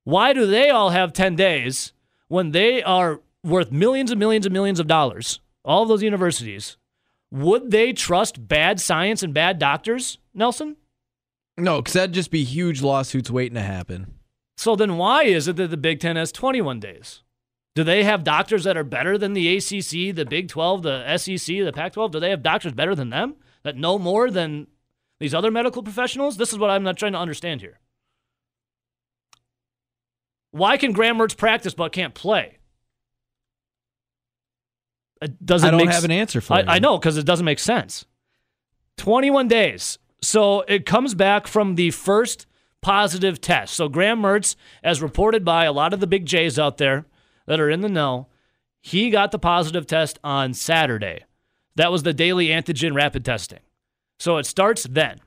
Why 0.05 0.35
do 0.35 0.45
they 0.47 0.69
all 0.69 0.91
have 0.91 1.15
10 1.15 1.35
days 1.35 1.95
when 2.29 2.51
they 2.51 2.83
are 2.83 3.23
worth 3.43 3.73
millions 3.73 4.11
and 4.11 4.21
millions 4.21 4.45
and 4.45 4.53
millions 4.53 4.79
of 4.79 4.87
dollars? 4.87 5.41
All 5.65 5.83
of 5.83 5.89
those 5.89 6.03
universities. 6.03 6.77
would 7.31 7.71
they 7.71 7.95
trust 7.95 8.47
bad 8.47 8.79
science 8.79 9.23
and 9.23 9.33
bad 9.33 9.59
doctors, 9.59 10.19
Nelson? 10.35 10.77
No, 11.57 11.79
because 11.81 11.95
that'd 11.95 12.12
just 12.12 12.31
be 12.31 12.45
huge 12.45 12.83
lawsuits 12.83 13.31
waiting 13.31 13.55
to 13.55 13.62
happen. 13.62 14.12
So 14.59 14.77
then 14.77 14.99
why 14.99 15.25
is 15.25 15.49
it 15.49 15.57
that 15.57 15.71
the 15.71 15.79
Big 15.79 16.01
Ten 16.01 16.17
has 16.17 16.31
21 16.33 16.81
days? 16.81 17.23
Do 17.75 17.83
they 17.83 18.05
have 18.05 18.25
doctors 18.25 18.65
that 18.65 18.77
are 18.77 18.85
better 18.85 19.17
than 19.17 19.33
the 19.33 19.57
ACC, 19.57 20.15
the 20.15 20.27
Big 20.29 20.49
12, 20.49 20.83
the 20.83 21.17
SEC, 21.17 21.47
the 21.65 21.73
Pac 21.75 21.95
12? 21.95 22.12
Do 22.12 22.21
they 22.21 22.31
have 22.31 22.43
doctors 22.43 22.75
better 22.75 22.95
than 22.95 23.09
them 23.09 23.37
that 23.66 23.76
know 23.76 23.98
more 23.98 24.31
than 24.31 24.68
these 25.18 25.35
other 25.35 25.50
medical 25.50 25.83
professionals? 25.83 26.37
This 26.37 26.52
is 26.52 26.59
what 26.59 26.70
I'm 26.70 26.85
not 26.85 26.96
trying 26.96 27.12
to 27.14 27.18
understand 27.18 27.61
here. 27.61 27.81
Why 30.52 30.76
can 30.76 30.92
Graham 30.92 31.18
Mertz 31.18 31.37
practice 31.37 31.74
but 31.74 31.90
can't 31.90 32.14
play? 32.14 32.59
It 35.20 35.44
doesn't 35.44 35.66
I 35.66 35.76
don't 35.76 35.88
have 35.88 35.96
s- 35.96 36.05
an 36.05 36.12
answer 36.12 36.40
for 36.40 36.55
I, 36.55 36.61
you. 36.61 36.64
I 36.68 36.79
know 36.79 36.96
because 36.96 37.16
it 37.16 37.26
doesn't 37.26 37.44
make 37.44 37.59
sense. 37.59 38.05
21 38.98 39.48
days. 39.48 39.98
So 40.22 40.61
it 40.62 40.87
comes 40.87 41.14
back 41.14 41.48
from 41.48 41.74
the 41.74 41.90
first 41.90 42.46
positive 42.83 43.40
test. 43.40 43.74
So 43.74 43.88
Graham 43.88 44.22
Mertz, 44.22 44.55
as 44.85 45.02
reported 45.02 45.44
by 45.44 45.64
a 45.64 45.72
lot 45.72 45.92
of 45.92 45.98
the 45.98 46.07
big 46.07 46.24
J's 46.24 46.57
out 46.57 46.76
there 46.76 47.05
that 47.46 47.59
are 47.59 47.68
in 47.68 47.81
the 47.81 47.88
know, 47.88 48.29
he 48.81 49.11
got 49.11 49.33
the 49.33 49.40
positive 49.40 49.88
test 49.88 50.20
on 50.22 50.55
Saturday. 50.55 51.24
That 51.77 51.93
was 51.93 52.03
the 52.03 52.12
daily 52.12 52.49
antigen 52.49 52.95
rapid 52.95 53.25
testing. 53.25 53.61
So 54.19 54.39
it 54.39 54.47
starts 54.47 54.85
then. 54.85 55.21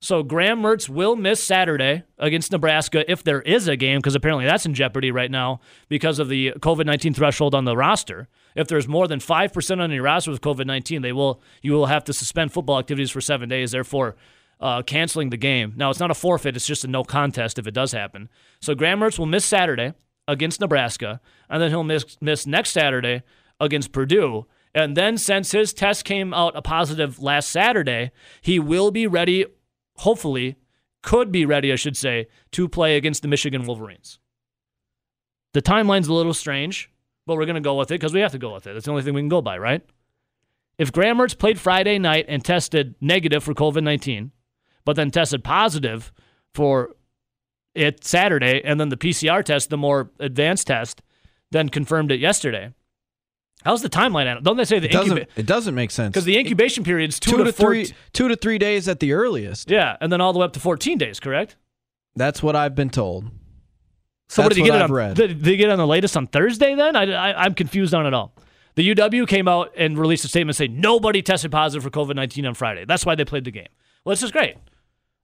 So 0.00 0.22
Graham 0.22 0.60
Mertz 0.60 0.86
will 0.86 1.16
miss 1.16 1.42
Saturday 1.42 2.02
against 2.18 2.52
Nebraska 2.52 3.10
if 3.10 3.24
there 3.24 3.40
is 3.40 3.68
a 3.68 3.76
game, 3.76 4.00
because 4.00 4.14
apparently 4.14 4.44
that's 4.44 4.66
in 4.66 4.74
jeopardy 4.74 5.10
right 5.10 5.30
now 5.30 5.60
because 5.88 6.18
of 6.18 6.28
the 6.28 6.52
COVID 6.58 6.84
nineteen 6.84 7.14
threshold 7.14 7.54
on 7.54 7.64
the 7.64 7.74
roster. 7.74 8.28
If 8.54 8.68
there's 8.68 8.86
more 8.86 9.08
than 9.08 9.18
five 9.18 9.54
percent 9.54 9.80
on 9.80 9.90
your 9.90 10.02
roster 10.02 10.30
with 10.30 10.42
COVID 10.42 10.66
nineteen, 10.66 11.00
they 11.00 11.12
will 11.12 11.40
you 11.62 11.72
will 11.72 11.86
have 11.86 12.04
to 12.04 12.12
suspend 12.12 12.52
football 12.52 12.78
activities 12.78 13.10
for 13.10 13.22
seven 13.22 13.48
days, 13.48 13.70
therefore 13.70 14.14
uh, 14.60 14.82
canceling 14.82 15.30
the 15.30 15.38
game. 15.38 15.72
Now 15.74 15.88
it's 15.88 16.00
not 16.00 16.10
a 16.10 16.14
forfeit; 16.14 16.54
it's 16.54 16.66
just 16.66 16.84
a 16.84 16.88
no 16.88 17.02
contest 17.02 17.58
if 17.58 17.66
it 17.66 17.72
does 17.72 17.92
happen. 17.92 18.28
So 18.60 18.74
Graham 18.74 19.00
Mertz 19.00 19.18
will 19.18 19.24
miss 19.24 19.46
Saturday 19.46 19.94
against 20.28 20.60
Nebraska, 20.60 21.22
and 21.48 21.62
then 21.62 21.70
he'll 21.70 21.82
miss 21.82 22.18
miss 22.20 22.46
next 22.46 22.72
Saturday 22.72 23.22
against 23.58 23.90
Purdue. 23.90 24.44
And 24.74 24.96
then, 24.96 25.18
since 25.18 25.52
his 25.52 25.72
test 25.72 26.04
came 26.04 26.34
out 26.34 26.56
a 26.56 26.62
positive 26.62 27.22
last 27.22 27.48
Saturday, 27.50 28.10
he 28.40 28.58
will 28.58 28.90
be 28.90 29.06
ready 29.06 29.46
hopefully, 29.96 30.56
could 31.02 31.30
be 31.30 31.46
ready, 31.46 31.72
I 31.72 31.76
should 31.76 31.96
say, 31.96 32.26
to 32.52 32.68
play 32.68 32.96
against 32.96 33.22
the 33.22 33.28
Michigan 33.28 33.64
Wolverines. 33.64 34.18
The 35.52 35.62
timeline's 35.62 36.08
a 36.08 36.14
little 36.14 36.34
strange, 36.34 36.90
but 37.26 37.36
we're 37.36 37.46
going 37.46 37.54
to 37.54 37.60
go 37.60 37.78
with 37.78 37.90
it 37.90 38.00
because 38.00 38.12
we 38.12 38.20
have 38.20 38.32
to 38.32 38.38
go 38.38 38.52
with 38.54 38.66
it. 38.66 38.72
That's 38.72 38.86
the 38.86 38.90
only 38.90 39.02
thing 39.02 39.14
we 39.14 39.20
can 39.20 39.28
go 39.28 39.42
by, 39.42 39.58
right? 39.58 39.82
If 40.78 40.92
Graham 40.92 41.18
Mertz 41.18 41.38
played 41.38 41.60
Friday 41.60 41.98
night 41.98 42.26
and 42.28 42.44
tested 42.44 42.96
negative 43.00 43.44
for 43.44 43.54
COVID 43.54 43.84
19, 43.84 44.32
but 44.84 44.96
then 44.96 45.10
tested 45.10 45.44
positive 45.44 46.12
for 46.52 46.96
it 47.74 48.04
Saturday, 48.04 48.60
and 48.64 48.80
then 48.80 48.88
the 48.88 48.96
PCR 48.96 49.44
test, 49.44 49.70
the 49.70 49.76
more 49.76 50.10
advanced 50.18 50.66
test, 50.66 51.02
then 51.50 51.68
confirmed 51.68 52.10
it 52.10 52.18
yesterday. 52.18 52.72
How's 53.64 53.82
the 53.82 53.88
timeline 53.88 54.26
it? 54.36 54.42
Don't 54.44 54.56
they 54.56 54.64
say 54.64 54.78
the 54.78 54.86
It 54.88 54.92
doesn't. 54.92 55.12
incubation? 55.12 55.32
It 55.40 55.46
doesn't 55.46 55.74
make 55.74 55.90
sense. 55.90 56.12
Because 56.12 56.24
the 56.24 56.38
incubation 56.38 56.84
period's 56.84 57.18
two, 57.18 57.30
two 57.38 57.44
to 57.44 57.52
four- 57.52 57.70
three, 57.70 57.92
two 58.12 58.28
to 58.28 58.36
three 58.36 58.58
days 58.58 58.88
at 58.88 59.00
the 59.00 59.12
earliest. 59.12 59.70
Yeah, 59.70 59.96
and 60.00 60.12
then 60.12 60.20
all 60.20 60.32
the 60.32 60.38
way 60.38 60.44
up 60.44 60.52
to 60.52 60.60
14 60.60 60.98
days, 60.98 61.18
correct? 61.20 61.56
That's 62.16 62.42
what 62.42 62.54
I've 62.56 62.74
been 62.74 62.90
told. 62.90 63.30
So 64.28 64.42
what 64.42 64.48
That's 64.50 64.56
did 64.56 64.66
you 64.66 64.70
get 64.72 64.76
it 64.80 64.82
on? 64.84 64.92
read. 64.92 65.16
Did, 65.16 65.42
did 65.42 65.50
you 65.50 65.56
get 65.56 65.70
on 65.70 65.78
the 65.78 65.86
latest 65.86 66.16
on 66.16 66.26
Thursday? 66.26 66.74
Then 66.74 66.94
I, 66.96 67.12
I, 67.12 67.44
I'm 67.44 67.54
confused 67.54 67.94
on 67.94 68.06
it 68.06 68.14
all. 68.14 68.34
The 68.74 68.94
UW 68.94 69.26
came 69.28 69.46
out 69.48 69.72
and 69.76 69.96
released 69.98 70.24
a 70.24 70.28
statement 70.28 70.56
saying 70.56 70.80
nobody 70.80 71.22
tested 71.22 71.52
positive 71.52 71.82
for 71.84 71.90
COVID 71.90 72.16
19 72.16 72.46
on 72.46 72.54
Friday. 72.54 72.84
That's 72.84 73.06
why 73.06 73.14
they 73.14 73.24
played 73.24 73.44
the 73.44 73.50
game. 73.50 73.68
Well, 74.04 74.12
this 74.12 74.22
is 74.22 74.30
great. 74.32 74.56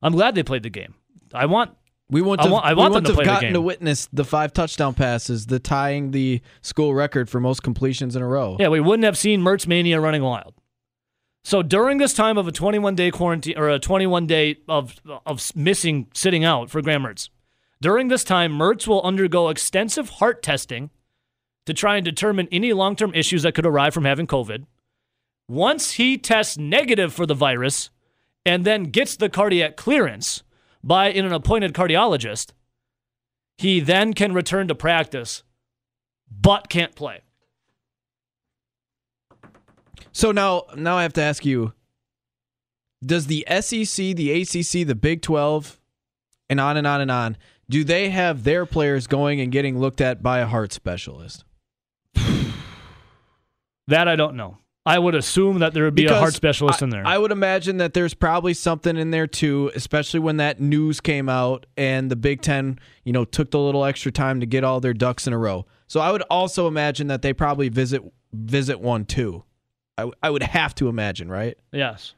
I'm 0.02 0.12
glad 0.12 0.34
they 0.34 0.42
played 0.42 0.62
the 0.62 0.70
game. 0.70 0.94
I 1.34 1.46
want 1.46 1.72
We 2.10 2.22
want 2.22 2.40
I 2.40 2.48
want- 2.48 2.64
I 2.64 2.74
want 2.74 2.92
them 2.92 3.04
want 3.04 3.06
to 3.06 3.12
to 3.12 3.16
have 3.18 3.18
the 3.18 3.24
gotten 3.24 3.52
to 3.54 3.60
witness 3.60 4.08
the 4.12 4.24
five 4.24 4.52
touchdown 4.52 4.94
passes, 4.94 5.46
the 5.46 5.58
tying 5.60 6.10
the 6.10 6.40
school 6.60 6.92
record 6.94 7.30
for 7.30 7.40
most 7.40 7.62
completions 7.62 8.16
in 8.16 8.22
a 8.22 8.26
row. 8.26 8.56
Yeah, 8.58 8.68
we 8.68 8.80
wouldn't 8.80 9.04
have 9.04 9.16
seen 9.16 9.40
Mertz 9.40 9.66
Mania 9.66 10.00
running 10.00 10.22
wild. 10.22 10.54
So 11.44 11.62
during 11.62 11.98
this 11.98 12.12
time 12.12 12.36
of 12.36 12.46
a 12.46 12.52
21 12.52 12.94
day 12.96 13.10
quarantine 13.10 13.56
or 13.56 13.68
a 13.70 13.78
21 13.78 14.26
day 14.26 14.58
of 14.68 14.96
of 15.24 15.40
missing 15.54 16.08
sitting 16.12 16.44
out 16.44 16.68
for 16.68 16.82
Graham 16.82 17.04
Mertz, 17.04 17.28
during 17.80 18.08
this 18.08 18.24
time 18.24 18.52
Mertz 18.52 18.86
will 18.86 19.02
undergo 19.02 19.48
extensive 19.48 20.08
heart 20.10 20.42
testing 20.42 20.90
to 21.66 21.72
try 21.72 21.96
and 21.96 22.04
determine 22.04 22.48
any 22.50 22.72
long 22.72 22.96
term 22.96 23.12
issues 23.14 23.42
that 23.44 23.54
could 23.54 23.64
arise 23.66 23.94
from 23.94 24.04
having 24.04 24.26
COVID. 24.26 24.66
Once 25.48 25.92
he 25.92 26.18
tests 26.18 26.56
negative 26.58 27.12
for 27.12 27.26
the 27.26 27.34
virus 27.34 27.90
and 28.44 28.64
then 28.64 28.84
gets 28.84 29.16
the 29.16 29.28
cardiac 29.28 29.76
clearance 29.76 30.42
by 30.82 31.10
an 31.10 31.32
appointed 31.32 31.72
cardiologist, 31.72 32.52
he 33.58 33.80
then 33.80 34.14
can 34.14 34.32
return 34.32 34.68
to 34.68 34.74
practice, 34.74 35.42
but 36.30 36.68
can't 36.68 36.94
play. 36.94 37.20
So 40.12 40.32
now, 40.32 40.64
now 40.76 40.96
I 40.96 41.02
have 41.02 41.12
to 41.14 41.22
ask 41.22 41.44
you: 41.44 41.72
Does 43.04 43.26
the 43.26 43.46
SEC, 43.48 44.16
the 44.16 44.42
ACC, 44.42 44.86
the 44.86 44.94
Big 44.94 45.22
Twelve, 45.22 45.78
and 46.48 46.58
on 46.58 46.76
and 46.76 46.86
on 46.86 47.00
and 47.00 47.10
on, 47.10 47.36
do 47.68 47.84
they 47.84 48.10
have 48.10 48.42
their 48.44 48.66
players 48.66 49.06
going 49.06 49.40
and 49.40 49.52
getting 49.52 49.78
looked 49.78 50.00
at 50.00 50.22
by 50.22 50.40
a 50.40 50.46
heart 50.46 50.72
specialist? 50.72 51.44
That 53.86 54.06
I 54.06 54.14
don't 54.14 54.36
know. 54.36 54.59
I 54.86 54.98
would 54.98 55.14
assume 55.14 55.58
that 55.58 55.74
there 55.74 55.84
would 55.84 55.94
be 55.94 56.06
a 56.06 56.18
heart 56.18 56.32
specialist 56.32 56.82
I, 56.82 56.86
in 56.86 56.90
there. 56.90 57.06
I 57.06 57.18
would 57.18 57.32
imagine 57.32 57.76
that 57.78 57.92
there's 57.92 58.14
probably 58.14 58.54
something 58.54 58.96
in 58.96 59.10
there 59.10 59.26
too, 59.26 59.70
especially 59.74 60.20
when 60.20 60.38
that 60.38 60.58
news 60.58 61.00
came 61.00 61.28
out 61.28 61.66
and 61.76 62.10
the 62.10 62.16
Big 62.16 62.40
Ten, 62.40 62.78
you 63.04 63.12
know, 63.12 63.24
took 63.24 63.50
the 63.50 63.58
little 63.58 63.84
extra 63.84 64.10
time 64.10 64.40
to 64.40 64.46
get 64.46 64.64
all 64.64 64.80
their 64.80 64.94
ducks 64.94 65.26
in 65.26 65.32
a 65.32 65.38
row. 65.38 65.66
So 65.86 66.00
I 66.00 66.10
would 66.10 66.22
also 66.22 66.66
imagine 66.66 67.08
that 67.08 67.20
they 67.20 67.32
probably 67.32 67.68
visit 67.68 68.02
visit 68.32 68.80
one 68.80 69.04
too. 69.04 69.44
I, 69.98 70.10
I 70.22 70.30
would 70.30 70.42
have 70.42 70.74
to 70.76 70.88
imagine, 70.88 71.28
right? 71.28 71.58
yes. 71.72 72.14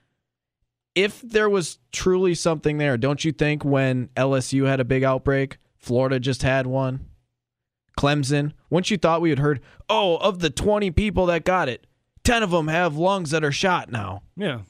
If 0.94 1.22
there 1.22 1.48
was 1.48 1.78
truly 1.90 2.34
something 2.34 2.76
there, 2.76 2.98
don't 2.98 3.24
you 3.24 3.32
think 3.32 3.64
when 3.64 4.08
LSU 4.08 4.66
had 4.66 4.78
a 4.78 4.84
big 4.84 5.02
outbreak, 5.02 5.56
Florida 5.78 6.20
just 6.20 6.42
had 6.42 6.66
one, 6.66 7.06
Clemson, 7.98 8.52
once 8.68 8.90
you 8.90 8.98
thought 8.98 9.22
we 9.22 9.30
had 9.30 9.38
heard, 9.38 9.62
oh, 9.88 10.18
of 10.18 10.40
the 10.40 10.50
20 10.50 10.90
people 10.90 11.24
that 11.26 11.46
got 11.46 11.70
it, 11.70 11.86
10 12.24 12.42
of 12.42 12.50
them 12.50 12.68
have 12.68 12.96
lungs 12.96 13.30
that 13.30 13.44
are 13.44 13.52
shot 13.52 13.90
now. 13.90 14.22
Yeah. 14.36 14.60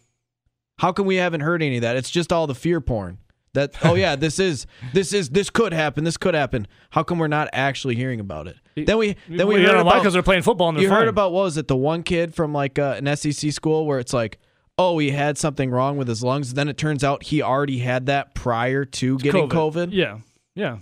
How 0.78 0.92
come 0.92 1.06
we 1.06 1.16
haven't 1.16 1.42
heard 1.42 1.62
any 1.62 1.76
of 1.76 1.82
that? 1.82 1.96
It's 1.96 2.10
just 2.10 2.32
all 2.32 2.46
the 2.46 2.54
fear 2.54 2.80
porn. 2.80 3.18
That 3.54 3.76
oh 3.84 3.94
yeah, 3.94 4.16
this 4.16 4.38
is 4.38 4.66
this 4.94 5.12
is 5.12 5.28
this 5.28 5.50
could 5.50 5.74
happen. 5.74 6.04
This 6.04 6.16
could 6.16 6.32
happen. 6.32 6.66
How 6.90 7.02
come 7.02 7.18
we're 7.18 7.28
not 7.28 7.50
actually 7.52 7.94
hearing 7.96 8.18
about 8.18 8.46
it? 8.46 8.56
Then 8.74 8.96
we 8.96 9.16
then 9.28 9.46
we 9.46 9.60
you 9.60 9.66
heard 9.66 9.76
about 9.76 9.96
because 9.96 10.14
they're 10.14 10.22
playing 10.22 10.42
football 10.42 10.70
and 10.70 10.80
you 10.80 10.88
fine. 10.88 11.00
heard 11.00 11.08
about 11.08 11.32
what 11.32 11.42
was 11.42 11.58
it? 11.58 11.68
The 11.68 11.76
one 11.76 12.02
kid 12.02 12.34
from 12.34 12.54
like 12.54 12.78
uh, 12.78 12.98
an 12.98 13.14
SEC 13.14 13.52
school 13.52 13.84
where 13.84 13.98
it's 13.98 14.14
like, 14.14 14.38
oh, 14.78 14.96
he 14.98 15.10
had 15.10 15.36
something 15.36 15.70
wrong 15.70 15.98
with 15.98 16.08
his 16.08 16.24
lungs. 16.24 16.54
Then 16.54 16.68
it 16.68 16.78
turns 16.78 17.04
out 17.04 17.24
he 17.24 17.42
already 17.42 17.80
had 17.80 18.06
that 18.06 18.34
prior 18.34 18.86
to 18.86 19.18
getting 19.18 19.50
COVID. 19.50 19.90
Yeah. 19.92 20.20
Yeah. 20.54 20.78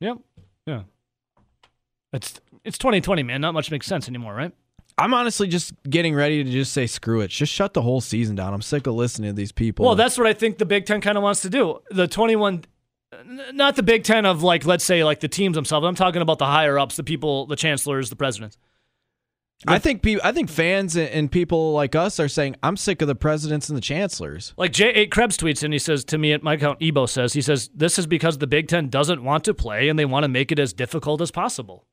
Yep. 0.00 0.18
Yeah. 0.66 0.82
It's 2.14 2.40
it's 2.64 2.78
2020, 2.78 3.22
man. 3.22 3.42
Not 3.42 3.52
much 3.52 3.70
makes 3.70 3.86
sense 3.86 4.08
anymore, 4.08 4.34
right? 4.34 4.52
I'm 4.96 5.12
honestly 5.12 5.48
just 5.48 5.72
getting 5.88 6.14
ready 6.14 6.44
to 6.44 6.50
just 6.50 6.72
say 6.72 6.86
screw 6.86 7.20
it. 7.20 7.28
Just 7.28 7.52
shut 7.52 7.74
the 7.74 7.82
whole 7.82 8.00
season 8.00 8.36
down. 8.36 8.54
I'm 8.54 8.62
sick 8.62 8.86
of 8.86 8.94
listening 8.94 9.30
to 9.30 9.34
these 9.34 9.50
people. 9.52 9.84
Well, 9.84 9.96
that's 9.96 10.16
what 10.16 10.26
I 10.26 10.32
think 10.34 10.58
the 10.58 10.66
Big 10.66 10.86
Ten 10.86 11.00
kind 11.00 11.16
of 11.16 11.22
wants 11.24 11.42
to 11.42 11.50
do. 11.50 11.80
The 11.90 12.06
21, 12.06 12.64
n- 13.12 13.40
not 13.52 13.74
the 13.74 13.82
Big 13.82 14.04
Ten 14.04 14.24
of 14.24 14.42
like, 14.44 14.64
let's 14.64 14.84
say, 14.84 15.02
like 15.02 15.18
the 15.20 15.26
teams 15.28 15.56
themselves. 15.56 15.84
I'm 15.84 15.96
talking 15.96 16.22
about 16.22 16.38
the 16.38 16.46
higher 16.46 16.78
ups, 16.78 16.94
the 16.96 17.02
people, 17.02 17.46
the 17.46 17.56
chancellors, 17.56 18.08
the 18.08 18.14
presidents. 18.16 18.56
I 19.66 19.78
think 19.78 20.02
pe- 20.02 20.18
I 20.22 20.30
think 20.32 20.50
fans 20.50 20.94
and- 20.94 21.08
and 21.08 21.32
people 21.32 21.72
like 21.72 21.94
us 21.96 22.20
are 22.20 22.28
saying 22.28 22.56
I'm 22.62 22.76
sick 22.76 23.00
of 23.02 23.08
the 23.08 23.14
presidents 23.14 23.68
and 23.68 23.76
the 23.78 23.80
chancellors. 23.80 24.52
Like 24.56 24.72
J8 24.72 25.10
Krebs 25.10 25.36
tweets 25.38 25.62
and 25.62 25.72
he 25.72 25.78
says 25.78 26.04
to 26.06 26.18
me 26.18 26.32
at 26.32 26.42
my 26.42 26.54
account, 26.54 26.82
Ebo 26.82 27.06
says, 27.06 27.32
he 27.32 27.40
says, 27.40 27.70
this 27.74 27.98
is 27.98 28.06
because 28.06 28.38
the 28.38 28.46
Big 28.46 28.68
Ten 28.68 28.90
doesn't 28.90 29.24
want 29.24 29.42
to 29.44 29.54
play 29.54 29.88
and 29.88 29.98
they 29.98 30.04
want 30.04 30.24
to 30.24 30.28
make 30.28 30.52
it 30.52 30.58
as 30.58 30.72
difficult 30.72 31.20
as 31.20 31.30
possible. 31.30 31.86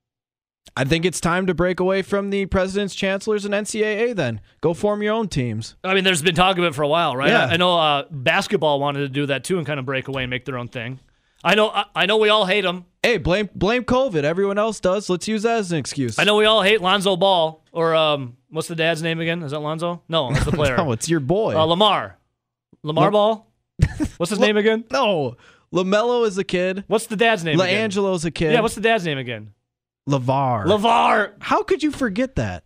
I 0.77 0.85
think 0.85 1.03
it's 1.05 1.19
time 1.19 1.47
to 1.47 1.53
break 1.53 1.79
away 1.81 2.01
from 2.01 2.29
the 2.29 2.45
presidents, 2.45 2.95
chancellors, 2.95 3.43
and 3.43 3.53
NCAA. 3.53 4.15
Then 4.15 4.39
go 4.61 4.73
form 4.73 5.01
your 5.03 5.13
own 5.13 5.27
teams. 5.27 5.75
I 5.83 5.93
mean, 5.93 6.03
there's 6.05 6.21
been 6.21 6.35
talk 6.35 6.57
of 6.57 6.63
it 6.63 6.73
for 6.73 6.81
a 6.83 6.87
while, 6.87 7.15
right? 7.17 7.29
Yeah. 7.29 7.45
I, 7.47 7.53
I 7.53 7.57
know 7.57 7.77
uh, 7.77 8.05
basketball 8.09 8.79
wanted 8.79 8.99
to 8.99 9.09
do 9.09 9.25
that 9.25 9.43
too 9.43 9.57
and 9.57 9.67
kind 9.67 9.79
of 9.79 9.85
break 9.85 10.07
away 10.07 10.23
and 10.23 10.29
make 10.29 10.45
their 10.45 10.57
own 10.57 10.69
thing. 10.69 10.99
I 11.43 11.55
know, 11.55 11.69
I, 11.69 11.85
I 11.95 12.05
know 12.05 12.17
we 12.17 12.29
all 12.29 12.45
hate 12.45 12.61
them. 12.61 12.85
Hey, 13.03 13.17
blame 13.17 13.49
blame 13.55 13.83
COVID. 13.83 14.23
Everyone 14.23 14.57
else 14.59 14.79
does. 14.79 15.09
Let's 15.09 15.27
use 15.27 15.41
that 15.43 15.57
as 15.57 15.71
an 15.71 15.79
excuse. 15.79 16.19
I 16.19 16.23
know 16.23 16.35
we 16.37 16.45
all 16.45 16.61
hate 16.61 16.81
Lonzo 16.81 17.15
Ball 17.17 17.63
or 17.71 17.95
um, 17.95 18.37
what's 18.49 18.67
the 18.67 18.75
dad's 18.75 19.01
name 19.01 19.19
again? 19.19 19.41
Is 19.41 19.51
that 19.51 19.59
Lonzo? 19.59 20.03
No, 20.07 20.31
that's 20.31 20.45
the 20.45 20.51
player. 20.53 20.77
No, 20.77 20.91
it's 20.91 21.09
your 21.09 21.19
boy. 21.19 21.55
uh, 21.55 21.63
Lamar. 21.65 22.17
Lamar 22.83 23.05
Lam- 23.05 23.13
Ball. 23.13 23.47
What's 24.17 24.29
his 24.29 24.39
name 24.39 24.57
again? 24.57 24.83
no, 24.91 25.35
Lamelo 25.73 26.27
is 26.27 26.37
a 26.37 26.43
kid. 26.43 26.83
What's 26.87 27.07
the 27.07 27.15
dad's 27.15 27.43
name? 27.43 27.59
again? 27.59 27.89
LaAngelo's 27.89 28.23
a 28.25 28.29
kid. 28.31 28.53
Yeah, 28.53 28.61
what's 28.61 28.75
the 28.75 28.81
dad's 28.81 29.03
name 29.05 29.17
again? 29.17 29.53
Lavar? 30.09 30.65
Lavar. 30.65 31.33
How 31.39 31.63
could 31.63 31.83
you 31.83 31.91
forget 31.91 32.35
that? 32.35 32.63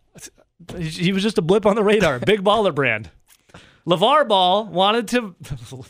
He 0.76 1.12
was 1.12 1.22
just 1.22 1.38
a 1.38 1.42
blip 1.42 1.66
on 1.66 1.76
the 1.76 1.84
radar. 1.84 2.18
Big 2.18 2.42
baller 2.42 2.74
brand. 2.74 3.10
LaVar 3.86 4.26
Ball 4.26 4.64
wanted 4.66 5.06
to. 5.08 5.34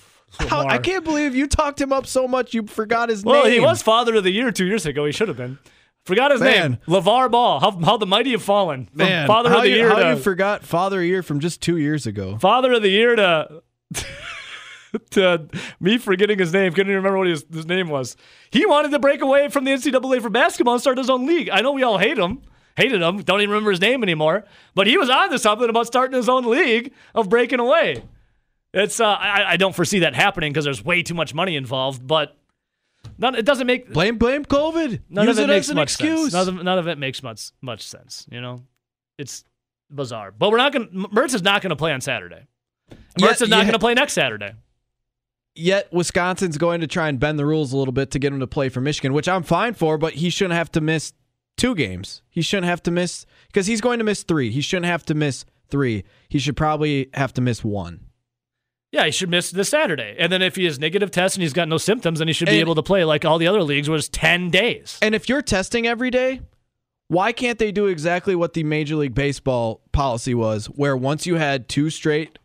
How, 0.49 0.67
I 0.67 0.77
can't 0.79 1.03
believe 1.05 1.35
you 1.35 1.47
talked 1.47 1.81
him 1.81 1.93
up 1.93 2.07
so 2.07 2.29
much 2.29 2.53
you 2.53 2.67
forgot 2.67 3.09
his 3.09 3.23
Well, 3.25 3.45
name. 3.45 3.53
he 3.55 3.61
was 3.61 3.81
father 3.81 4.17
of 4.17 4.25
the 4.25 4.31
year 4.33 4.51
two 4.53 4.67
years 4.67 4.85
ago. 4.85 5.07
He 5.07 5.13
should 5.13 5.29
have 5.29 5.37
been. 5.39 5.59
Forgot 6.05 6.33
his 6.33 6.41
Man. 6.41 6.73
name. 6.73 6.79
LaVar 6.87 7.31
Ball. 7.31 7.59
How, 7.61 7.71
how 7.81 7.97
the 7.97 8.07
mighty 8.07 8.33
have 8.33 8.43
fallen. 8.43 8.87
From 8.87 8.99
Man, 8.99 9.27
father 9.27 9.49
how 9.49 9.59
of 9.59 9.63
the 9.63 9.71
you, 9.71 9.77
year 9.77 9.89
how 9.89 9.97
to 10.01 10.11
you 10.11 10.17
forgot 10.17 10.63
Father 10.65 10.97
of 10.99 11.03
the 11.03 11.07
Year 11.09 11.23
from 11.23 11.41
just 11.41 11.63
two 11.63 11.79
years 11.79 12.07
ago. 12.07 12.37
father 12.39 12.73
of 12.75 12.83
the 12.83 12.91
year 12.91 13.17
to 13.17 13.63
to 15.11 15.49
me 15.81 15.99
forgetting 15.99 16.39
his 16.39 16.53
name. 16.53 16.73
Couldn't 16.73 16.91
even 16.91 16.97
remember 16.97 17.19
what 17.19 17.27
his, 17.27 17.45
his 17.53 17.67
name 17.67 17.89
was. 17.89 18.17
He 18.51 18.67
wanted 18.67 18.91
to 18.91 18.99
break 18.99 19.21
away 19.21 19.49
from 19.49 19.65
the 19.65 19.73
NCAA 19.73 20.21
for 20.23 20.31
basketball 20.31 20.75
and 20.75 20.81
start 20.81 20.99
his 20.99 21.11
own 21.11 21.27
league. 21.27 21.51
I 21.51 21.61
know 21.61 21.73
we 21.73 21.83
all 21.83 21.99
hate 21.99 22.19
him. 22.19 22.43
Hated 22.77 23.01
him. 23.01 23.23
Don't 23.23 23.41
even 23.41 23.51
remember 23.51 23.71
his 23.71 23.81
name 23.81 24.03
anymore. 24.03 24.45
But 24.75 24.87
he 24.87 24.99
was 24.99 25.09
on 25.09 25.31
to 25.31 25.39
something 25.39 25.69
about 25.71 25.87
starting 25.87 26.17
his 26.17 26.29
own 26.29 26.45
league 26.45 26.93
of 27.15 27.29
breaking 27.31 27.59
away. 27.59 28.03
It's 28.75 29.01
uh, 29.01 29.07
I, 29.07 29.53
I 29.53 29.57
don't 29.57 29.75
foresee 29.75 30.01
that 30.01 30.15
happening 30.15 30.53
because 30.53 30.67
there's 30.67 30.85
way 30.85 31.03
too 31.03 31.15
much 31.15 31.33
money 31.33 31.57
involved. 31.57 32.07
But 32.07 32.37
none, 33.17 33.35
it 33.35 33.47
doesn't 33.47 33.67
make 33.67 33.91
Blame 33.91 34.19
blame 34.19 34.45
COVID. 34.45 35.01
None 35.09 35.27
Use 35.27 35.39
of 35.39 35.45
it, 35.45 35.51
it, 35.51 35.55
makes 35.55 35.73
much 35.73 35.93
excuse. 35.93 36.33
sense. 36.33 36.47
None 36.47 36.59
of, 36.59 36.65
none 36.65 36.79
of 36.79 36.87
it 36.87 36.99
makes 36.99 37.23
much 37.23 37.51
much 37.63 37.81
sense. 37.87 38.27
You 38.31 38.43
know, 38.43 38.61
it's 39.17 39.45
bizarre. 39.91 40.31
But 40.31 40.51
we're 40.51 40.59
not 40.59 40.73
going. 40.73 40.89
Mertz 40.89 41.35
is 41.35 41.43
not 41.43 41.63
going 41.63 41.71
to 41.71 41.77
play 41.77 41.93
on 41.93 42.03
Saturday. 42.03 42.47
Mertz 42.91 42.97
Yeah, 43.19 43.31
is 43.31 43.41
not 43.49 43.49
yeah. 43.49 43.63
going 43.63 43.73
to 43.73 43.79
play 43.79 43.95
next 43.95 44.13
Saturday. 44.13 44.53
Yet 45.57 45.93
Wisconsin's 45.93 46.59
going 46.59 46.81
to 46.83 46.87
try 46.87 47.09
and 47.09 47.19
bend 47.19 47.39
the 47.39 47.47
rules 47.47 47.73
a 47.73 47.77
little 47.77 47.93
bit 47.93 48.11
to 48.13 48.19
get 48.19 48.33
him 48.33 48.41
to 48.41 48.47
play 48.47 48.69
for 48.69 48.81
Michigan, 48.81 49.13
which 49.15 49.29
I'm 49.29 49.43
fine 49.43 49.75
for, 49.75 49.97
but 49.97 50.15
he 50.15 50.29
shouldn't 50.31 50.55
have 50.55 50.71
to 50.73 50.81
miss 50.81 51.13
two 51.57 51.75
games. 51.75 52.23
He 52.29 52.43
shouldn't 52.43 52.67
have 52.67 52.83
to 52.85 52.91
miss 52.91 53.25
because 53.47 53.67
he's 53.67 53.81
going 53.81 53.99
to 53.99 54.05
miss 54.05 54.23
three. 54.23 54.51
He 54.51 54.61
shouldn't 54.61 54.87
have 54.87 55.05
to 55.07 55.15
miss 55.15 55.45
three. 55.71 56.05
He 56.29 56.39
should 56.39 56.57
probably 56.57 57.09
have 57.15 57.33
to 57.35 57.41
miss 57.41 57.65
one. 57.65 58.01
Yeah, 58.93 59.07
he 59.07 59.11
should 59.11 59.31
miss 59.31 59.51
this 59.51 59.71
Saturday. 59.71 60.15
And 60.19 60.31
then 60.31 60.43
if 60.43 60.57
he 60.57 60.65
has 60.67 60.79
negative 60.79 61.11
tests 61.11 61.37
and 61.37 61.43
he's 61.43 61.53
got 61.53 61.69
no 61.69 61.79
symptoms, 61.79 62.19
then 62.19 62.29
he 62.29 62.35
should 62.35 62.47
be 62.47 62.53
And- 62.53 62.61
able 62.61 62.75
to 62.77 62.83
play 62.83 63.05
like 63.05 63.25
all 63.25 63.39
the 63.39 63.47
other 63.49 63.63
leagues, 63.63 63.89
it's 63.89 64.09
ten 64.09 64.51
days. 64.51 64.99
And 65.03 65.15
if 65.15 65.29
you're 65.29 65.43
testing 65.43 65.87
every 65.87 66.11
day, 66.11 66.41
why 67.09 67.33
can't 67.33 67.59
they 67.59 67.73
do 67.73 67.87
exactly 67.87 68.35
what 68.35 68.53
the 68.53 68.63
Major 68.65 68.97
League 68.97 69.15
Baseball 69.15 69.81
policy 69.93 70.35
was, 70.35 70.67
where 70.67 70.97
once 70.97 71.27
you 71.27 71.37
had 71.37 71.69
two 71.69 71.89
straight 71.91 72.39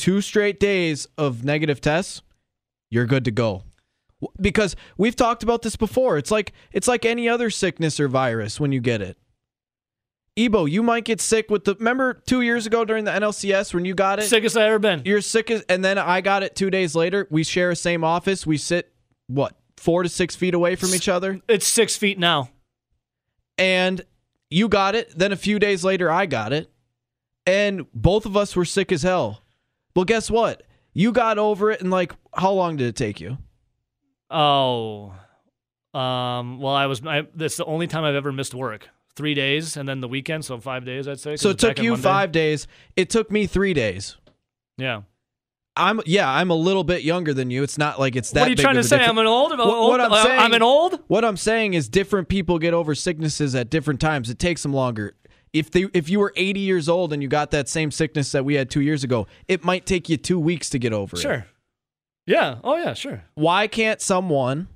two 0.00 0.20
straight 0.20 0.58
days 0.58 1.06
of 1.18 1.44
negative 1.44 1.80
tests, 1.80 2.22
you're 2.90 3.06
good 3.06 3.24
to 3.26 3.30
go. 3.30 3.62
Because 4.40 4.74
we've 4.98 5.14
talked 5.16 5.42
about 5.42 5.62
this 5.62 5.76
before. 5.76 6.18
It's 6.18 6.30
like 6.30 6.52
it's 6.72 6.88
like 6.88 7.04
any 7.04 7.28
other 7.28 7.50
sickness 7.50 8.00
or 8.00 8.08
virus 8.08 8.58
when 8.58 8.72
you 8.72 8.80
get 8.80 9.00
it. 9.00 9.16
Ebo, 10.36 10.64
you 10.64 10.82
might 10.82 11.04
get 11.04 11.20
sick 11.20 11.50
with 11.50 11.64
the 11.64 11.74
remember 11.74 12.14
2 12.14 12.40
years 12.40 12.66
ago 12.66 12.84
during 12.84 13.04
the 13.04 13.10
NLCS 13.10 13.74
when 13.74 13.84
you 13.84 13.94
got 13.94 14.18
it? 14.18 14.22
Sickest 14.24 14.56
I 14.56 14.66
ever 14.66 14.78
been. 14.78 15.02
You're 15.04 15.20
sick 15.20 15.50
as, 15.50 15.62
and 15.68 15.84
then 15.84 15.98
I 15.98 16.20
got 16.20 16.42
it 16.42 16.54
2 16.56 16.70
days 16.70 16.94
later. 16.94 17.26
We 17.30 17.44
share 17.44 17.70
a 17.70 17.76
same 17.76 18.04
office. 18.04 18.46
We 18.46 18.56
sit 18.56 18.92
what? 19.26 19.56
4 19.76 20.02
to 20.04 20.08
6 20.08 20.36
feet 20.36 20.54
away 20.54 20.76
from 20.76 20.94
each 20.94 21.08
other 21.08 21.40
It's 21.48 21.66
six 21.66 21.96
feet 21.96 22.18
now. 22.18 22.50
and 23.58 24.02
you 24.50 24.68
got 24.68 24.94
it. 24.94 25.16
Then 25.16 25.32
a 25.32 25.36
few 25.36 25.58
days 25.58 25.84
later, 25.84 26.10
I 26.10 26.26
got 26.26 26.52
it, 26.52 26.70
and 27.46 27.86
both 27.94 28.26
of 28.26 28.36
us 28.36 28.54
were 28.56 28.64
sick 28.64 28.92
as 28.92 29.02
hell. 29.02 29.42
Well, 29.94 30.04
guess 30.04 30.30
what? 30.30 30.62
You 30.92 31.12
got 31.12 31.38
over 31.38 31.70
it 31.70 31.80
in 31.80 31.90
like 31.90 32.12
how 32.34 32.52
long 32.52 32.76
did 32.76 32.86
it 32.88 32.96
take 32.96 33.20
you? 33.20 33.38
Oh, 34.30 35.12
um. 35.94 36.60
Well, 36.60 36.74
I 36.74 36.86
was. 36.86 37.04
I, 37.04 37.26
that's 37.34 37.56
the 37.56 37.64
only 37.64 37.86
time 37.86 38.04
I've 38.04 38.14
ever 38.14 38.32
missed 38.32 38.54
work. 38.54 38.88
Three 39.16 39.34
days, 39.34 39.76
and 39.76 39.88
then 39.88 40.00
the 40.00 40.08
weekend, 40.08 40.44
so 40.44 40.58
five 40.58 40.84
days, 40.84 41.08
I'd 41.08 41.18
say. 41.20 41.36
So 41.36 41.50
it 41.50 41.58
took 41.58 41.78
you 41.80 41.96
five 41.96 42.30
days. 42.32 42.66
It 42.96 43.10
took 43.10 43.30
me 43.30 43.46
three 43.46 43.74
days. 43.74 44.16
Yeah. 44.78 45.02
I'm 45.76 46.00
yeah, 46.06 46.30
I'm 46.30 46.50
a 46.50 46.54
little 46.54 46.84
bit 46.84 47.02
younger 47.02 47.32
than 47.34 47.50
you. 47.50 47.62
It's 47.62 47.78
not 47.78 47.98
like 47.98 48.14
it's 48.16 48.30
that. 48.32 48.40
What 48.40 48.46
are 48.48 48.50
you 48.50 48.56
trying 48.56 48.74
to 48.76 48.82
say? 48.84 48.98
difference. 48.98 49.10
I'm 49.10 49.18
an 49.18 49.26
old. 49.26 49.50
What- 49.56 49.66
what 49.66 50.00
I'm 50.00 50.24
saying- 50.24 50.38
I'm 50.40 50.52
an 50.52 50.62
old. 50.62 51.00
What 51.06 51.24
I'm 51.24 51.36
saying 51.36 51.74
is 51.74 51.88
different 51.88 52.28
people 52.28 52.58
get 52.58 52.74
over 52.74 52.94
sicknesses 52.94 53.54
at 53.54 53.70
different 53.70 54.00
times. 54.00 54.30
It 54.30 54.38
takes 54.38 54.62
them 54.62 54.72
longer. 54.72 55.14
If 55.52 55.70
they 55.70 55.86
if 55.92 56.08
you 56.08 56.20
were 56.20 56.32
80 56.36 56.60
years 56.60 56.88
old 56.88 57.12
and 57.12 57.22
you 57.22 57.28
got 57.28 57.50
that 57.50 57.68
same 57.68 57.90
sickness 57.90 58.30
that 58.32 58.44
we 58.44 58.54
had 58.54 58.70
2 58.70 58.80
years 58.80 59.02
ago, 59.04 59.26
it 59.48 59.64
might 59.64 59.84
take 59.86 60.08
you 60.08 60.16
2 60.16 60.38
weeks 60.38 60.70
to 60.70 60.78
get 60.78 60.92
over 60.92 61.16
it. 61.16 61.20
Sure. 61.20 61.46
Yeah. 62.26 62.58
Oh 62.62 62.76
yeah. 62.76 62.94
Sure. 62.94 63.24
Why 63.34 63.66
can't 63.66 64.00
someone 64.00 64.68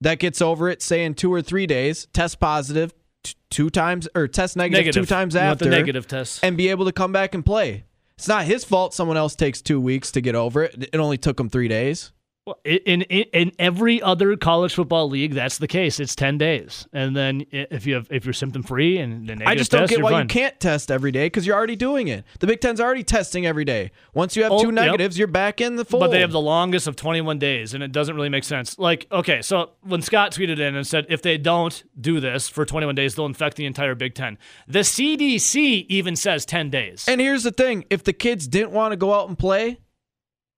that 0.00 0.18
gets 0.20 0.40
over 0.40 0.68
it 0.68 0.80
say 0.82 1.04
in 1.04 1.14
2 1.14 1.32
or 1.32 1.42
3 1.42 1.66
days 1.66 2.06
test 2.12 2.38
positive 2.38 2.94
t- 3.24 3.34
two 3.50 3.68
times 3.70 4.08
or 4.14 4.28
test 4.28 4.56
negative, 4.56 4.86
Negative. 4.86 5.02
two 5.08 5.12
times 5.14 5.34
You 5.34 5.40
after 5.40 5.64
the 5.64 5.70
negative 5.72 6.06
test. 6.06 6.44
and 6.44 6.56
be 6.56 6.68
able 6.68 6.84
to 6.84 6.92
come 6.92 7.12
back 7.12 7.34
and 7.34 7.44
play? 7.44 7.84
It's 8.16 8.28
not 8.28 8.44
his 8.44 8.64
fault 8.64 8.94
someone 8.94 9.16
else 9.16 9.34
takes 9.34 9.60
2 9.60 9.80
weeks 9.80 10.12
to 10.12 10.20
get 10.20 10.36
over 10.36 10.62
it. 10.62 10.90
It 10.92 10.98
only 11.00 11.18
took 11.18 11.40
him 11.40 11.48
3 11.48 11.66
days. 11.66 12.12
Well, 12.44 12.58
in, 12.64 13.02
in 13.02 13.24
in 13.32 13.52
every 13.60 14.02
other 14.02 14.36
college 14.36 14.74
football 14.74 15.08
league, 15.08 15.32
that's 15.32 15.58
the 15.58 15.68
case. 15.68 16.00
It's 16.00 16.16
ten 16.16 16.38
days, 16.38 16.88
and 16.92 17.14
then 17.16 17.46
if 17.52 17.86
you 17.86 17.94
have 17.94 18.08
if 18.10 18.24
you're 18.24 18.32
symptom 18.32 18.64
free 18.64 18.98
and 18.98 19.28
the 19.28 19.36
negative 19.36 19.46
I 19.46 19.54
just 19.54 19.70
don't 19.70 19.82
test, 19.82 19.90
get 19.90 20.02
why 20.02 20.10
fine. 20.10 20.24
you 20.24 20.26
can't 20.28 20.58
test 20.58 20.90
every 20.90 21.12
day 21.12 21.26
because 21.26 21.46
you're 21.46 21.54
already 21.54 21.76
doing 21.76 22.08
it. 22.08 22.24
The 22.40 22.48
Big 22.48 22.60
Ten's 22.60 22.80
already 22.80 23.04
testing 23.04 23.46
every 23.46 23.64
day. 23.64 23.92
Once 24.12 24.34
you 24.34 24.42
have 24.42 24.50
Oh, 24.50 24.58
two 24.58 24.66
yep. 24.66 24.74
negatives, 24.74 25.16
you're 25.16 25.28
back 25.28 25.60
in 25.60 25.76
the 25.76 25.84
fold. 25.84 26.00
But 26.00 26.10
they 26.10 26.20
have 26.20 26.32
the 26.32 26.40
longest 26.40 26.88
of 26.88 26.96
21 26.96 27.38
days, 27.38 27.74
and 27.74 27.82
it 27.84 27.92
doesn't 27.92 28.16
really 28.16 28.28
make 28.28 28.42
sense. 28.42 28.76
Like, 28.76 29.06
okay, 29.12 29.40
so 29.40 29.70
when 29.82 30.02
Scott 30.02 30.32
tweeted 30.32 30.58
in 30.58 30.74
and 30.74 30.84
said 30.84 31.06
if 31.08 31.22
they 31.22 31.38
don't 31.38 31.84
do 32.00 32.18
this 32.18 32.48
for 32.48 32.64
21 32.64 32.96
days, 32.96 33.14
they'll 33.14 33.26
infect 33.26 33.56
the 33.56 33.66
entire 33.66 33.94
Big 33.94 34.16
Ten. 34.16 34.36
The 34.66 34.80
CDC 34.80 35.86
even 35.88 36.16
says 36.16 36.44
10 36.44 36.70
days. 36.70 37.04
And 37.06 37.20
here's 37.20 37.44
the 37.44 37.52
thing: 37.52 37.84
if 37.88 38.02
the 38.02 38.12
kids 38.12 38.48
didn't 38.48 38.72
want 38.72 38.90
to 38.90 38.96
go 38.96 39.14
out 39.14 39.28
and 39.28 39.38
play, 39.38 39.78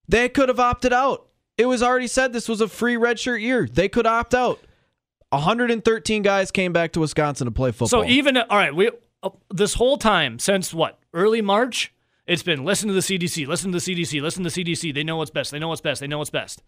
they 0.08 0.30
could 0.30 0.48
have 0.48 0.60
opted 0.60 0.94
out. 0.94 1.28
It 1.56 1.66
was 1.66 1.82
already 1.82 2.06
said 2.06 2.32
this 2.32 2.48
was 2.48 2.60
a 2.60 2.68
free 2.68 2.96
redshirt 2.96 3.40
year. 3.40 3.68
They 3.70 3.88
could 3.88 4.06
opt 4.06 4.34
out. 4.34 4.60
113 5.30 6.22
guys 6.22 6.50
came 6.50 6.72
back 6.72 6.92
to 6.92 7.00
Wisconsin 7.00 7.46
to 7.46 7.50
play 7.50 7.70
football. 7.72 7.88
so 7.88 8.04
even 8.04 8.36
all 8.36 8.56
right, 8.56 8.74
we 8.74 8.90
uh, 9.22 9.30
this 9.52 9.74
whole 9.74 9.96
time 9.96 10.38
since 10.38 10.72
what 10.72 10.98
early 11.12 11.40
March, 11.40 11.92
it's 12.26 12.42
been 12.42 12.64
listen 12.64 12.88
to 12.88 12.94
the 12.94 13.00
CDC, 13.00 13.46
listen 13.46 13.72
to 13.72 13.78
the 13.78 13.94
CDC, 13.94 14.20
listen 14.22 14.44
to 14.44 14.50
the 14.50 14.64
CDC. 14.64 14.94
They 14.94 15.02
know 15.02 15.16
what's 15.16 15.30
best. 15.30 15.50
They 15.50 15.58
know 15.58 15.68
what's 15.68 15.80
best. 15.80 16.00
They 16.00 16.06
know 16.06 16.18
what's 16.18 16.30
best. 16.30 16.62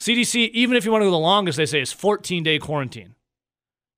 CDC, 0.00 0.50
even 0.50 0.76
if 0.76 0.84
you 0.84 0.92
want 0.92 1.02
to 1.02 1.06
go 1.06 1.10
the 1.10 1.18
longest, 1.18 1.56
they 1.56 1.66
say 1.66 1.80
is 1.80 1.92
14 1.92 2.42
day 2.42 2.58
quarantine. 2.58 3.14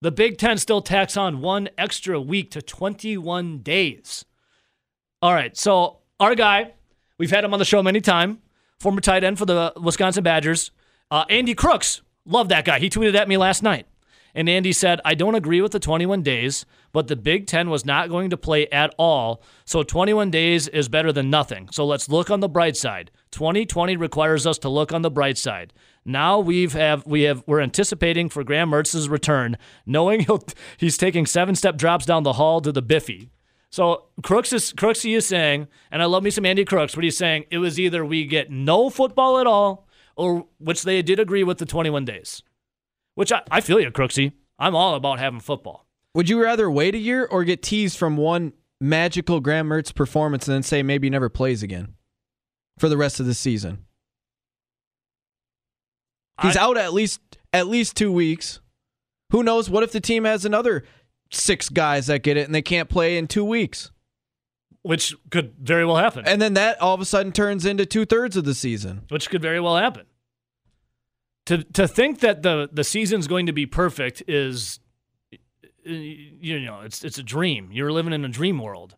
The 0.03 0.11
Big 0.11 0.39
Ten 0.39 0.57
still 0.57 0.81
tacks 0.81 1.17
on 1.17 1.43
one 1.43 1.69
extra 1.77 2.19
week 2.21 2.51
to 2.53 2.63
21 2.63 3.59
days. 3.59 4.25
All 5.21 5.35
right, 5.35 5.55
so 5.55 5.99
our 6.19 6.35
guy, 6.35 6.73
we've 7.19 7.31
had 7.31 7.45
him 7.45 7.53
on 7.53 7.59
the 7.59 7.67
show 7.67 7.83
many 7.83 8.01
times, 8.01 8.39
former 8.81 9.01
tight 9.01 9.23
end 9.23 9.39
for 9.39 9.47
the 9.47 9.73
Wisconsin 9.81 10.25
Badgers, 10.25 10.71
uh, 11.11 11.25
Andy 11.29 11.55
Crooks. 11.55 12.03
Love 12.25 12.49
that 12.49 12.65
guy. 12.65 12.79
He 12.79 12.91
tweeted 12.91 13.15
at 13.15 13.29
me 13.29 13.37
last 13.37 13.63
night. 13.63 13.87
And 14.35 14.49
Andy 14.49 14.73
said, 14.73 15.01
I 15.05 15.15
don't 15.15 15.35
agree 15.35 15.61
with 15.61 15.73
the 15.73 15.81
21 15.81 16.23
days, 16.23 16.65
but 16.93 17.09
the 17.09 17.17
Big 17.17 17.47
Ten 17.47 17.69
was 17.69 17.85
not 17.85 18.09
going 18.09 18.31
to 18.31 18.37
play 18.37 18.69
at 18.69 18.95
all. 18.97 19.43
So 19.65 19.83
21 19.83 20.31
days 20.31 20.69
is 20.69 20.89
better 20.89 21.13
than 21.13 21.31
nothing. 21.31 21.69
So 21.73 21.85
let's 21.85 22.09
look 22.09 22.31
on 22.31 22.41
the 22.41 22.49
bright 22.49 22.77
side. 22.77 23.11
2020 23.33 23.97
requires 23.97 24.47
us 24.47 24.59
to 24.59 24.69
look 24.69 24.93
on 24.93 25.03
the 25.03 25.11
bright 25.11 25.39
side. 25.39 25.73
Now 26.05 26.39
we've 26.39 26.73
have 26.73 27.07
we 27.07 27.23
have 27.23 27.43
we're 27.47 27.61
anticipating 27.61 28.29
for 28.29 28.43
Graham 28.43 28.71
Mertz's 28.71 29.09
return, 29.09 29.59
knowing 29.85 30.21
he'll 30.27 30.43
he's 30.77 30.97
taking 30.97 31.27
seven 31.27 31.55
step 31.55 31.77
drops 31.77 32.07
down 32.07 32.23
the 32.23 32.35
hall 32.35 32.61
to 32.61 32.73
the 32.73 32.83
Biffy. 32.83 33.31
So 33.71 34.07
Crooks 34.23 34.53
is 34.53 34.73
Crooksy 34.73 35.17
is 35.17 35.27
saying, 35.27 35.69
and 35.91 36.03
I 36.03 36.07
love 36.07 36.23
me 36.23 36.31
some 36.31 36.45
Andy 36.45 36.65
Crooks, 36.65 36.95
but 36.95 37.05
he's 37.05 37.17
saying 37.17 37.45
it 37.51 37.59
was 37.59 37.79
either 37.79 38.05
we 38.05 38.25
get 38.27 38.51
no 38.51 38.91
football 38.91 39.39
at 39.39 39.47
all, 39.47 39.87
or 40.17 40.47
which 40.59 40.83
they 40.83 41.03
did 41.03 41.21
agree 41.21 41.45
with 41.45 41.59
the 41.59 41.67
21 41.67 42.05
days. 42.05 42.43
Which 43.15 43.33
I, 43.33 43.43
I 43.51 43.61
feel 43.61 43.81
you, 43.81 43.91
Crooksy. 43.91 44.33
I'm 44.59 44.75
all 44.75 44.95
about 44.95 45.19
having 45.21 45.41
football. 45.41 45.87
would 46.15 46.29
you 46.29 46.43
rather 46.43 46.71
wait 46.71 46.95
a 46.95 46.99
year 46.99 47.25
or 47.25 47.45
get 47.45 47.63
teased 47.63 47.97
from 47.97 48.17
one 48.17 48.53
magical 48.81 49.41
Graham 49.41 49.69
Mertz 49.69 49.95
performance 49.95 50.49
and 50.49 50.55
then 50.55 50.63
say 50.63 50.83
maybe 50.83 51.07
he 51.07 51.11
never 51.11 51.29
plays 51.29 51.63
again 51.63 51.95
for 52.79 52.89
the 52.89 52.97
rest 52.97 53.21
of 53.21 53.27
the 53.27 53.35
season? 53.35 53.85
He's 56.43 56.57
I- 56.57 56.63
out 56.63 56.77
at 56.77 56.93
least 56.93 57.21
at 57.53 57.69
least 57.69 57.97
two 57.97 58.13
weeks. 58.13 58.61
Who 59.31 59.43
knows? 59.45 59.71
What 59.71 59.85
if 59.85 59.93
the 59.93 60.01
team 60.01 60.25
has 60.25 60.45
another 60.45 60.85
six 61.31 61.69
guys 61.69 62.07
that 62.09 62.23
get 62.23 62.37
it 62.37 62.47
and 62.47 62.55
they 62.55 62.63
can't 62.63 62.89
play 62.89 63.19
in 63.19 63.27
two 63.27 63.45
weeks? 63.45 63.91
Which 64.83 65.15
could 65.31 65.55
very 65.61 65.85
well 65.85 65.97
happen. 65.97 66.27
And 66.27 66.41
then 66.41 66.55
that 66.55 66.81
all 66.81 66.95
of 66.95 67.01
a 67.01 67.05
sudden 67.05 67.33
turns 67.33 67.67
into 67.67 67.85
two 67.85 68.07
thirds 68.07 68.37
of 68.37 68.45
the 68.45 68.55
season. 68.55 69.03
which 69.09 69.29
could 69.29 69.43
very 69.43 69.61
well 69.61 69.77
happen. 69.77 70.07
To 71.47 71.65
to 71.65 71.89
think 71.89 72.21
that 72.21 72.43
the 72.43 72.69
the 72.73 72.85
season's 72.85 73.27
going 73.27 73.47
to 73.47 73.53
be 73.53 73.67
perfect 73.67 74.23
is 74.29 74.81
you 75.85 76.61
know, 76.61 76.81
it's 76.83 77.05
it's 77.05 77.19
a 77.19 77.23
dream. 77.23 77.71
You're 77.73 77.93
living 77.93 78.13
in 78.13 78.25
a 78.25 78.29
dream 78.29 78.59
world. 78.59 78.97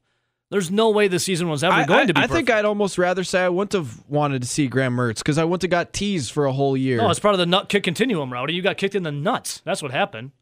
There's 0.51 0.71
no 0.71 0.91
way 0.91 1.09
the 1.09 1.19
season 1.19 1.49
was 1.49 1.65
ever 1.65 1.73
I, 1.73 1.85
going 1.87 2.09
to 2.09 2.15
be 2.15 2.21
I 2.21 2.27
think 2.27 2.51
I'd 2.51 2.67
almost 2.67 2.99
rather 2.99 3.25
say 3.25 3.43
I 3.43 3.49
wouldn't 3.49 3.73
have 3.73 4.05
wanted 4.07 4.43
to 4.43 4.49
see 4.49 4.67
Graham 4.67 4.95
Mertz 4.95 5.19
because 5.19 5.39
I 5.39 5.45
wouldn't 5.45 5.63
have 5.63 5.71
got 5.71 5.95
teased 5.95 6.31
for 6.31 6.45
a 6.45 6.53
whole 6.53 6.77
year. 6.77 6.99
No, 6.99 7.09
it's 7.09 7.21
part 7.21 7.35
of 7.35 7.39
the 7.39 7.47
nut 7.47 7.71
kick 7.71 7.85
continuum, 7.85 8.31
Rowdy. 8.31 8.53
You 8.53 8.61
got 8.61 8.77
kicked 8.77 8.95
in 8.95 9.03
the 9.03 9.13
nuts. 9.13 9.63
That's 9.65 9.83
what 9.83 9.93
happened. 9.93 10.33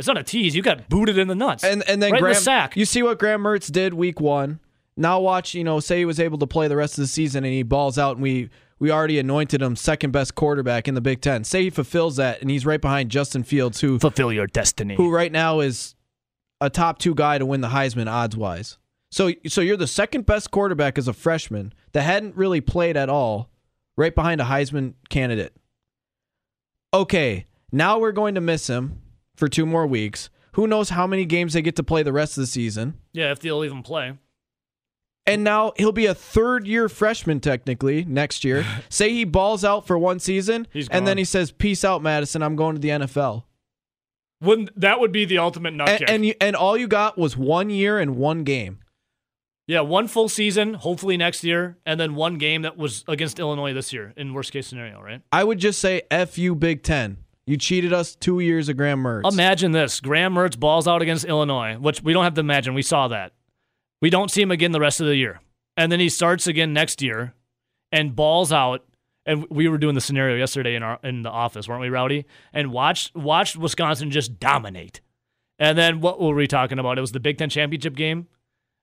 It's 0.00 0.08
not 0.08 0.16
a 0.16 0.22
tease. 0.22 0.56
You 0.56 0.62
got 0.62 0.88
booted 0.88 1.18
in 1.18 1.28
the 1.28 1.34
nuts. 1.34 1.62
and 1.62 1.84
and 1.86 2.02
then 2.02 2.12
right 2.12 2.20
Graham, 2.22 2.34
the 2.34 2.40
sack. 2.40 2.74
You 2.74 2.86
see 2.86 3.02
what 3.02 3.18
Graham 3.18 3.42
Mertz 3.42 3.70
did 3.70 3.92
week 3.92 4.18
one. 4.18 4.58
Now 4.96 5.20
watch, 5.20 5.52
you 5.54 5.62
know, 5.62 5.78
say 5.78 5.98
he 5.98 6.04
was 6.06 6.18
able 6.18 6.38
to 6.38 6.46
play 6.46 6.68
the 6.68 6.76
rest 6.76 6.94
of 6.96 7.02
the 7.02 7.08
season 7.08 7.44
and 7.44 7.52
he 7.52 7.62
balls 7.62 7.98
out 7.98 8.16
and 8.16 8.22
we 8.22 8.48
we 8.78 8.90
already 8.90 9.18
anointed 9.18 9.60
him 9.60 9.76
second 9.76 10.10
best 10.10 10.34
quarterback 10.34 10.88
in 10.88 10.94
the 10.94 11.02
Big 11.02 11.20
Ten. 11.20 11.44
Say 11.44 11.64
he 11.64 11.70
fulfills 11.70 12.16
that 12.16 12.40
and 12.40 12.50
he's 12.50 12.64
right 12.64 12.80
behind 12.80 13.10
Justin 13.10 13.42
Fields, 13.44 13.82
who 13.82 13.98
Fulfill 13.98 14.32
your 14.32 14.46
destiny. 14.46 14.94
who 14.94 15.10
right 15.12 15.30
now 15.30 15.60
is 15.60 15.94
a 16.62 16.70
top 16.70 16.98
two 16.98 17.14
guy 17.14 17.36
to 17.36 17.44
win 17.44 17.60
the 17.60 17.68
Heisman 17.68 18.10
odds 18.10 18.38
wise. 18.38 18.78
So 19.10 19.32
so 19.48 19.60
you're 19.60 19.76
the 19.76 19.86
second 19.86 20.24
best 20.24 20.50
quarterback 20.50 20.96
as 20.96 21.08
a 21.08 21.12
freshman 21.12 21.74
that 21.92 22.02
hadn't 22.02 22.36
really 22.36 22.62
played 22.62 22.96
at 22.96 23.10
all, 23.10 23.50
right 23.98 24.14
behind 24.14 24.40
a 24.40 24.44
Heisman 24.44 24.94
candidate. 25.10 25.54
Okay, 26.94 27.44
now 27.70 27.98
we're 27.98 28.12
going 28.12 28.34
to 28.34 28.40
miss 28.40 28.66
him 28.66 29.00
for 29.40 29.48
two 29.48 29.66
more 29.66 29.86
weeks. 29.86 30.30
Who 30.52 30.66
knows 30.68 30.90
how 30.90 31.06
many 31.06 31.24
games 31.24 31.54
they 31.54 31.62
get 31.62 31.74
to 31.76 31.82
play 31.82 32.04
the 32.04 32.12
rest 32.12 32.36
of 32.36 32.42
the 32.42 32.46
season? 32.46 32.94
yeah, 33.12 33.32
if 33.32 33.40
they'll 33.40 33.64
even 33.64 33.82
play. 33.82 34.16
And 35.26 35.44
now 35.44 35.72
he'll 35.76 35.92
be 35.92 36.06
a 36.06 36.14
third 36.14 36.66
year 36.66 36.88
freshman 36.88 37.40
technically 37.40 38.04
next 38.04 38.44
year. 38.44 38.64
Say 38.88 39.10
he 39.10 39.24
balls 39.24 39.64
out 39.64 39.86
for 39.86 39.98
one 39.98 40.18
season 40.18 40.66
and 40.90 41.06
then 41.06 41.18
he 41.18 41.24
says, 41.24 41.52
"Peace 41.52 41.84
out, 41.84 42.02
Madison. 42.02 42.42
I'm 42.42 42.56
going 42.56 42.74
to 42.74 42.80
the 42.80 42.88
NFL." 42.88 43.44
Wouldn't 44.40 44.78
that 44.80 44.98
would 45.00 45.12
be 45.12 45.24
the 45.26 45.38
ultimate 45.38 45.74
nut 45.74 45.88
And 45.88 46.10
and, 46.10 46.26
you, 46.26 46.34
and 46.40 46.56
all 46.56 46.76
you 46.76 46.88
got 46.88 47.18
was 47.18 47.36
one 47.36 47.68
year 47.70 47.98
and 47.98 48.16
one 48.16 48.42
game. 48.44 48.78
yeah, 49.66 49.80
one 49.82 50.08
full 50.08 50.28
season, 50.30 50.74
hopefully 50.74 51.16
next 51.18 51.44
year, 51.44 51.76
and 51.84 52.00
then 52.00 52.14
one 52.14 52.38
game 52.38 52.62
that 52.62 52.76
was 52.78 53.04
against 53.06 53.38
Illinois 53.38 53.74
this 53.74 53.92
year 53.92 54.14
in 54.16 54.32
worst 54.32 54.50
case 54.52 54.66
scenario, 54.66 55.00
right? 55.00 55.20
I 55.30 55.44
would 55.44 55.58
just 55.58 55.78
say 55.78 56.02
F 56.10 56.38
you 56.38 56.54
Big 56.54 56.82
Ten. 56.82 57.18
You 57.46 57.56
cheated 57.56 57.92
us 57.92 58.14
two 58.14 58.40
years 58.40 58.68
of 58.68 58.76
Graham 58.76 59.02
Mertz. 59.02 59.30
Imagine 59.32 59.72
this: 59.72 60.00
Graham 60.00 60.34
Mertz 60.34 60.58
balls 60.58 60.86
out 60.86 61.02
against 61.02 61.24
Illinois, 61.24 61.76
which 61.78 62.02
we 62.02 62.12
don't 62.12 62.24
have 62.24 62.34
to 62.34 62.40
imagine. 62.40 62.74
We 62.74 62.82
saw 62.82 63.08
that. 63.08 63.32
We 64.00 64.10
don't 64.10 64.30
see 64.30 64.42
him 64.42 64.50
again 64.50 64.72
the 64.72 64.80
rest 64.80 65.00
of 65.00 65.06
the 65.06 65.16
year, 65.16 65.40
and 65.76 65.90
then 65.90 66.00
he 66.00 66.08
starts 66.08 66.46
again 66.46 66.72
next 66.72 67.02
year, 67.02 67.34
and 67.92 68.14
balls 68.14 68.52
out. 68.52 68.84
And 69.26 69.46
we 69.50 69.68
were 69.68 69.78
doing 69.78 69.94
the 69.94 70.00
scenario 70.00 70.36
yesterday 70.36 70.74
in 70.74 70.82
our 70.82 70.98
in 71.02 71.22
the 71.22 71.30
office, 71.30 71.68
weren't 71.68 71.80
we, 71.82 71.88
Rowdy? 71.90 72.24
And 72.52 72.72
watched 72.72 73.14
watched 73.14 73.56
Wisconsin 73.56 74.10
just 74.10 74.38
dominate. 74.38 75.00
And 75.58 75.76
then 75.76 76.00
what 76.00 76.20
were 76.20 76.34
we 76.34 76.46
talking 76.46 76.78
about? 76.78 76.96
It 76.96 77.02
was 77.02 77.12
the 77.12 77.20
Big 77.20 77.36
Ten 77.36 77.50
championship 77.50 77.94
game. 77.94 78.28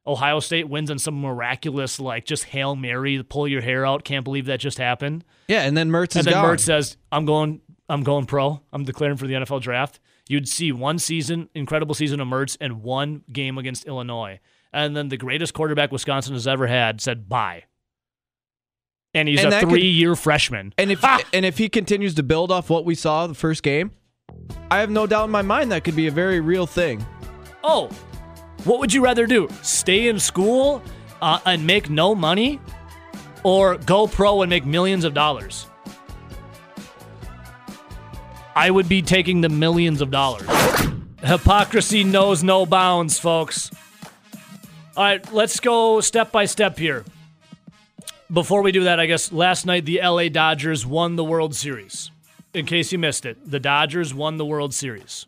Ohio 0.05 0.39
State 0.39 0.70
wins 0.70 0.89
on 0.91 0.99
some 0.99 1.20
miraculous, 1.20 1.99
like 1.99 2.24
just 2.26 2.45
hail 2.45 2.76
mary, 2.76 3.22
pull 3.24 3.47
your 3.47 3.62
hair 3.62 3.86
out. 3.86 4.03
Can't 4.05 4.24
believe 4.24 4.45
that 4.45 4.60
just 4.60 4.78
happened. 4.78 5.26
yeah, 5.47 5.64
and 5.64 5.76
then 5.76 5.89
Mertz 5.89 6.12
is 6.12 6.18
And 6.18 6.28
then 6.28 6.34
gone. 6.34 6.45
Mertz 6.55 6.60
says, 6.62 6.97
"I'm 7.12 7.26
going. 7.26 7.62
I'm 7.90 8.04
going 8.04 8.26
pro. 8.26 8.62
I'm 8.74 8.84
declaring 8.84 9.18
for 9.18 9.28
the 9.28 9.34
NFL 9.36 9.62
draft." 9.62 10.00
You'd 10.30 10.50
see 10.50 10.72
one 10.74 11.00
season, 11.00 11.50
incredible 11.56 11.96
season 11.96 12.20
of 12.20 12.28
Mertz, 12.28 12.58
and 12.60 12.84
one 12.84 13.24
game 13.32 13.58
against 13.58 13.86
Illinois, 13.86 14.40
and 14.74 14.96
then 14.96 15.08
the 15.08 15.16
greatest 15.18 15.54
quarterback 15.54 15.92
Wisconsin 15.92 16.34
has 16.34 16.46
ever 16.48 16.68
had 16.68 17.00
said 17.00 17.30
bye. 17.30 17.64
And 19.14 19.28
he's 19.30 19.40
And 19.40 19.48
a 19.48 19.52
that 19.52 19.60
could- 19.62 19.70
three-year 19.70 20.16
freshman. 20.16 20.74
and 20.78 20.92
if 20.92 21.00
Ha! 21.00 21.22
and 21.34 21.46
if 21.46 21.58
he 21.58 21.70
continues 21.70 22.14
to 22.16 22.24
build 22.24 22.52
off 22.52 22.70
what 22.70 22.84
we 22.86 22.94
saw 22.94 23.26
the 23.26 23.34
first 23.34 23.64
game, 23.64 23.92
I 24.70 24.80
have 24.80 24.90
no 24.90 25.08
doubt 25.08 25.26
in 25.26 25.32
my 25.32 25.42
mind 25.42 25.72
that 25.72 25.84
could 25.86 25.96
be 25.96 26.08
a 26.08 26.12
very 26.12 26.40
real 26.42 26.68
thing. 26.68 27.06
Oh, 27.64 27.88
what 28.66 28.80
would 28.80 28.94
you 28.94 29.02
rather 29.02 29.26
do? 29.26 29.48
Stay 29.64 30.10
in 30.10 30.20
school 30.20 30.84
uh, 31.22 31.40
and 31.46 31.66
make 31.66 31.90
no 31.90 32.14
money, 32.14 32.60
or 33.44 33.78
go 33.78 34.08
pro 34.08 34.42
and 34.42 34.50
make 34.50 34.66
millions 34.66 35.06
of 35.06 35.14
dollars? 35.14 35.68
I 38.58 38.72
would 38.72 38.89
be 38.89 39.03
taking 39.03 39.41
the 39.41 39.49
millions 39.49 40.01
of 40.01 40.10
dollars. 40.10 40.49
Hypocrisy 41.24 42.03
knows 42.03 42.43
no 42.43 42.66
bounds, 42.66 43.20
folks. 43.20 43.70
All 44.95 45.03
right, 45.03 45.32
let's 45.32 45.60
go 45.60 46.01
step 46.01 46.32
by 46.32 46.45
step 46.45 46.76
here. 46.80 47.05
Before 48.34 48.64
we 48.64 48.72
do 48.72 48.86
that, 48.86 48.99
I 48.99 49.05
guess 49.05 49.32
last 49.32 49.68
night 49.68 49.86
the 49.86 50.01
LA 50.03 50.30
Dodgers 50.30 50.88
won 50.88 51.18
the 51.18 51.24
World 51.24 51.53
Series. 51.53 52.10
In 52.55 52.66
case 52.66 52.91
you 52.91 52.97
missed 52.97 53.28
it, 53.28 53.38
the 53.47 53.60
Dodgers 53.60 54.12
won 54.12 54.38
the 54.38 54.45
World 54.45 54.74
Series. 54.74 55.28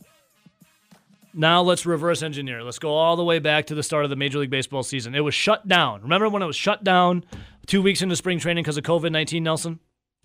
Now 1.31 1.61
let's 1.61 1.85
reverse 1.85 2.23
engineer. 2.23 2.63
Let's 2.63 2.79
go 2.79 2.95
all 2.95 3.15
the 3.15 3.23
way 3.23 3.37
back 3.37 3.67
to 3.67 3.75
the 3.75 3.83
start 3.83 4.05
of 4.05 4.09
the 4.09 4.15
Major 4.15 4.39
League 4.39 4.49
Baseball 4.49 4.81
season. 4.81 5.13
It 5.13 5.19
was 5.19 5.35
shut 5.35 5.67
down. 5.67 6.01
Remember 6.01 6.29
when 6.29 6.41
it 6.41 6.47
was 6.47 6.55
shut 6.55 6.83
down 6.83 7.23
two 7.67 7.83
weeks 7.83 8.01
into 8.01 8.15
spring 8.15 8.39
training 8.39 8.63
because 8.63 8.77
of 8.77 8.83
COVID 8.85 9.11
19, 9.11 9.43
Nelson? 9.43 9.79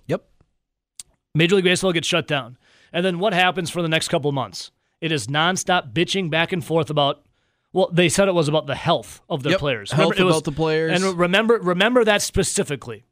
Yep. 0.06 0.24
Major 1.34 1.56
League 1.56 1.66
Baseball 1.66 1.92
gets 1.92 2.08
shut 2.08 2.26
down. 2.26 2.56
And 2.94 3.04
then 3.04 3.18
what 3.18 3.34
happens 3.34 3.68
for 3.68 3.82
the 3.82 3.88
next 3.88 4.08
couple 4.08 4.32
months? 4.32 4.70
It 5.00 5.12
is 5.12 5.26
nonstop 5.26 5.92
bitching 5.92 6.30
back 6.30 6.52
and 6.52 6.64
forth 6.64 6.88
about, 6.88 7.26
well, 7.72 7.90
they 7.92 8.08
said 8.08 8.28
it 8.28 8.34
was 8.34 8.48
about 8.48 8.66
the 8.66 8.74
health 8.76 9.20
of 9.28 9.42
their 9.42 9.52
Yep. 9.52 9.60
players. 9.60 9.92
Health 9.92 10.18
was- 10.18 10.30
about 10.36 10.44
the 10.44 10.52
players. 10.52 11.02
And 11.02 11.18
remember, 11.18 11.58
remember 11.60 12.04
that 12.04 12.22
specifically. 12.22 13.04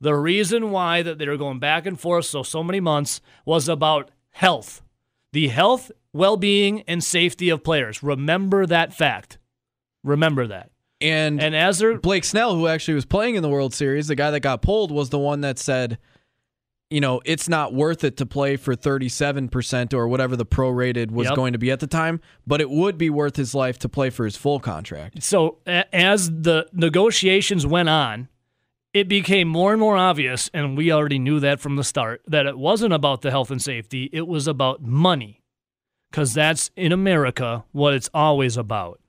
The 0.00 0.14
reason 0.14 0.70
why 0.72 1.02
that 1.02 1.18
they 1.18 1.28
were 1.28 1.36
going 1.36 1.58
back 1.58 1.86
and 1.86 1.98
forth 2.00 2.24
so 2.26 2.42
so 2.42 2.62
many 2.64 2.80
months 2.80 3.20
was 3.44 3.68
about 3.68 4.10
health, 4.32 4.82
the 5.32 5.48
health, 5.48 5.92
well-being, 6.12 6.82
and 6.88 7.04
safety 7.04 7.48
of 7.50 7.62
players. 7.62 8.02
Remember 8.02 8.66
that 8.66 8.92
fact. 8.94 9.38
Remember 10.02 10.46
that. 10.46 10.70
And, 11.00 11.42
And 11.42 11.54
as 11.54 11.78
they're 11.78 11.98
Blake 11.98 12.24
Snell, 12.24 12.54
who 12.54 12.66
actually 12.68 12.94
was 12.94 13.04
playing 13.04 13.34
in 13.34 13.42
the 13.42 13.48
World 13.50 13.74
Series, 13.74 14.06
the 14.08 14.14
guy 14.14 14.30
that 14.30 14.40
got 14.40 14.62
pulled, 14.62 14.90
was 14.90 15.10
the 15.10 15.18
one 15.18 15.42
that 15.42 15.58
said, 15.58 15.98
you 16.90 17.00
know, 17.00 17.20
it's 17.24 17.48
not 17.48 17.74
worth 17.74 18.04
it 18.04 18.16
to 18.18 18.26
play 18.26 18.56
for 18.56 18.76
37% 18.76 19.92
or 19.92 20.06
whatever 20.08 20.36
the 20.36 20.46
prorated 20.46 21.10
was 21.10 21.26
Yep. 21.26 21.34
going 21.36 21.52
to 21.52 21.58
be 21.58 21.70
at 21.70 21.80
the 21.80 21.86
time, 21.86 22.20
but 22.46 22.60
it 22.60 22.70
would 22.70 22.96
be 22.96 23.10
worth 23.10 23.36
his 23.36 23.54
life 23.54 23.78
to 23.80 23.88
play 23.88 24.08
for 24.10 24.24
his 24.24 24.36
full 24.36 24.60
contract. 24.60 25.22
so 25.22 25.58
as 25.66 26.30
the 26.30 26.66
negotiations 26.72 27.66
went 27.66 27.88
on, 27.88 28.28
it 28.94 29.08
became 29.08 29.46
more 29.48 29.72
and 29.72 29.80
more 29.80 29.96
obvious, 29.96 30.48
and 30.54 30.76
we 30.76 30.90
already 30.92 31.18
knew 31.18 31.38
that 31.40 31.60
from 31.60 31.76
the 31.76 31.84
start, 31.84 32.22
that 32.26 32.46
it 32.46 32.56
wasn't 32.56 32.92
about 32.94 33.20
the 33.22 33.30
health 33.30 33.50
and 33.50 33.60
safety, 33.60 34.08
it 34.12 34.26
was 34.26 34.46
about 34.46 34.80
money. 34.82 35.42
Because 36.10 36.32
that's 36.32 36.70
in 36.76 36.92
America 36.92 37.64
what 37.72 37.92
it's 37.92 38.08
always 38.14 38.56
about 38.56 39.00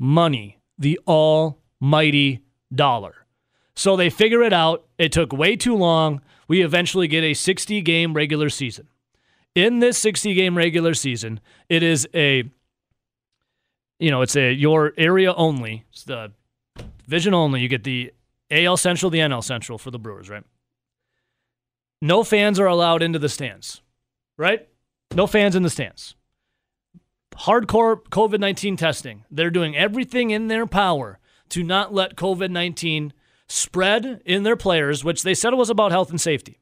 money, 0.00 0.58
the 0.78 0.98
almighty 1.06 2.40
dollar. 2.74 3.26
So 3.76 3.94
they 3.94 4.10
figure 4.10 4.42
it 4.42 4.52
out. 4.52 4.86
It 4.98 5.12
took 5.12 5.32
way 5.32 5.54
too 5.54 5.76
long. 5.76 6.22
We 6.50 6.62
eventually 6.62 7.06
get 7.06 7.22
a 7.22 7.32
60 7.32 7.80
game 7.82 8.12
regular 8.12 8.50
season. 8.50 8.88
In 9.54 9.78
this 9.78 9.96
60 9.98 10.34
game 10.34 10.56
regular 10.56 10.94
season, 10.94 11.38
it 11.68 11.84
is 11.84 12.08
a 12.12 12.50
you 14.00 14.10
know, 14.10 14.20
it's 14.20 14.34
a 14.34 14.52
your 14.52 14.92
area 14.98 15.32
only. 15.32 15.84
It's 15.92 16.02
the 16.02 16.32
division 17.04 17.34
only. 17.34 17.60
You 17.60 17.68
get 17.68 17.84
the 17.84 18.12
AL 18.50 18.78
Central, 18.78 19.10
the 19.10 19.20
NL 19.20 19.44
Central 19.44 19.78
for 19.78 19.92
the 19.92 19.98
Brewers, 20.00 20.28
right? 20.28 20.42
No 22.02 22.24
fans 22.24 22.58
are 22.58 22.66
allowed 22.66 23.00
into 23.00 23.20
the 23.20 23.28
stands, 23.28 23.80
right? 24.36 24.66
No 25.14 25.28
fans 25.28 25.54
in 25.54 25.62
the 25.62 25.70
stands. 25.70 26.16
Hardcore 27.36 28.02
COVID 28.10 28.40
19 28.40 28.76
testing. 28.76 29.24
They're 29.30 29.50
doing 29.50 29.76
everything 29.76 30.32
in 30.32 30.48
their 30.48 30.66
power 30.66 31.20
to 31.50 31.62
not 31.62 31.94
let 31.94 32.16
COVID 32.16 32.50
19 32.50 33.12
spread 33.50 34.22
in 34.24 34.44
their 34.44 34.56
players, 34.56 35.02
which 35.04 35.22
they 35.22 35.34
said 35.34 35.54
was 35.54 35.70
about 35.70 35.90
health 35.90 36.10
and 36.10 36.20
safety. 36.20 36.60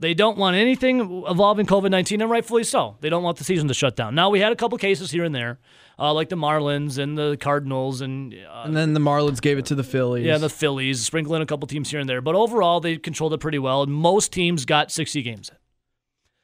They 0.00 0.14
don't 0.14 0.36
want 0.38 0.56
anything 0.56 1.24
involving 1.28 1.66
COVID 1.66 1.90
19, 1.90 2.20
and 2.20 2.30
rightfully 2.30 2.64
so. 2.64 2.96
They 3.00 3.08
don't 3.08 3.22
want 3.22 3.38
the 3.38 3.44
season 3.44 3.68
to 3.68 3.74
shut 3.74 3.96
down. 3.96 4.14
Now, 4.14 4.30
we 4.30 4.40
had 4.40 4.52
a 4.52 4.56
couple 4.56 4.78
cases 4.78 5.10
here 5.10 5.24
and 5.24 5.34
there, 5.34 5.58
uh, 5.98 6.12
like 6.14 6.28
the 6.28 6.36
Marlins 6.36 6.98
and 6.98 7.18
the 7.18 7.36
Cardinals, 7.40 8.00
and, 8.00 8.32
uh, 8.32 8.62
And 8.64 8.76
then 8.76 8.94
the 8.94 9.00
Marlins 9.00 9.40
gave 9.40 9.58
it 9.58 9.66
to 9.66 9.74
the 9.74 9.82
Phillies. 9.82 10.24
yeah, 10.24 10.38
the 10.38 10.48
Phillies, 10.48 11.00
sprinkling 11.04 11.42
a 11.42 11.46
couple 11.46 11.66
teams 11.66 11.90
here 11.90 11.98
and 11.98 12.08
there. 12.08 12.20
But 12.20 12.36
overall, 12.36 12.78
they 12.80 12.96
controlled 12.96 13.32
it 13.32 13.38
pretty 13.38 13.58
well, 13.58 13.82
and 13.82 13.92
most 13.92 14.32
teams 14.32 14.64
got 14.64 14.92
60 14.92 15.22
games 15.22 15.48
in. 15.48 15.56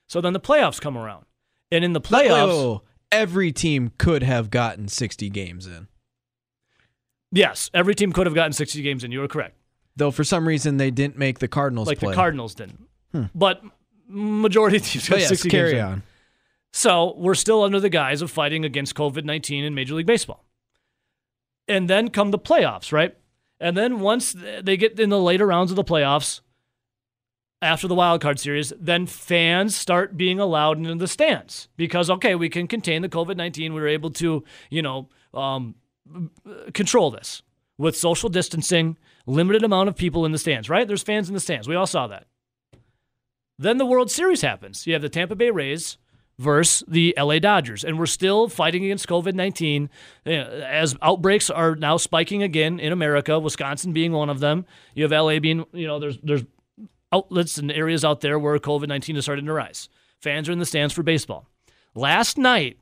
So 0.08 0.20
then 0.20 0.32
the 0.32 0.40
playoffs 0.40 0.80
come 0.80 0.96
around. 0.98 1.26
And 1.70 1.84
in 1.84 1.92
the 1.92 2.00
playoffs, 2.00 2.72
wait. 2.72 2.80
every 3.12 3.52
team 3.52 3.92
could 3.98 4.22
have 4.24 4.50
gotten 4.50 4.88
60 4.88 5.30
games 5.30 5.66
in. 5.66 5.86
Yes, 7.34 7.70
every 7.74 7.94
team 7.94 8.12
could 8.12 8.26
have 8.26 8.34
gotten 8.34 8.52
60 8.52 8.80
games 8.82 9.04
in. 9.04 9.12
You 9.12 9.20
were 9.20 9.28
correct. 9.28 9.56
Though 9.96 10.10
for 10.10 10.24
some 10.24 10.48
reason 10.48 10.76
they 10.78 10.90
didn't 10.90 11.18
make 11.18 11.38
the 11.38 11.48
Cardinals 11.48 11.86
Like 11.88 11.98
play. 11.98 12.10
the 12.10 12.16
Cardinals 12.16 12.54
didn't. 12.54 12.88
But 13.34 13.62
majority 14.08 14.78
of 14.78 14.84
teams 14.84 15.08
got 15.08 15.20
yes, 15.20 15.28
60 15.28 15.48
carry 15.50 15.70
games 15.72 15.78
in. 15.80 15.84
on. 15.86 16.02
So 16.72 17.14
we're 17.16 17.36
still 17.36 17.62
under 17.62 17.78
the 17.78 17.88
guise 17.88 18.20
of 18.22 18.30
fighting 18.30 18.64
against 18.64 18.94
COVID 18.96 19.24
19 19.24 19.64
in 19.64 19.74
Major 19.74 19.94
League 19.94 20.06
Baseball. 20.06 20.44
And 21.68 21.88
then 21.88 22.08
come 22.10 22.30
the 22.32 22.38
playoffs, 22.38 22.92
right? 22.92 23.16
And 23.60 23.76
then 23.76 24.00
once 24.00 24.34
they 24.62 24.76
get 24.76 24.98
in 24.98 25.10
the 25.10 25.20
later 25.20 25.46
rounds 25.46 25.70
of 25.70 25.76
the 25.76 25.84
playoffs, 25.84 26.40
after 27.62 27.88
the 27.88 27.94
wild 27.94 28.20
card 28.20 28.38
series, 28.38 28.72
then 28.78 29.06
fans 29.06 29.74
start 29.74 30.16
being 30.16 30.38
allowed 30.38 30.76
into 30.78 30.96
the 30.96 31.06
stands 31.08 31.68
because, 31.76 32.10
okay, 32.10 32.34
we 32.34 32.48
can 32.50 32.66
contain 32.66 33.00
the 33.00 33.08
COVID 33.08 33.36
19. 33.36 33.72
We 33.72 33.80
were 33.80 33.88
able 33.88 34.10
to, 34.10 34.44
you 34.68 34.82
know, 34.82 35.08
um, 35.32 35.76
control 36.72 37.10
this 37.10 37.42
with 37.78 37.96
social 37.96 38.28
distancing, 38.28 38.96
limited 39.26 39.62
amount 39.62 39.88
of 39.88 39.96
people 39.96 40.24
in 40.24 40.32
the 40.32 40.38
stands, 40.38 40.68
right? 40.68 40.86
There's 40.86 41.02
fans 41.02 41.28
in 41.28 41.34
the 41.34 41.40
stands. 41.40 41.66
We 41.66 41.74
all 41.74 41.86
saw 41.86 42.06
that. 42.08 42.26
Then 43.58 43.78
the 43.78 43.86
World 43.86 44.10
Series 44.10 44.42
happens. 44.42 44.86
You 44.86 44.92
have 44.94 45.02
the 45.02 45.08
Tampa 45.08 45.34
Bay 45.36 45.50
Rays 45.50 45.96
versus 46.38 46.84
the 46.88 47.14
LA 47.16 47.38
Dodgers. 47.38 47.84
And 47.84 47.98
we're 47.98 48.06
still 48.06 48.48
fighting 48.48 48.84
against 48.84 49.08
COVID 49.08 49.34
19 49.34 49.88
as 50.26 50.96
outbreaks 51.02 51.50
are 51.50 51.76
now 51.76 51.96
spiking 51.96 52.42
again 52.42 52.80
in 52.80 52.92
America, 52.92 53.38
Wisconsin 53.38 53.92
being 53.92 54.12
one 54.12 54.30
of 54.30 54.40
them. 54.40 54.66
You 54.94 55.04
have 55.04 55.12
LA 55.12 55.38
being, 55.38 55.64
you 55.72 55.86
know, 55.86 55.98
there's, 55.98 56.18
there's 56.22 56.44
outlets 57.12 57.58
and 57.58 57.70
areas 57.70 58.04
out 58.04 58.20
there 58.20 58.38
where 58.38 58.58
COVID 58.58 58.88
19 58.88 59.16
is 59.16 59.24
starting 59.24 59.46
to 59.46 59.52
rise. 59.52 59.88
Fans 60.20 60.48
are 60.48 60.52
in 60.52 60.58
the 60.58 60.66
stands 60.66 60.92
for 60.92 61.02
baseball. 61.02 61.46
Last 61.94 62.38
night, 62.38 62.78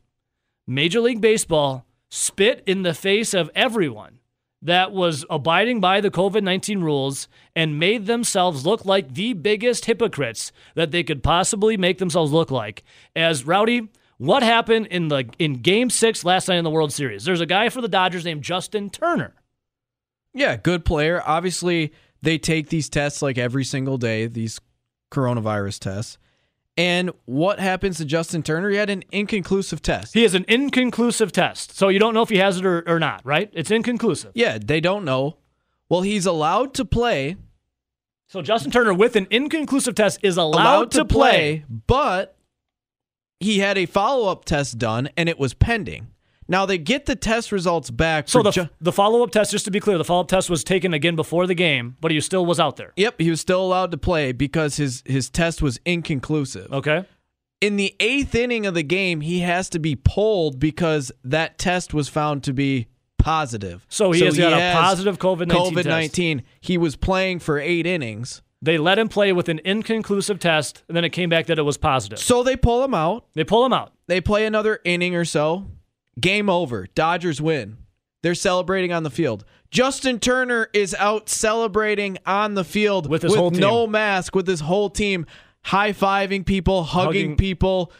Major 0.66 1.00
League 1.00 1.20
Baseball 1.20 1.84
spit 2.14 2.62
in 2.66 2.82
the 2.82 2.92
face 2.92 3.32
of 3.32 3.50
everyone 3.54 4.18
that 4.60 4.92
was 4.92 5.24
abiding 5.30 5.80
by 5.80 5.98
the 5.98 6.10
COVID 6.10 6.42
19 6.42 6.82
rules 6.82 7.26
and 7.56 7.80
made 7.80 8.04
themselves 8.04 8.66
look 8.66 8.84
like 8.84 9.14
the 9.14 9.32
biggest 9.32 9.86
hypocrites 9.86 10.52
that 10.74 10.90
they 10.90 11.02
could 11.02 11.22
possibly 11.22 11.78
make 11.78 11.96
themselves 11.96 12.30
look 12.30 12.50
like. 12.50 12.84
As 13.16 13.46
Rowdy, 13.46 13.88
what 14.18 14.42
happened 14.42 14.88
in 14.88 15.08
the 15.08 15.24
in 15.38 15.62
game 15.62 15.88
six 15.88 16.22
last 16.22 16.48
night 16.48 16.58
in 16.58 16.64
the 16.64 16.70
World 16.70 16.92
Series? 16.92 17.24
There's 17.24 17.40
a 17.40 17.46
guy 17.46 17.70
for 17.70 17.80
the 17.80 17.88
Dodgers 17.88 18.26
named 18.26 18.42
Justin 18.42 18.90
Turner. 18.90 19.34
Yeah, 20.34 20.56
good 20.56 20.84
player. 20.84 21.22
Obviously, 21.24 21.94
they 22.20 22.36
take 22.36 22.68
these 22.68 22.90
tests 22.90 23.22
like 23.22 23.38
every 23.38 23.64
single 23.64 23.96
day, 23.96 24.26
these 24.26 24.60
coronavirus 25.10 25.78
tests. 25.78 26.18
And 26.76 27.10
what 27.26 27.60
happens 27.60 27.98
to 27.98 28.04
Justin 28.04 28.42
Turner? 28.42 28.70
He 28.70 28.76
had 28.76 28.88
an 28.88 29.04
inconclusive 29.12 29.82
test. 29.82 30.14
He 30.14 30.22
has 30.22 30.34
an 30.34 30.44
inconclusive 30.48 31.30
test. 31.30 31.76
So 31.76 31.88
you 31.88 31.98
don't 31.98 32.14
know 32.14 32.22
if 32.22 32.30
he 32.30 32.38
has 32.38 32.58
it 32.58 32.64
or, 32.64 32.82
or 32.86 32.98
not, 32.98 33.20
right? 33.24 33.50
It's 33.52 33.70
inconclusive. 33.70 34.32
Yeah, 34.34 34.58
they 34.58 34.80
don't 34.80 35.04
know. 35.04 35.36
Well, 35.90 36.00
he's 36.00 36.24
allowed 36.24 36.72
to 36.74 36.84
play. 36.86 37.36
So 38.28 38.40
Justin 38.40 38.70
Turner, 38.70 38.94
with 38.94 39.16
an 39.16 39.26
inconclusive 39.30 39.94
test, 39.94 40.20
is 40.22 40.38
allowed, 40.38 40.62
allowed 40.62 40.90
to, 40.92 41.04
play, 41.04 41.58
play, 41.58 41.64
but 41.86 42.36
he 43.40 43.58
had 43.58 43.76
a 43.76 43.84
follow 43.84 44.30
up 44.30 44.46
test 44.46 44.78
done 44.78 45.10
and 45.16 45.28
it 45.28 45.38
was 45.38 45.52
pending. 45.52 46.08
Now 46.52 46.66
they 46.66 46.76
get 46.76 47.06
the 47.06 47.16
test 47.16 47.50
results 47.50 47.90
back. 47.90 48.28
So 48.28 48.42
the, 48.42 48.50
ju- 48.50 48.68
the 48.78 48.92
follow 48.92 49.22
up 49.22 49.30
test, 49.30 49.52
just 49.52 49.64
to 49.64 49.70
be 49.70 49.80
clear, 49.80 49.96
the 49.96 50.04
follow 50.04 50.20
up 50.20 50.28
test 50.28 50.50
was 50.50 50.62
taken 50.62 50.92
again 50.92 51.16
before 51.16 51.46
the 51.46 51.54
game, 51.54 51.96
but 51.98 52.10
he 52.10 52.20
still 52.20 52.44
was 52.44 52.60
out 52.60 52.76
there. 52.76 52.92
Yep, 52.96 53.22
he 53.22 53.30
was 53.30 53.40
still 53.40 53.62
allowed 53.64 53.90
to 53.92 53.96
play 53.96 54.32
because 54.32 54.76
his 54.76 55.02
his 55.06 55.30
test 55.30 55.62
was 55.62 55.80
inconclusive. 55.86 56.70
Okay. 56.70 57.06
In 57.62 57.76
the 57.76 57.96
eighth 58.00 58.34
inning 58.34 58.66
of 58.66 58.74
the 58.74 58.82
game, 58.82 59.22
he 59.22 59.40
has 59.40 59.70
to 59.70 59.78
be 59.78 59.96
pulled 59.96 60.60
because 60.60 61.10
that 61.24 61.56
test 61.56 61.94
was 61.94 62.10
found 62.10 62.42
to 62.44 62.52
be 62.52 62.88
positive. 63.16 63.86
So 63.88 64.12
he 64.12 64.18
so 64.18 64.26
has 64.26 64.36
he 64.36 64.42
got 64.42 64.52
a 64.52 64.74
positive 64.74 65.18
COVID 65.18 65.48
nineteen. 65.48 65.74
COVID 65.74 65.86
nineteen. 65.86 66.42
He 66.60 66.76
was 66.76 66.96
playing 66.96 67.38
for 67.38 67.58
eight 67.58 67.86
innings. 67.86 68.42
They 68.60 68.76
let 68.76 68.98
him 68.98 69.08
play 69.08 69.32
with 69.32 69.48
an 69.48 69.60
inconclusive 69.64 70.38
test, 70.38 70.84
and 70.86 70.94
then 70.94 71.04
it 71.04 71.10
came 71.10 71.30
back 71.30 71.46
that 71.46 71.58
it 71.58 71.62
was 71.62 71.78
positive. 71.78 72.18
So 72.18 72.42
they 72.42 72.56
pull 72.56 72.84
him 72.84 72.92
out. 72.92 73.24
They 73.32 73.42
pull 73.42 73.64
him 73.64 73.72
out. 73.72 73.94
They 74.06 74.20
play 74.20 74.44
another 74.44 74.80
inning 74.84 75.16
or 75.16 75.24
so. 75.24 75.66
Game 76.20 76.48
over. 76.48 76.86
Dodgers 76.94 77.40
win. 77.40 77.78
They're 78.22 78.34
celebrating 78.34 78.92
on 78.92 79.02
the 79.02 79.10
field. 79.10 79.44
Justin 79.70 80.20
Turner 80.20 80.68
is 80.72 80.94
out 80.94 81.28
celebrating 81.28 82.18
on 82.26 82.54
the 82.54 82.64
field 82.64 83.08
with, 83.08 83.22
his 83.22 83.36
with 83.36 83.54
no 83.54 83.86
mask, 83.86 84.34
with 84.34 84.46
his 84.46 84.60
whole 84.60 84.90
team, 84.90 85.26
high 85.62 85.92
fiving 85.92 86.44
people, 86.44 86.84
hugging, 86.84 87.06
hugging 87.06 87.36
people, 87.36 87.90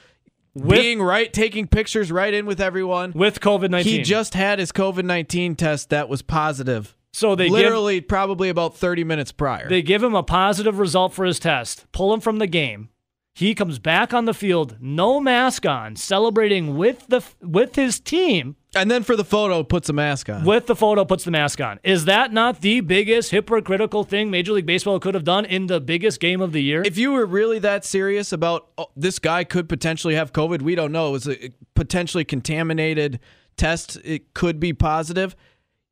with, 0.54 0.78
being 0.78 1.00
right, 1.00 1.32
taking 1.32 1.66
pictures 1.66 2.12
right 2.12 2.32
in 2.32 2.46
with 2.46 2.60
everyone. 2.60 3.12
With 3.14 3.40
COVID 3.40 3.70
19. 3.70 3.92
He 3.92 4.02
just 4.02 4.34
had 4.34 4.58
his 4.58 4.70
COVID 4.70 5.04
19 5.04 5.56
test 5.56 5.90
that 5.90 6.08
was 6.08 6.22
positive. 6.22 6.94
So 7.14 7.34
they 7.34 7.48
literally 7.48 8.00
give, 8.00 8.08
probably 8.08 8.48
about 8.48 8.76
30 8.76 9.04
minutes 9.04 9.32
prior. 9.32 9.68
They 9.68 9.82
give 9.82 10.02
him 10.02 10.14
a 10.14 10.22
positive 10.22 10.78
result 10.78 11.12
for 11.12 11.24
his 11.24 11.38
test, 11.38 11.90
pull 11.92 12.12
him 12.12 12.20
from 12.20 12.38
the 12.38 12.46
game. 12.46 12.90
He 13.34 13.54
comes 13.54 13.78
back 13.78 14.12
on 14.12 14.26
the 14.26 14.34
field, 14.34 14.76
no 14.78 15.18
mask 15.18 15.64
on, 15.64 15.96
celebrating 15.96 16.76
with 16.76 17.06
the 17.08 17.24
with 17.40 17.76
his 17.76 17.98
team. 17.98 18.56
And 18.74 18.90
then 18.90 19.02
for 19.02 19.16
the 19.16 19.24
photo, 19.24 19.62
puts 19.62 19.88
a 19.88 19.92
mask 19.92 20.28
on. 20.28 20.44
With 20.44 20.66
the 20.66 20.76
photo, 20.76 21.04
puts 21.04 21.24
the 21.24 21.30
mask 21.30 21.60
on. 21.60 21.80
Is 21.82 22.04
that 22.06 22.32
not 22.32 22.60
the 22.60 22.80
biggest 22.80 23.30
hypocritical 23.30 24.04
thing 24.04 24.30
Major 24.30 24.52
League 24.52 24.66
Baseball 24.66 24.98
could 25.00 25.14
have 25.14 25.24
done 25.24 25.44
in 25.44 25.66
the 25.66 25.80
biggest 25.80 26.20
game 26.20 26.40
of 26.40 26.52
the 26.52 26.62
year? 26.62 26.82
If 26.84 26.98
you 26.98 27.12
were 27.12 27.26
really 27.26 27.58
that 27.60 27.84
serious 27.84 28.32
about 28.32 28.68
oh, 28.76 28.88
this 28.96 29.18
guy 29.18 29.44
could 29.44 29.68
potentially 29.68 30.14
have 30.14 30.32
COVID, 30.32 30.60
we 30.60 30.74
don't 30.74 30.92
know. 30.92 31.08
It 31.08 31.12
was 31.12 31.28
a 31.28 31.52
potentially 31.74 32.24
contaminated 32.24 33.18
test. 33.56 33.98
It 34.04 34.34
could 34.34 34.60
be 34.60 34.72
positive. 34.74 35.34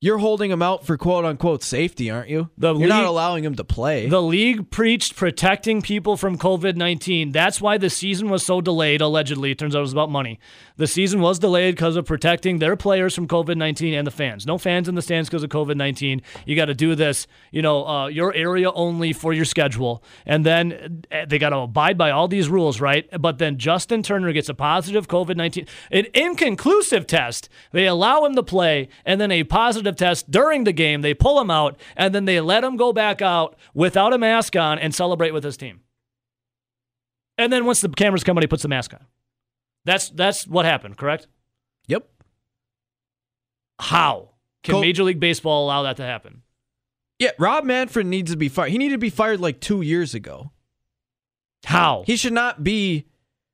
You're 0.02 0.16
holding 0.16 0.50
him 0.50 0.62
out 0.62 0.86
for 0.86 0.96
quote 0.96 1.26
unquote 1.26 1.62
safety, 1.62 2.08
aren't 2.08 2.30
you? 2.30 2.48
The 2.56 2.68
You're 2.68 2.78
league, 2.78 2.88
not 2.88 3.04
allowing 3.04 3.44
him 3.44 3.54
to 3.56 3.64
play. 3.64 4.08
The 4.08 4.22
league 4.22 4.70
preached 4.70 5.14
protecting 5.14 5.82
people 5.82 6.16
from 6.16 6.38
COVID 6.38 6.74
19. 6.74 7.32
That's 7.32 7.60
why 7.60 7.76
the 7.76 7.90
season 7.90 8.30
was 8.30 8.42
so 8.42 8.62
delayed, 8.62 9.02
allegedly. 9.02 9.50
It 9.50 9.58
turns 9.58 9.76
out 9.76 9.80
it 9.80 9.82
was 9.82 9.92
about 9.92 10.10
money. 10.10 10.40
The 10.78 10.86
season 10.86 11.20
was 11.20 11.38
delayed 11.38 11.74
because 11.74 11.96
of 11.96 12.06
protecting 12.06 12.60
their 12.60 12.76
players 12.76 13.14
from 13.14 13.28
COVID 13.28 13.58
19 13.58 13.92
and 13.92 14.06
the 14.06 14.10
fans. 14.10 14.46
No 14.46 14.56
fans 14.56 14.88
in 14.88 14.94
the 14.94 15.02
stands 15.02 15.28
because 15.28 15.42
of 15.42 15.50
COVID 15.50 15.76
19. 15.76 16.22
You 16.46 16.56
got 16.56 16.66
to 16.66 16.74
do 16.74 16.94
this, 16.94 17.26
you 17.50 17.60
know, 17.60 17.86
uh, 17.86 18.06
your 18.06 18.32
area 18.32 18.70
only 18.70 19.12
for 19.12 19.34
your 19.34 19.44
schedule. 19.44 20.02
And 20.24 20.46
then 20.46 21.02
uh, 21.12 21.26
they 21.28 21.38
got 21.38 21.50
to 21.50 21.58
abide 21.58 21.98
by 21.98 22.10
all 22.10 22.26
these 22.26 22.48
rules, 22.48 22.80
right? 22.80 23.06
But 23.20 23.36
then 23.36 23.58
Justin 23.58 24.02
Turner 24.02 24.32
gets 24.32 24.48
a 24.48 24.54
positive 24.54 25.08
COVID 25.08 25.36
19, 25.36 25.66
an 25.90 26.06
inconclusive 26.14 27.06
test. 27.06 27.50
They 27.72 27.86
allow 27.86 28.24
him 28.24 28.34
to 28.34 28.42
play, 28.42 28.88
and 29.04 29.20
then 29.20 29.30
a 29.30 29.44
positive 29.44 29.89
positive 29.90 30.08
test 30.08 30.30
during 30.30 30.64
the 30.64 30.72
game. 30.72 31.02
They 31.02 31.14
pull 31.14 31.40
him 31.40 31.50
out, 31.50 31.78
and 31.96 32.14
then 32.14 32.24
they 32.24 32.40
let 32.40 32.64
him 32.64 32.76
go 32.76 32.92
back 32.92 33.22
out 33.22 33.56
without 33.74 34.12
a 34.12 34.18
mask 34.18 34.56
on 34.56 34.78
and 34.78 34.94
celebrate 34.94 35.32
with 35.32 35.44
his 35.44 35.56
team. 35.56 35.80
And 37.38 37.52
then 37.52 37.64
once 37.64 37.80
the 37.80 37.88
cameras 37.88 38.24
come 38.24 38.36
out, 38.36 38.42
he 38.42 38.48
puts 38.48 38.62
the 38.62 38.68
mask 38.68 38.92
on. 38.94 39.04
That's 39.84 40.10
that's 40.10 40.46
what 40.46 40.64
happened, 40.64 40.98
correct? 40.98 41.26
Yep. 41.88 42.06
How 43.80 44.30
can 44.62 44.74
Col- 44.74 44.82
Major 44.82 45.04
League 45.04 45.20
Baseball 45.20 45.64
allow 45.64 45.82
that 45.84 45.96
to 45.96 46.02
happen? 46.02 46.42
Yeah, 47.18 47.30
Rob 47.38 47.64
Manfred 47.64 48.06
needs 48.06 48.30
to 48.30 48.36
be 48.36 48.48
fired. 48.48 48.72
He 48.72 48.78
needed 48.78 48.94
to 48.94 48.98
be 48.98 49.10
fired 49.10 49.40
like 49.40 49.60
two 49.60 49.82
years 49.82 50.14
ago. 50.14 50.52
How? 51.64 52.04
He 52.06 52.16
should 52.16 52.32
not 52.32 52.64
be 52.64 53.06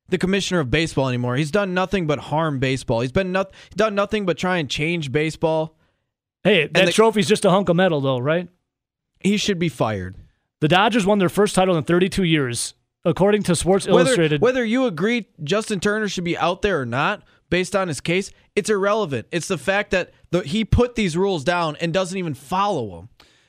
the 0.08 0.18
commissioner 0.18 0.60
of 0.60 0.70
baseball 0.70 1.08
anymore. 1.08 1.36
He's 1.36 1.50
done 1.50 1.74
nothing 1.74 2.06
but 2.06 2.18
harm 2.18 2.60
baseball. 2.60 3.00
He's 3.00 3.10
been 3.10 3.32
not, 3.32 3.52
done 3.74 3.96
nothing 3.96 4.24
but 4.24 4.38
try 4.38 4.58
and 4.58 4.70
change 4.70 5.10
baseball. 5.10 5.76
Hey, 6.46 6.68
that 6.68 6.86
the, 6.86 6.92
trophy's 6.92 7.26
just 7.26 7.44
a 7.44 7.50
hunk 7.50 7.68
of 7.68 7.74
metal, 7.74 8.00
though, 8.00 8.18
right? 8.18 8.48
He 9.18 9.36
should 9.36 9.58
be 9.58 9.68
fired. 9.68 10.16
The 10.60 10.68
Dodgers 10.68 11.04
won 11.04 11.18
their 11.18 11.28
first 11.28 11.56
title 11.56 11.76
in 11.76 11.82
32 11.82 12.22
years, 12.22 12.74
according 13.04 13.42
to 13.44 13.56
Sports 13.56 13.88
whether, 13.88 13.98
Illustrated. 13.98 14.40
Whether 14.40 14.64
you 14.64 14.86
agree 14.86 15.26
Justin 15.42 15.80
Turner 15.80 16.06
should 16.06 16.22
be 16.22 16.38
out 16.38 16.62
there 16.62 16.80
or 16.80 16.86
not, 16.86 17.24
based 17.50 17.74
on 17.74 17.88
his 17.88 18.00
case, 18.00 18.30
it's 18.54 18.70
irrelevant. 18.70 19.26
It's 19.32 19.48
the 19.48 19.58
fact 19.58 19.90
that 19.90 20.12
the, 20.30 20.42
he 20.42 20.64
put 20.64 20.94
these 20.94 21.16
rules 21.16 21.42
down 21.42 21.74
and 21.80 21.92
doesn't 21.92 22.16
even 22.16 22.34
follow 22.34 22.96
them. 22.96 23.08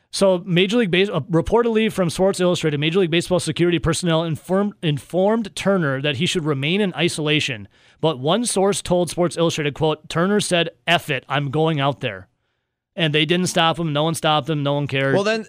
So, 0.10 0.42
Major 0.44 0.78
League 0.78 0.90
Baseball, 0.90 1.18
uh, 1.18 1.22
reportedly 1.32 1.92
from 1.92 2.10
Sports 2.10 2.40
Illustrated, 2.40 2.80
Major 2.80 3.02
League 3.02 3.12
Baseball 3.12 3.40
security 3.40 3.78
personnel 3.78 4.24
informed, 4.24 4.74
informed 4.82 5.56
Turner 5.56 6.02
that 6.02 6.18
he 6.18 6.26
should 6.26 6.46
remain 6.46 6.82
in 6.82 6.96
isolation. 6.96 7.68
But 8.02 8.18
one 8.18 8.44
source 8.44 8.82
told 8.82 9.12
Sports 9.12 9.38
Illustrated, 9.38 9.76
"quote 9.76 10.10
Turner 10.10 10.40
said, 10.40 10.72
"F 10.88 11.12
it, 11.12 11.26
I'm 11.30 11.52
going 11.52 11.80
out 11.80 12.00
there." 12.00 12.30
And 12.98 13.14
they 13.14 13.24
didn't 13.24 13.48
stop 13.48 13.80
him. 13.80 13.94
No 13.94 14.04
one 14.04 14.16
stopped 14.16 14.50
him. 14.50 14.64
No 14.64 14.74
one 14.74 14.88
cared. 14.88 15.14
Well, 15.14 15.24
then 15.24 15.46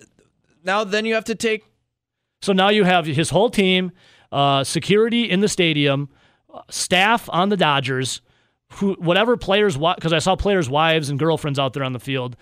now 0.63 0.85
then 0.85 1.05
you 1.05 1.15
have 1.15 1.25
to 1.25 1.35
take. 1.35 1.65
So 2.43 2.53
now 2.53 2.69
you 2.69 2.85
have 2.85 3.07
his 3.07 3.31
whole 3.31 3.51
team, 3.51 3.91
uh, 4.31 4.63
security 4.63 5.29
in 5.29 5.41
the 5.41 5.49
stadium, 5.49 6.09
staff 6.71 7.29
on 7.33 7.49
the 7.49 7.57
Dodgers, 7.57 8.21
who 8.75 8.95
whatever 9.01 9.37
players 9.37 9.77
because 9.77 10.13
I 10.13 10.21
saw 10.21 10.37
players' 10.37 10.71
wives 10.71 11.09
and 11.09 11.19
girlfriends 11.19 11.59
out 11.59 11.73
there 11.73 11.83
on 11.83 11.95
the 11.95 11.99
field. 11.99 12.37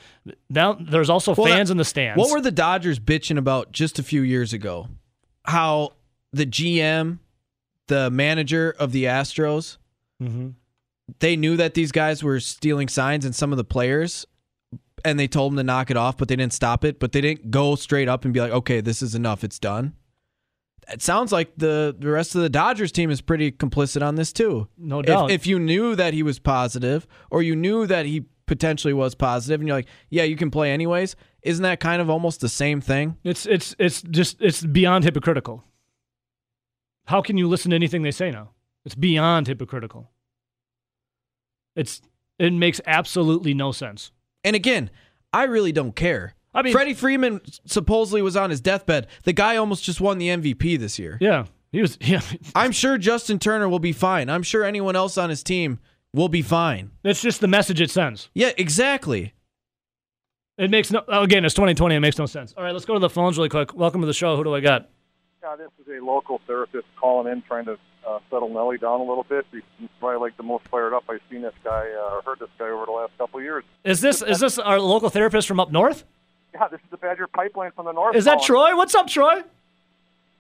Now 0.51 0.75
there's 0.75 1.09
also 1.09 1.35
well, 1.35 1.47
fans 1.47 1.69
that, 1.69 1.75
in 1.75 1.79
the 1.79 1.85
stands. 1.85 2.19
What 2.19 2.31
were 2.31 2.43
the 2.43 2.51
Dodgers 2.51 2.99
bitching 2.99 3.39
about 3.39 3.73
just 3.73 3.99
a 3.99 4.03
few 4.03 4.21
years 4.21 4.53
ago? 4.53 4.89
How 5.45 5.93
the 6.33 6.45
GM, 6.45 7.21
the 7.87 8.11
manager 8.11 8.75
of 8.79 8.93
the 8.93 9.05
Astros. 9.05 9.79
Mm-hmm. 10.21 10.49
They 11.21 11.37
knew 11.37 11.57
that 11.57 11.75
these 11.75 11.93
guys 11.93 12.25
were 12.25 12.41
stealing 12.41 12.89
signs 12.89 13.25
and 13.25 13.33
some 13.33 13.53
of 13.53 13.57
the 13.57 13.65
players 13.65 14.27
and 15.05 15.19
they 15.21 15.29
told 15.29 15.53
him 15.53 15.57
to 15.57 15.63
knock 15.63 15.91
it 15.91 15.97
off, 15.97 16.17
but 16.17 16.29
they 16.29 16.37
didn't 16.37 16.53
stop 16.53 16.85
it. 16.85 16.99
But 16.99 17.13
they 17.13 17.21
didn't 17.21 17.51
go 17.51 17.77
straight 17.77 18.09
up 18.09 18.25
and 18.25 18.35
be 18.35 18.41
like, 18.41 18.53
okay, 18.53 18.81
this 18.81 19.03
is 19.03 19.15
enough. 19.15 19.45
It's 19.45 19.59
done. 19.59 19.95
It 20.89 21.03
sounds 21.03 21.33
like 21.33 21.53
the, 21.57 21.95
the 21.99 22.11
rest 22.11 22.35
of 22.35 22.43
the 22.43 22.49
Dodgers 22.49 22.93
team 22.93 23.11
is 23.11 23.21
pretty 23.21 23.51
complicit 23.51 24.07
on 24.07 24.15
this 24.15 24.33
too. 24.33 24.69
No 24.79 25.03
doubt. 25.03 25.31
If, 25.31 25.43
if 25.43 25.47
you 25.47 25.59
knew 25.59 25.97
that 25.97 26.15
he 26.15 26.23
was 26.23 26.39
positive 26.39 27.07
or 27.31 27.43
you 27.43 27.57
knew 27.57 27.87
that 27.87 28.07
he 28.07 28.25
potentially 28.47 28.95
was 28.95 29.15
positive 29.15 29.61
and 29.61 29.67
you're 29.67 29.77
like, 29.77 29.89
yeah, 30.11 30.23
you 30.23 30.37
can 30.37 30.51
play 30.51 30.71
anyways, 30.71 31.17
isn't 31.43 31.63
that 31.63 31.81
kind 31.81 32.01
of 32.01 32.09
almost 32.09 32.41
the 32.41 32.49
same 32.49 32.81
thing? 32.81 33.17
It's 33.25 33.47
it's 33.47 33.75
it's 33.79 34.03
just 34.03 34.41
it's 34.41 34.63
beyond 34.65 35.05
hypocritical. 35.05 35.65
How 37.07 37.21
can 37.21 37.37
you 37.37 37.49
listen 37.49 37.71
to 37.71 37.77
anything 37.77 38.03
they 38.03 38.11
say 38.11 38.31
now? 38.31 38.51
It's 38.85 38.95
beyond 38.95 39.49
hypocritical. 39.49 40.11
It's 41.75 42.01
it 42.39 42.53
makes 42.53 42.81
absolutely 42.87 43.55
no 43.55 43.73
sense. 43.73 44.13
And 44.47 44.55
again, 44.55 44.91
I 45.33 45.43
really 45.43 45.73
don't 45.73 45.97
care. 45.97 46.35
I 46.55 46.63
mean, 46.63 46.73
Freddie 46.73 46.95
Freeman 46.95 47.41
supposedly 47.67 48.23
was 48.23 48.37
on 48.37 48.49
his 48.49 48.61
deathbed. 48.61 49.09
The 49.25 49.33
guy 49.33 49.57
almost 49.57 49.83
just 49.85 50.01
won 50.01 50.19
the 50.19 50.29
MVP 50.29 50.79
this 50.79 50.99
year. 50.99 51.19
Yeah. 51.21 51.47
He 51.73 51.83
was. 51.83 51.99
Yeah, 52.07 52.21
I'm 52.55 52.71
sure 52.71 52.97
Justin 52.97 53.41
Turner 53.41 53.69
will 53.69 53.81
be 53.81 53.93
fine. 53.93 54.31
I'm 54.31 54.45
sure 54.45 54.65
anyone 54.65 54.95
else 54.95 55.19
on 55.19 55.29
his 55.31 55.43
team 55.43 55.81
will 56.15 56.29
be 56.29 56.43
fine. 56.43 56.93
it's 57.03 57.21
just 57.21 57.41
the 57.41 57.49
message 57.49 57.81
it 57.81 57.91
sends. 57.91 58.31
Yeah, 58.35 58.53
exactly. 58.57 59.35
It 60.57 60.71
makes 60.71 60.93
no. 60.93 61.03
Oh, 61.09 61.23
again, 61.25 61.45
it's 61.45 61.55
2020. 61.55 61.97
It 61.97 62.01
makes 62.01 62.17
no 62.17 62.27
sense. 62.27 62.55
All 62.57 62.63
right, 62.63 62.73
let's 62.73 62.87
go 62.87 62.95
to 62.95 63.01
the 63.01 63.11
phones 63.11 63.37
really 63.37 63.51
quick. 63.51 63.75
Welcome 63.75 64.01
to 64.01 64.07
the 64.07 64.15
show. 64.15 64.37
Who 64.37 64.45
do 64.45 64.55
I 64.55 64.61
got? 64.61 64.89
Uh, 65.47 65.57
this 65.57 65.69
is 65.81 65.87
a 65.89 66.03
local 66.03 66.41
therapist 66.47 66.87
calling 66.99 67.31
in, 67.31 67.43
trying 67.43 67.67
to 67.67 67.77
uh, 68.07 68.19
settle 68.31 68.49
Nelly 68.49 68.79
down 68.79 69.01
a 69.01 69.05
little 69.05 69.25
bit. 69.29 69.47
He's 69.53 69.63
probably 69.99 70.19
like 70.21 70.37
the 70.37 70.43
most 70.43 70.67
fired 70.69 70.93
up 70.95 71.05
I've 71.09 71.21
seen 71.31 71.43
this 71.43 71.55
guy 71.65 71.89
uh, 71.91 72.15
or 72.17 72.23
heard 72.23 72.39
this 72.39 72.49
guy 72.59 72.69
over 72.69 72.87
the 72.87 72.93
last 72.93 73.13
couple 73.19 73.39
of 73.39 73.45
years. 73.45 73.65
Is 73.85 74.01
this 74.01 74.23
is 74.23 74.41
this 74.41 74.59
our 74.59 74.79
local 74.81 75.11
therapist 75.11 75.49
from 75.49 75.59
up 75.61 75.73
north? 75.73 76.05
Yeah, 76.55 76.69
this 76.69 76.81
is 76.81 76.87
the 76.91 76.97
Badger 76.97 77.27
Pipeline 77.27 77.73
from 77.73 77.87
the 77.87 77.93
north. 77.93 78.17
Is 78.17 78.25
that. 78.25 78.43
Troy? 78.43 78.77
What's 78.77 78.95
up, 78.95 79.09
Troy? 79.09 79.43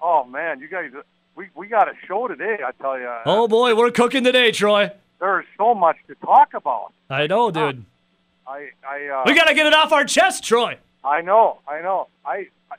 Oh 0.00 0.24
man, 0.24 0.60
you 0.60 0.68
guys, 0.68 0.90
we 1.34 1.48
we 1.54 1.66
got 1.66 1.88
a 1.88 1.92
show 2.06 2.28
today. 2.28 2.58
I 2.64 2.70
tell 2.80 2.98
you, 2.98 3.10
Oh 3.24 3.48
boy, 3.48 3.74
we're 3.74 3.90
cooking 3.90 4.24
today, 4.24 4.52
Troy. 4.52 4.90
there's 5.20 5.46
so 5.58 5.74
much 5.74 5.96
to 6.08 6.14
talk 6.16 6.54
about. 6.54 6.92
I 7.10 7.26
know, 7.26 7.50
dude. 7.50 7.84
I 8.46 8.70
I 8.88 9.06
uh, 9.08 9.22
We 9.26 9.34
gotta 9.34 9.54
get 9.54 9.66
it 9.66 9.74
off 9.74 9.92
our 9.92 10.04
chest, 10.04 10.44
Troy. 10.44 10.78
I 11.04 11.20
know, 11.22 11.58
I 11.68 11.80
know. 11.82 12.08
I, 12.24 12.48
I 12.70 12.76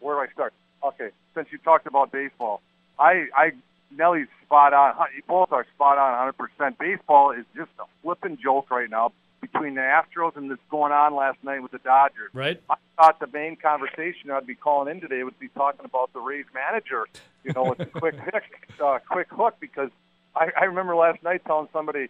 where 0.00 0.16
do 0.16 0.20
I 0.30 0.32
start? 0.32 0.52
Okay, 0.84 1.10
since 1.34 1.48
you 1.50 1.58
talked 1.58 1.86
about 1.86 2.12
baseball, 2.12 2.60
I 2.98 3.26
I 3.34 3.52
Nelly's 3.96 4.28
spot 4.44 4.72
on. 4.72 4.94
You 5.14 5.22
both 5.26 5.52
are 5.52 5.66
spot 5.74 5.98
on 5.98 6.12
100. 6.12 6.32
percent 6.32 6.78
Baseball 6.78 7.32
is 7.32 7.44
just 7.56 7.70
a 7.78 7.84
flipping 8.02 8.38
joke 8.42 8.70
right 8.70 8.88
now 8.88 9.12
between 9.40 9.74
the 9.74 9.80
Astros 9.80 10.36
and 10.36 10.50
this 10.50 10.58
going 10.70 10.92
on 10.92 11.14
last 11.14 11.38
night 11.42 11.62
with 11.62 11.72
the 11.72 11.78
Dodgers. 11.78 12.30
Right? 12.32 12.60
I 12.68 12.74
thought 12.96 13.20
the 13.20 13.26
main 13.26 13.56
conversation 13.56 14.30
I'd 14.30 14.46
be 14.46 14.54
calling 14.54 14.94
in 14.94 15.00
today 15.00 15.22
would 15.22 15.38
be 15.38 15.48
talking 15.48 15.84
about 15.84 16.12
the 16.12 16.20
Rays 16.20 16.44
manager, 16.54 17.06
you 17.44 17.52
know, 17.52 17.64
with 17.64 17.78
the 17.78 17.86
quick 17.86 18.14
hook, 18.18 18.42
uh, 18.82 18.98
quick 19.08 19.28
hook, 19.30 19.56
because 19.60 19.90
I, 20.36 20.50
I 20.58 20.64
remember 20.64 20.94
last 20.94 21.22
night 21.22 21.42
telling 21.46 21.68
somebody, 21.72 22.08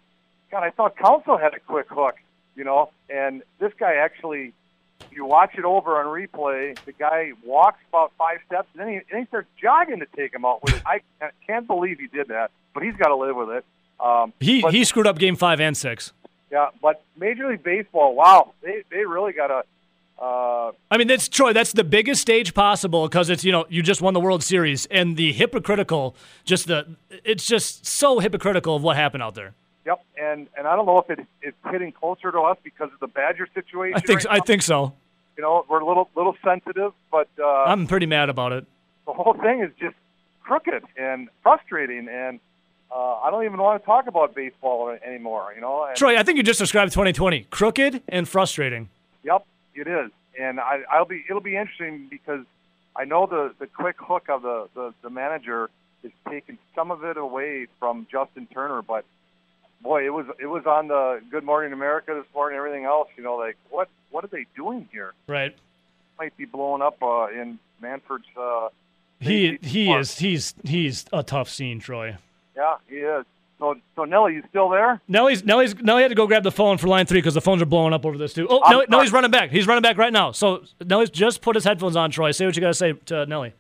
God, 0.51 0.65
I 0.65 0.71
thought 0.71 0.97
Counsell 0.97 1.39
had 1.39 1.55
a 1.55 1.61
quick 1.61 1.87
hook, 1.89 2.17
you 2.57 2.65
know, 2.65 2.91
and 3.09 3.43
this 3.59 3.73
guy 3.79 3.95
actually, 3.95 4.53
you 5.13 5.25
watch 5.25 5.53
it 5.57 5.65
over 5.65 5.99
on 6.01 6.07
replay, 6.07 6.77
the 6.85 6.93
guy 6.93 7.33
walks 7.45 7.79
about 7.89 8.13
five 8.19 8.39
steps, 8.47 8.69
and 8.75 8.81
then 8.81 8.89
he, 8.89 8.95
and 9.11 9.21
he 9.21 9.27
starts 9.27 9.49
jogging 9.61 10.01
to 10.01 10.07
take 10.17 10.33
him 10.35 10.45
out. 10.45 10.63
With 10.63 10.81
I 10.87 11.01
can't- 11.21 11.35
can't 11.47 11.67
believe 11.67 11.99
he 11.99 12.07
did 12.07 12.29
that, 12.29 12.51
but 12.75 12.83
he's 12.83 12.95
got 12.97 13.09
to 13.09 13.17
live 13.17 13.37
with 13.37 13.51
it. 13.51 13.65
Um, 13.99 14.33
He 14.41 14.63
but- 14.63 14.73
he 14.75 14.85
screwed 14.85 15.07
up 15.07 15.19
game 15.19 15.37
five 15.37 15.61
and 15.61 15.77
six. 15.77 16.13
yeah, 16.51 16.69
but 16.81 17.03
Major 17.17 17.49
League 17.51 17.63
Baseball, 17.63 18.15
wow, 18.15 18.53
they 18.63 18.83
they 18.91 19.05
really 19.05 19.33
got 19.33 19.49
to. 19.49 19.63
Uh, 20.23 20.73
I 20.91 20.99
mean, 20.99 21.07
that's 21.09 21.29
Troy. 21.31 21.55
That's 21.55 21.73
the 21.73 21.83
biggest 21.85 22.21
stage 22.21 22.53
possible 22.53 23.09
because 23.09 23.31
it's 23.31 23.43
you 23.45 23.53
know 23.53 23.65
you 23.71 23.83
just 23.83 24.03
won 24.03 24.13
the 24.13 24.21
World 24.21 24.43
Series 24.43 24.85
and 24.87 25.17
the 25.17 25.33
hypocritical, 25.33 26.15
just 26.45 26.67
the 26.67 26.95
it's 27.25 27.47
just 27.47 27.87
so 27.87 28.19
hypocritical 28.19 28.77
of 28.77 28.83
what 28.83 28.97
happened 28.97 29.23
out 29.23 29.35
there. 29.35 29.55
Yep, 29.91 30.05
and 30.23 30.47
and 30.57 30.69
I 30.69 30.77
don't 30.77 30.87
know 30.87 30.99
if 30.99 31.11
it, 31.11 31.27
it's 31.43 31.57
hitting 31.69 31.91
closer 31.91 32.31
to 32.31 32.39
us 32.43 32.57
because 32.63 32.91
of 32.93 33.01
the 33.01 33.09
Badger 33.09 33.49
situation. 33.53 33.97
I 33.97 34.01
think 34.01 34.23
right 34.25 34.41
I 34.41 34.45
think 34.45 34.63
so. 34.63 34.93
you 35.37 35.43
know 35.43 35.65
we're 35.69 35.81
a 35.81 35.85
little 35.85 36.09
little 36.15 36.37
sensitive, 36.45 36.93
but 37.11 37.29
uh, 37.43 37.65
I'm 37.65 37.89
pretty 37.89 38.07
mad 38.07 38.29
about 38.29 38.53
it. 38.53 38.67
the 39.05 39.13
whole 39.13 39.35
thing 39.35 39.65
is 39.65 39.71
just 39.81 39.97
crooked 40.45 40.85
and 40.97 41.29
frustrating, 41.43 42.07
and 42.09 42.39
uh, 42.95 43.17
I 43.17 43.33
don't 43.33 43.45
even 43.45 43.59
want 43.59 43.83
to 43.83 43.87
talk 43.87 44.07
about 44.07 44.33
baseball 44.33 44.97
anymore. 45.05 45.53
You 45.57 45.61
know, 45.61 45.87
and, 45.87 45.97
Troy, 45.97 46.17
I 46.17 46.23
think 46.23 46.37
you 46.37 46.45
just 46.45 46.61
described 46.61 46.93
2020 46.93 47.49
crooked 47.51 48.01
and 48.07 48.29
frustrating. 48.29 48.91
Yep, 49.25 49.45
it 49.75 49.89
is, 49.89 50.13
and 50.41 50.61
I, 50.61 50.83
I'll 50.89 51.05
be. 51.05 51.25
It'll 51.29 51.43
be 51.43 51.57
interesting 51.57 52.07
because 52.09 52.45
I 52.95 53.07
know 53.07 53.27
the 53.27 53.57
the 53.59 53.67
quick 53.67 53.97
hook 53.99 54.29
of 54.29 54.43
the 54.43 54.69
the, 54.77 54.95
the 55.03 55.11
manager 55.11 55.69
is 56.05 56.13
taking 56.29 56.59
some 56.77 56.93
of 56.93 57.03
it 57.03 57.17
away 57.17 57.67
from 57.81 58.07
Justin 58.09 58.47
Turner, 58.55 58.83
but 58.83 59.05
boy, 59.83 60.05
it 60.07 60.11
was 60.11 60.27
it 60.39 60.47
was 60.47 60.65
on 60.67 60.89
the 60.89 61.21
Good 61.31 61.45
Morning 61.45 61.73
America 61.73 62.15
this 62.15 62.27
morning. 62.35 62.59
and 62.59 62.67
Everything 62.67 62.85
else, 62.87 63.09
you 63.17 63.23
know, 63.23 63.37
like 63.37 63.57
what 63.71 63.89
what 64.11 64.25
are 64.25 64.29
they 64.29 64.47
doing 64.57 64.89
here? 64.93 65.13
Right? 65.27 65.57
Might 66.19 66.37
be 66.37 66.45
blowing 66.45 66.83
up 66.83 67.03
uh, 67.03 67.29
in 67.29 67.59
Manfred's. 67.81 68.25
Uh, 68.37 68.69
He 69.21 69.59
he 69.63 69.87
park. 69.87 70.01
is 70.03 70.19
he's 70.19 70.55
he's 70.65 71.05
a 71.13 71.23
tough 71.23 71.49
scene, 71.49 71.81
Troy. 71.81 72.17
Yeah, 72.57 72.77
he 72.89 72.97
is. 72.97 73.25
So 73.59 73.77
so 73.95 74.05
Nelly, 74.05 74.35
you 74.35 74.43
still 74.49 74.69
there? 74.71 75.01
Nellie's 75.09 75.45
Nellie's 75.45 75.75
Nellie 75.83 76.03
had 76.03 76.09
to 76.09 76.15
go 76.15 76.27
grab 76.27 76.43
the 76.43 76.51
phone 76.53 76.79
for 76.79 76.89
line 76.89 77.05
three 77.07 77.19
because 77.19 77.35
the 77.35 77.41
phones 77.43 77.61
are 77.61 77.67
blowing 77.67 77.93
up 77.93 78.07
over 78.07 78.17
this 78.17 78.33
too. 78.33 78.47
Oh, 78.49 78.61
I'm 78.65 78.85
Nellie, 78.89 79.09
running 79.11 79.31
back. 79.31 79.51
He's 79.51 79.67
running 79.67 79.83
back 79.83 79.99
right 79.99 80.13
now. 80.13 80.33
So 80.33 80.65
Nellie's 80.85 81.11
just 81.11 81.43
put 81.43 81.55
his 81.57 81.65
headphones 81.65 81.95
on. 81.97 82.11
Troy, 82.11 82.31
say 82.33 82.47
what 82.47 82.57
you 82.57 82.61
got 82.63 82.69
to 82.69 82.75
say 82.75 82.93
to 83.07 83.27
Nellie. 83.27 83.53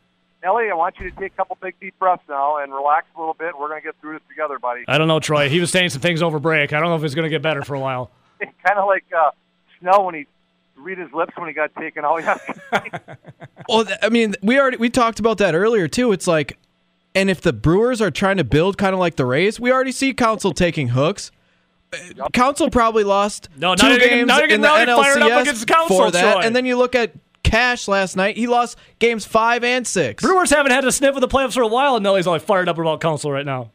Nelly, 0.43 0.70
I 0.70 0.74
want 0.74 0.99
you 0.99 1.11
to 1.11 1.16
take 1.16 1.32
a 1.32 1.36
couple 1.36 1.59
big 1.61 1.74
deep 1.80 1.99
breaths 1.99 2.22
now 2.28 2.57
and 2.59 2.72
relax 2.72 3.07
a 3.16 3.18
little 3.20 3.34
bit. 3.34 3.59
We're 3.59 3.68
gonna 3.68 3.80
get 3.82 3.95
through 4.01 4.14
this 4.14 4.22
together, 4.28 4.59
buddy. 4.59 4.82
I 4.88 4.97
don't 4.99 5.09
know, 5.09 5.20
Troy. 5.20 5.49
He 5.49 5.61
was 5.61 5.70
saying 5.70 5.91
some 5.91 6.01
things 6.01 6.22
over 6.22 6.38
break. 6.38 6.72
I 6.72 6.80
don't 6.80 6.88
know 6.88 6.97
if 6.97 7.05
it's 7.05 7.14
going 7.14 7.24
to 7.26 7.30
get 7.30 7.43
better 7.43 7.62
for 7.62 7.74
a 7.74 7.80
while. 7.80 8.11
kind 8.41 8.78
of 8.78 8.86
like 8.86 9.05
uh, 9.16 9.30
Snell 9.80 10.05
when 10.07 10.14
he 10.14 10.26
read 10.76 10.97
his 10.99 11.12
lips 11.12 11.32
when 11.36 11.47
he 11.49 11.53
got 11.55 11.74
taken 11.76 12.05
out. 12.05 12.22
Well, 13.68 13.84
I 14.03 14.09
mean, 14.09 14.34
we 14.43 14.59
already 14.59 14.78
we 14.78 14.88
talked 14.88 15.20
about 15.20 15.38
that 15.38 15.55
earlier 15.55 15.86
too. 15.86 16.11
It's 16.12 16.26
like, 16.26 16.59
and 17.14 17.28
if 17.30 17.41
the 17.41 17.53
Brewers 17.53 18.01
are 18.01 18.11
trying 18.11 18.38
to 18.38 18.45
build 18.45 18.78
kind 18.78 18.95
of 18.95 18.99
like 18.99 19.14
the 19.16 19.26
Rays, 19.26 19.61
we 19.61 19.70
already 19.70 19.93
see 19.93 20.12
Counsell 20.14 20.53
taking 20.53 20.88
hooks. 20.88 21.30
Uh, 21.93 22.28
Counsell 22.32 22.70
probably 22.70 23.05
lost 23.05 23.49
No, 23.57 23.74
two 23.76 23.86
you're 23.88 23.99
getting- 23.99 24.26
games 24.26 24.53
in 24.53 24.61
the 24.62 24.66
Rowdy 24.68 24.91
up 24.91 24.99
NLCS 25.05 25.41
against 25.43 25.66
Counsell, 25.68 25.97
for 25.99 26.11
that, 26.11 26.32
Troy. 26.34 26.43
and 26.43 26.57
then 26.57 26.64
you 26.64 26.76
look 26.76 26.95
at 26.97 27.12
Cash 27.43 27.88
last 27.88 28.16
night. 28.16 28.36
He 28.36 28.47
lost 28.47 28.78
games 28.99 29.24
five 29.24 29.64
and 29.64 29.86
six. 29.86 30.22
Brewers 30.22 30.51
haven't 30.51 30.72
had 30.72 30.84
a 30.84 30.93
sniff 30.93 31.14
of 31.14 31.20
the 31.20 31.28
playoffs 31.28 31.55
for 31.55 31.62
a 31.62 31.68
while, 31.68 31.97
and 31.97 32.03
Nellie's 32.03 32.26
only 32.26 32.41
fired 32.41 32.68
up 32.68 32.78
about 32.78 33.01
Counsell 33.01 33.32
right 33.32 33.47
now. 33.47 33.70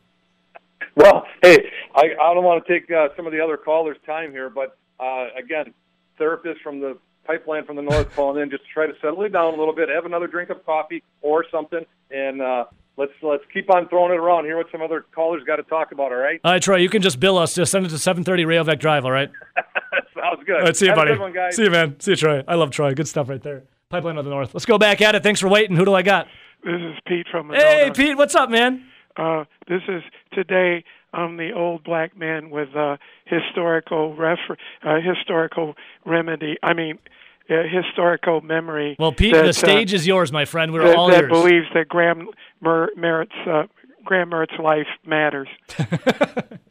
well, 0.95 1.25
hey, 1.41 1.69
I, 1.95 2.11
I 2.21 2.33
don't 2.33 2.43
want 2.43 2.65
to 2.65 2.73
take 2.73 2.89
uh, 2.91 3.09
some 3.15 3.25
of 3.25 3.33
the 3.33 3.41
other 3.41 3.57
callers' 3.57 3.97
time 4.05 4.31
here, 4.31 4.49
but 4.49 4.77
uh, 4.99 5.27
again, 5.37 5.73
therapist 6.17 6.61
from 6.61 6.79
the 6.79 6.97
pipeline 7.25 7.65
from 7.65 7.75
the 7.75 7.81
north 7.81 8.13
calling 8.15 8.41
in 8.41 8.49
just 8.49 8.63
to 8.63 8.69
try 8.71 8.85
to 8.85 8.93
settle 9.01 9.21
it 9.23 9.29
down 9.29 9.53
a 9.53 9.57
little 9.57 9.73
bit, 9.73 9.89
have 9.89 10.05
another 10.05 10.27
drink 10.27 10.49
of 10.51 10.63
coffee 10.65 11.03
or 11.21 11.43
something, 11.51 11.83
and 12.11 12.41
uh, 12.41 12.65
let's 12.97 13.11
let's 13.21 13.43
keep 13.53 13.69
on 13.73 13.89
throwing 13.89 14.13
it 14.13 14.17
around. 14.17 14.45
Hear 14.45 14.57
what 14.57 14.67
some 14.71 14.81
other 14.81 15.05
callers 15.13 15.43
got 15.43 15.55
to 15.57 15.63
talk 15.63 15.91
about. 15.91 16.11
All 16.11 16.17
right, 16.17 16.39
All 16.43 16.51
right, 16.51 16.61
Troy, 16.61 16.77
you 16.77 16.89
can 16.89 17.01
just 17.01 17.19
bill 17.19 17.37
us. 17.37 17.55
Just 17.55 17.71
send 17.71 17.85
it 17.85 17.89
to 17.89 17.97
730 17.97 18.45
Rayovac 18.45 18.79
Drive, 18.79 19.05
all 19.05 19.11
right? 19.11 19.31
sounds 20.29 20.43
good. 20.45 20.55
All 20.57 20.61
right, 20.63 20.75
see 20.75 20.85
you, 20.85 20.91
Have 20.91 20.97
a 20.97 21.01
buddy. 21.01 21.11
good 21.11 21.19
one, 21.19 21.33
guys. 21.33 21.55
See 21.55 21.63
you, 21.63 21.71
man. 21.71 21.99
See 21.99 22.11
you, 22.11 22.17
Troy. 22.17 22.43
I 22.47 22.55
love 22.55 22.71
Troy. 22.71 22.93
Good 22.93 23.07
stuff 23.07 23.29
right 23.29 23.41
there. 23.41 23.63
Pipeline 23.89 24.17
of 24.17 24.25
the 24.25 24.31
North. 24.31 24.53
Let's 24.53 24.65
go 24.65 24.77
back 24.77 25.01
at 25.01 25.15
it. 25.15 25.23
Thanks 25.23 25.39
for 25.39 25.47
waiting. 25.47 25.75
Who 25.75 25.85
do 25.85 25.93
I 25.93 26.01
got? 26.01 26.27
This 26.63 26.81
is 26.81 26.95
Pete 27.07 27.27
from 27.29 27.51
Hey, 27.51 27.91
Pete, 27.93 28.17
what's 28.17 28.33
up, 28.33 28.49
man? 28.49 28.85
Uh, 29.15 29.45
this 29.67 29.81
is 29.87 30.01
today. 30.33 30.83
I'm 31.13 31.37
the 31.37 31.51
old 31.53 31.83
black 31.83 32.17
man 32.17 32.49
with 32.49 32.75
uh, 32.75 32.97
historical 33.25 34.15
refer- 34.15 34.57
uh, 34.83 34.99
historical 34.99 35.75
remedy. 36.05 36.57
I 36.61 36.73
mean, 36.73 36.97
uh, 37.49 37.63
historical 37.71 38.41
memory. 38.41 38.95
Well, 38.99 39.13
Pete, 39.13 39.33
that, 39.33 39.43
the 39.43 39.49
uh, 39.49 39.53
stage 39.53 39.93
is 39.93 40.05
yours, 40.05 40.31
my 40.31 40.43
friend. 40.43 40.73
We're 40.73 40.87
that, 40.87 40.95
all 40.97 41.09
that 41.09 41.23
ears. 41.23 41.31
believes 41.31 41.67
that 41.73 41.87
Graham 41.87 42.29
Mer- 42.59 42.89
Merritt's 42.97 43.35
uh, 43.47 43.63
Graham 44.03 44.29
Merritt's 44.29 44.57
life 44.61 44.87
matters. 45.05 45.47
all 45.79 45.87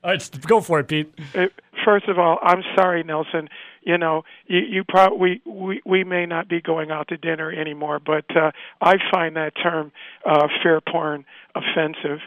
right, 0.04 0.30
go 0.46 0.60
for 0.60 0.80
it, 0.80 0.88
Pete. 0.88 1.12
Uh, 1.34 1.46
First 1.84 2.08
of 2.08 2.18
all, 2.18 2.38
I'm 2.42 2.62
sorry, 2.76 3.02
Nelson. 3.02 3.48
You 3.82 3.98
know, 3.98 4.22
you, 4.46 4.60
you 4.60 4.84
probably 4.84 5.42
we 5.44 5.82
we 5.84 6.04
may 6.04 6.26
not 6.26 6.48
be 6.48 6.60
going 6.60 6.90
out 6.90 7.08
to 7.08 7.16
dinner 7.16 7.52
anymore, 7.52 8.00
but 8.04 8.24
uh, 8.36 8.50
I 8.80 8.94
find 9.12 9.36
that 9.36 9.52
term 9.62 9.92
uh, 10.24 10.48
fear 10.62 10.80
porn 10.80 11.24
offensive. 11.54 12.20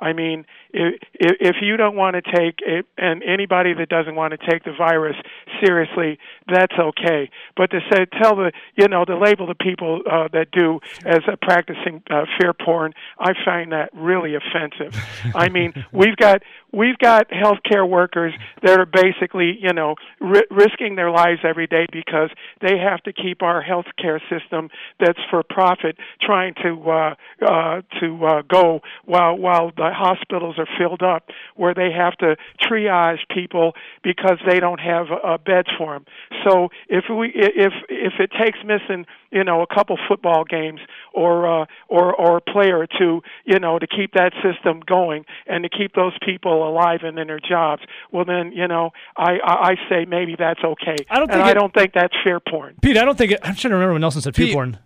I 0.00 0.12
mean, 0.12 0.44
if, 0.72 1.00
if 1.14 1.56
you 1.62 1.76
don't 1.76 1.96
want 1.96 2.16
to 2.16 2.22
take 2.22 2.58
it, 2.60 2.86
and 2.96 3.22
anybody 3.22 3.74
that 3.74 3.88
doesn't 3.88 4.14
want 4.14 4.38
to 4.38 4.50
take 4.50 4.64
the 4.64 4.72
virus 4.76 5.16
seriously, 5.64 6.18
that's 6.46 6.74
okay. 6.78 7.30
But 7.56 7.70
to 7.70 7.80
say, 7.90 8.06
tell 8.20 8.36
the, 8.36 8.52
you 8.76 8.88
know, 8.88 9.04
to 9.04 9.18
label 9.18 9.46
the 9.46 9.54
people 9.54 10.00
uh, 10.10 10.28
that 10.32 10.50
do 10.50 10.80
as 11.04 11.20
uh, 11.26 11.36
practicing 11.40 12.02
uh, 12.10 12.24
fear 12.38 12.52
porn, 12.52 12.92
I 13.18 13.32
find 13.44 13.72
that 13.72 13.90
really 13.94 14.34
offensive. 14.34 14.94
I 15.34 15.48
mean, 15.48 15.72
we've 15.92 16.16
got 16.16 16.42
we've 16.72 16.98
got 16.98 17.28
healthcare 17.30 17.88
workers 17.88 18.34
that 18.62 18.78
are 18.78 18.86
basically, 18.86 19.58
you 19.60 19.72
know, 19.72 19.94
ri- 20.20 20.46
risking 20.50 20.96
their 20.96 21.10
lives 21.10 21.40
every 21.44 21.66
day 21.66 21.86
because 21.90 22.30
they 22.60 22.78
have 22.78 23.02
to 23.04 23.12
keep 23.12 23.42
our 23.42 23.64
healthcare 23.64 24.20
system 24.28 24.68
that's 25.00 25.18
for 25.30 25.42
profit 25.42 25.96
trying 26.20 26.54
to 26.62 26.90
uh, 26.90 27.14
uh, 27.46 27.82
to 28.00 28.24
uh, 28.24 28.42
go 28.42 28.80
while 29.04 29.36
while 29.36 29.70
the 29.76 29.90
hospitals 29.92 30.57
are 30.58 30.68
filled 30.78 31.02
up, 31.02 31.28
where 31.56 31.74
they 31.74 31.90
have 31.92 32.16
to 32.18 32.36
triage 32.60 33.18
people 33.32 33.74
because 34.02 34.38
they 34.46 34.60
don't 34.60 34.80
have 34.80 35.06
uh, 35.10 35.38
beds 35.38 35.68
for 35.76 35.94
them. 35.94 36.04
So 36.44 36.68
if 36.88 37.04
we 37.08 37.32
if 37.34 37.72
if 37.88 38.14
it 38.18 38.30
takes 38.42 38.58
missing, 38.64 39.06
you 39.30 39.44
know, 39.44 39.62
a 39.62 39.66
couple 39.66 39.96
football 40.08 40.44
games 40.44 40.80
or 41.12 41.62
uh, 41.62 41.66
or 41.88 42.14
or 42.14 42.38
a 42.38 42.40
player 42.40 42.78
or 42.78 42.86
two, 42.86 43.22
you 43.44 43.58
know, 43.58 43.78
to 43.78 43.86
keep 43.86 44.12
that 44.12 44.32
system 44.42 44.80
going 44.86 45.24
and 45.46 45.62
to 45.64 45.68
keep 45.68 45.94
those 45.94 46.16
people 46.24 46.68
alive 46.68 47.00
and 47.02 47.18
in 47.18 47.26
their 47.26 47.40
jobs, 47.40 47.82
well 48.12 48.24
then, 48.24 48.52
you 48.52 48.68
know, 48.68 48.90
I 49.16 49.38
I, 49.44 49.70
I 49.70 49.74
say 49.88 50.04
maybe 50.04 50.36
that's 50.38 50.60
okay. 50.64 50.96
I 51.10 51.16
don't 51.16 51.30
and 51.30 51.32
think 51.32 51.44
I 51.44 51.54
don't 51.54 51.74
think 51.74 51.92
that's 51.94 52.14
fear 52.24 52.40
porn. 52.40 52.76
Pete, 52.82 52.96
I 52.96 53.04
don't 53.04 53.18
think 53.18 53.32
it, 53.32 53.40
I'm 53.42 53.54
trying 53.54 53.70
to 53.70 53.76
remember 53.76 53.94
when 53.94 54.00
Nelson 54.00 54.22
said 54.22 54.34
Pete 54.34 54.46
Pete, 54.46 54.54
porn. 54.54 54.78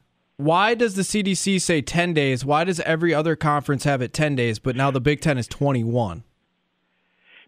Why 0.44 0.74
does 0.74 0.94
the 0.94 1.02
CDC 1.02 1.60
say 1.60 1.80
10 1.80 2.14
days? 2.14 2.44
Why 2.44 2.64
does 2.64 2.80
every 2.80 3.14
other 3.14 3.36
conference 3.36 3.84
have 3.84 4.02
it 4.02 4.12
10 4.12 4.36
days, 4.36 4.58
but 4.58 4.76
now 4.76 4.90
the 4.90 5.00
Big 5.00 5.20
10 5.20 5.38
is 5.38 5.46
21? 5.46 6.24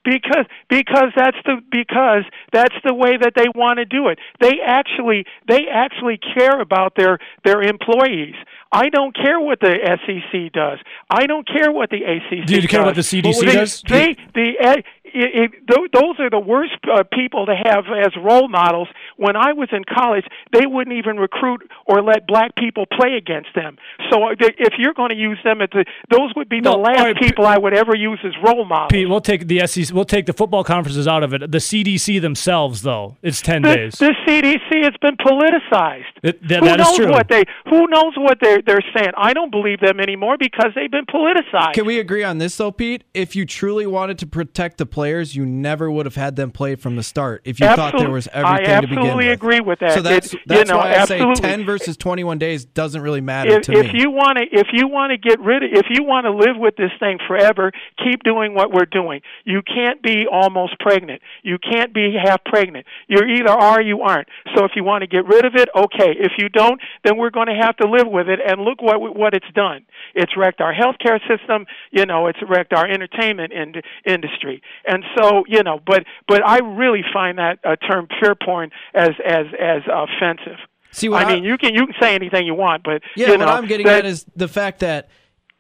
because 0.04 0.44
because 0.68 1.10
that's 1.16 1.36
the 1.44 1.56
because 1.70 2.24
that's 2.52 2.74
the 2.84 2.94
way 2.94 3.16
that 3.16 3.32
they 3.34 3.46
want 3.54 3.78
to 3.78 3.84
do 3.84 4.08
it. 4.08 4.18
They 4.40 4.60
actually 4.64 5.24
they 5.48 5.62
actually 5.72 6.18
care 6.18 6.60
about 6.60 6.94
their 6.96 7.18
their 7.44 7.62
employees. 7.62 8.34
I 8.70 8.88
don't 8.90 9.14
care 9.14 9.40
what 9.40 9.60
the 9.60 9.74
SEC 10.04 10.52
does. 10.52 10.78
I 11.08 11.26
don't 11.26 11.46
care 11.46 11.72
what 11.72 11.90
the 11.90 12.02
ACC. 12.02 12.40
Does. 12.40 12.46
Do 12.46 12.60
you 12.60 12.68
care 12.68 12.84
what 12.84 12.96
the 12.96 13.02
CDC 13.02 13.40
they, 13.40 13.52
does? 13.52 13.82
They 13.88 14.16
the 14.34 14.82
it, 15.14 15.30
it, 15.34 15.50
th- 15.68 15.90
those 15.92 16.18
are 16.18 16.28
the 16.30 16.38
worst 16.38 16.72
uh, 16.92 17.04
people 17.12 17.46
to 17.46 17.54
have 17.54 17.84
as 17.86 18.12
role 18.22 18.48
models. 18.48 18.88
When 19.16 19.36
I 19.36 19.52
was 19.52 19.68
in 19.72 19.84
college, 19.84 20.24
they 20.52 20.66
wouldn't 20.66 20.96
even 20.96 21.16
recruit 21.16 21.62
or 21.86 22.02
let 22.02 22.26
black 22.26 22.56
people 22.56 22.84
play 22.86 23.14
against 23.16 23.50
them. 23.54 23.76
So 24.10 24.22
uh, 24.24 24.34
if 24.40 24.74
you're 24.78 24.94
going 24.94 25.10
to 25.10 25.16
use 25.16 25.38
them, 25.44 25.60
at 25.62 25.70
the, 25.70 25.84
those 26.10 26.32
would 26.36 26.48
be 26.48 26.60
the 26.60 26.70
No, 26.70 26.76
last 26.80 26.98
all 26.98 27.04
right, 27.06 27.16
people 27.16 27.46
I 27.46 27.58
would 27.58 27.74
ever 27.74 27.94
use 27.96 28.18
as 28.24 28.32
role 28.44 28.64
models. 28.64 28.88
Pete, 28.90 29.08
we'll 29.08 29.20
take 29.20 29.46
the 29.46 29.66
SEC. 29.66 29.94
We'll 29.94 30.04
take 30.04 30.26
the 30.26 30.32
football 30.32 30.64
conferences 30.64 31.06
out 31.06 31.22
of 31.22 31.32
it. 31.32 31.50
The 31.50 31.58
CDC 31.58 32.20
themselves, 32.20 32.82
though, 32.82 33.16
it's 33.22 33.40
ten 33.40 33.62
the, 33.62 33.76
days. 33.76 33.94
the 33.98 34.14
CDC 34.26 34.82
has 34.84 34.94
been 35.00 35.16
politicized. 35.16 36.04
It- 36.22 36.46
that- 36.48 36.60
who 36.60 36.66
that 36.66 36.80
is 36.80 36.86
knows 36.86 36.96
true. 36.96 37.10
what 37.10 37.28
they 37.28 37.44
Who 37.68 37.86
knows 37.88 38.12
what 38.16 38.38
they're 38.40 38.62
they're 38.62 38.80
saying? 38.96 39.10
I 39.16 39.32
don't 39.32 39.50
believe 39.50 39.80
them 39.80 40.00
anymore 40.00 40.36
because 40.38 40.72
they've 40.74 40.90
been 40.90 41.06
politicized. 41.06 41.74
Can 41.74 41.86
we 41.86 41.98
agree 41.98 42.24
on 42.24 42.38
this 42.38 42.56
though, 42.56 42.72
Pete? 42.72 43.04
If 43.14 43.36
you 43.36 43.44
truly 43.46 43.86
wanted 43.86 44.18
to 44.18 44.26
protect 44.26 44.78
the 44.78 44.86
players, 44.86 45.03
you 45.12 45.44
never 45.46 45.90
would 45.90 46.06
have 46.06 46.14
had 46.14 46.36
them 46.36 46.50
play 46.50 46.74
from 46.74 46.96
the 46.96 47.02
start. 47.02 47.42
If 47.44 47.60
you 47.60 47.66
thought 47.66 47.96
there 47.98 48.10
was 48.10 48.28
everything 48.32 48.64
to 48.64 48.80
begin 48.82 48.90
with. 48.90 48.98
I 48.98 49.02
absolutely 49.04 49.28
agree 49.28 49.60
with 49.60 49.78
that. 49.80 49.92
So 49.92 50.02
that's 50.02 50.32
It- 50.34 50.34
you 50.34 50.40
that's 50.46 50.70
know, 50.70 50.76
why 50.78 50.90
I 50.90 50.94
absolutely. 50.94 51.36
say 51.36 51.42
10 51.42 51.64
versus 51.64 51.96
21 51.96 52.38
days 52.38 52.64
doesn't 52.64 53.00
really 53.02 53.20
matter 53.20 53.56
if, 53.56 53.62
to 53.62 53.72
if 53.72 53.92
me. 53.92 54.00
you 54.00 54.10
want 54.10 54.38
to 54.38 54.44
if 54.50 54.68
you 54.72 54.86
want 54.88 55.10
to 55.10 55.16
get 55.18 55.40
rid 55.40 55.62
of 55.62 55.70
if 55.72 55.86
you 55.90 56.04
want 56.04 56.24
to 56.26 56.30
live 56.30 56.56
with 56.56 56.76
this 56.76 56.90
thing 57.00 57.18
forever 57.26 57.72
keep 58.02 58.22
doing 58.22 58.54
what 58.54 58.70
we're 58.72 58.84
doing 58.86 59.20
you 59.44 59.62
can't 59.62 60.02
be 60.02 60.26
almost 60.30 60.78
pregnant 60.78 61.20
you 61.42 61.56
can't 61.58 61.92
be 61.94 62.14
half 62.22 62.44
pregnant 62.44 62.86
You're 63.08 63.26
either 63.28 63.50
are 63.50 63.78
or 63.78 63.82
you 63.82 64.02
aren't 64.02 64.28
so 64.54 64.64
if 64.64 64.72
you 64.76 64.84
want 64.84 65.02
to 65.02 65.06
get 65.08 65.26
rid 65.26 65.44
of 65.44 65.54
it 65.56 65.68
okay 65.74 66.12
if 66.18 66.32
you 66.38 66.48
don't 66.48 66.80
then 67.04 67.16
we're 67.16 67.30
going 67.30 67.48
to 67.48 67.58
have 67.60 67.76
to 67.78 67.88
live 67.88 68.06
with 68.06 68.28
it 68.28 68.38
and 68.46 68.60
look 68.60 68.80
what 68.80 69.00
what 69.16 69.34
it's 69.34 69.50
done 69.54 69.84
it's 70.14 70.36
wrecked 70.36 70.60
our 70.60 70.72
healthcare 70.74 71.18
system 71.26 71.66
you 71.90 72.04
know 72.06 72.26
it's 72.26 72.38
wrecked 72.48 72.72
our 72.72 72.86
entertainment 72.86 73.52
ind- 73.52 73.82
industry 74.04 74.60
and 74.86 74.93
so 75.16 75.44
you 75.48 75.62
know 75.62 75.80
but 75.84 76.04
but 76.28 76.46
I 76.46 76.58
really 76.58 77.02
find 77.12 77.38
that 77.38 77.58
uh, 77.64 77.76
term 77.76 78.06
fear 78.20 78.34
porn 78.34 78.70
as 78.94 79.10
as 79.26 79.46
as 79.60 79.82
offensive 79.90 80.58
See 80.94 81.08
what 81.08 81.26
I 81.26 81.34
mean, 81.34 81.42
you 81.42 81.58
can 81.58 81.74
you 81.74 81.86
can 81.86 81.94
say 82.00 82.14
anything 82.14 82.46
you 82.46 82.54
want, 82.54 82.84
but 82.84 83.02
Yeah, 83.16 83.32
you 83.32 83.38
know, 83.38 83.46
what 83.46 83.54
I'm 83.54 83.66
getting 83.66 83.86
that- 83.86 84.04
at 84.04 84.06
is 84.06 84.24
the 84.36 84.46
fact 84.46 84.78
that 84.78 85.08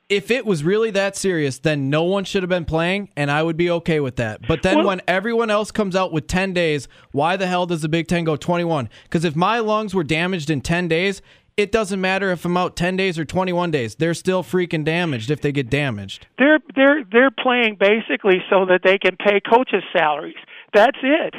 if 0.08 0.30
it 0.30 0.46
was 0.46 0.62
really 0.62 0.90
that 0.92 1.16
serious, 1.16 1.58
then 1.58 1.90
no 1.90 2.04
one 2.04 2.24
should 2.24 2.42
have 2.42 2.50
been 2.50 2.66
playing, 2.66 3.08
and 3.16 3.30
I 3.32 3.42
would 3.42 3.56
be 3.56 3.68
okay 3.70 3.98
with 4.00 4.16
that. 4.16 4.46
But 4.46 4.62
then 4.62 4.78
Well- 4.78 4.86
when 4.88 5.02
everyone 5.08 5.50
else 5.50 5.72
comes 5.72 5.96
out 5.96 6.12
with 6.12 6.26
10 6.28 6.52
days, 6.52 6.86
why 7.10 7.36
the 7.36 7.46
hell 7.46 7.66
does 7.66 7.82
the 7.82 7.88
Big 7.88 8.06
Ten 8.06 8.22
go 8.22 8.36
21? 8.36 8.88
Because 9.04 9.24
if 9.24 9.34
my 9.34 9.58
lungs 9.58 9.94
were 9.94 10.04
damaged 10.04 10.50
in 10.50 10.60
10 10.60 10.88
days, 10.88 11.20
it 11.56 11.70
doesn't 11.70 12.00
matter 12.00 12.30
if 12.32 12.44
I'm 12.44 12.56
out 12.56 12.76
10 12.76 12.96
days 12.96 13.18
or 13.18 13.24
21 13.24 13.70
days. 13.70 13.94
They're 13.94 14.14
still 14.14 14.42
freaking 14.42 14.84
damaged 14.84 15.30
if 15.30 15.40
they 15.40 15.52
get 15.52 15.70
damaged. 15.70 16.26
they're 16.38 16.58
they're 16.74 17.04
they're 17.10 17.30
playing 17.30 17.76
basically 17.78 18.42
so 18.50 18.66
that 18.66 18.80
they 18.82 18.98
can 18.98 19.16
pay 19.16 19.40
coaches' 19.40 19.84
salaries. 19.96 20.36
That's 20.72 20.98
it. 21.02 21.34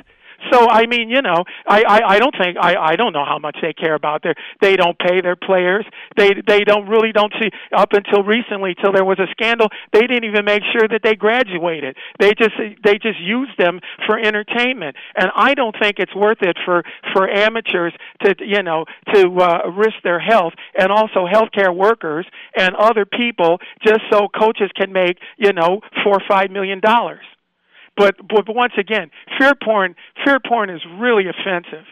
So 0.52 0.68
I 0.70 0.86
mean, 0.86 1.10
you 1.10 1.22
know, 1.22 1.44
I, 1.68 1.84
I, 1.88 2.00
I 2.16 2.20
don't 2.20 2.36
think 2.38 2.58
I, 2.60 2.76
I 2.76 2.96
don't 2.96 3.14
know 3.14 3.26
how 3.26 3.40
much 3.40 3.58
they 3.62 3.74
care 3.74 3.96
about 3.96 4.24
their 4.24 4.36
they 4.62 4.76
don't 4.76 4.98
pay 4.98 5.22
their 5.22 5.36
players. 5.36 5.86
They 6.18 6.32
they 6.48 6.64
don't 6.64 6.88
really 6.88 7.12
don't 7.12 7.34
see 7.42 7.50
up 7.76 7.94
until 7.94 8.24
recently 8.24 8.76
till 8.82 8.92
there 8.92 9.06
was 9.06 9.20
a 9.20 9.28
scandal, 9.32 9.70
they 9.94 10.02
didn't 10.02 10.26
even 10.26 10.46
make 10.46 10.64
sure 10.72 10.88
that 10.88 11.02
they 11.04 11.16
graduated. 11.16 11.96
They 12.20 12.34
just 12.34 12.56
they 12.84 12.98
just 12.98 13.20
used 13.20 13.58
them 13.58 13.80
for 14.06 14.20
entertainment. 14.20 14.96
And 15.16 15.32
I 15.36 15.54
don't 15.54 15.76
think 15.82 16.00
it's 16.00 16.16
worth 16.16 16.42
it 16.42 16.58
for 16.66 16.84
for 17.14 17.30
amateurs 17.30 17.94
to 18.24 18.36
you 18.40 18.64
know 18.64 18.86
to 19.14 19.28
uh, 19.40 19.70
risk 19.72 19.96
their 20.04 20.20
health 20.20 20.54
and 20.78 20.92
also 20.92 21.26
healthcare 21.26 21.76
workers 21.76 22.26
and 22.58 22.76
other 22.76 23.06
people 23.06 23.60
just 23.86 24.02
so 24.12 24.28
coaches 24.28 24.70
can 24.76 24.92
make, 24.92 25.18
you 25.38 25.54
know, 25.54 25.82
4 26.04 26.14
or 26.14 26.22
5 26.28 26.52
million 26.52 26.80
dollars. 26.80 27.26
But, 27.98 28.16
but 28.28 28.54
once 28.54 28.74
again, 28.78 29.10
fear 29.38 29.54
porn, 29.64 29.96
fear 30.24 30.40
porn 30.46 30.70
is 30.70 30.82
really 30.98 31.26
offensive. 31.28 31.86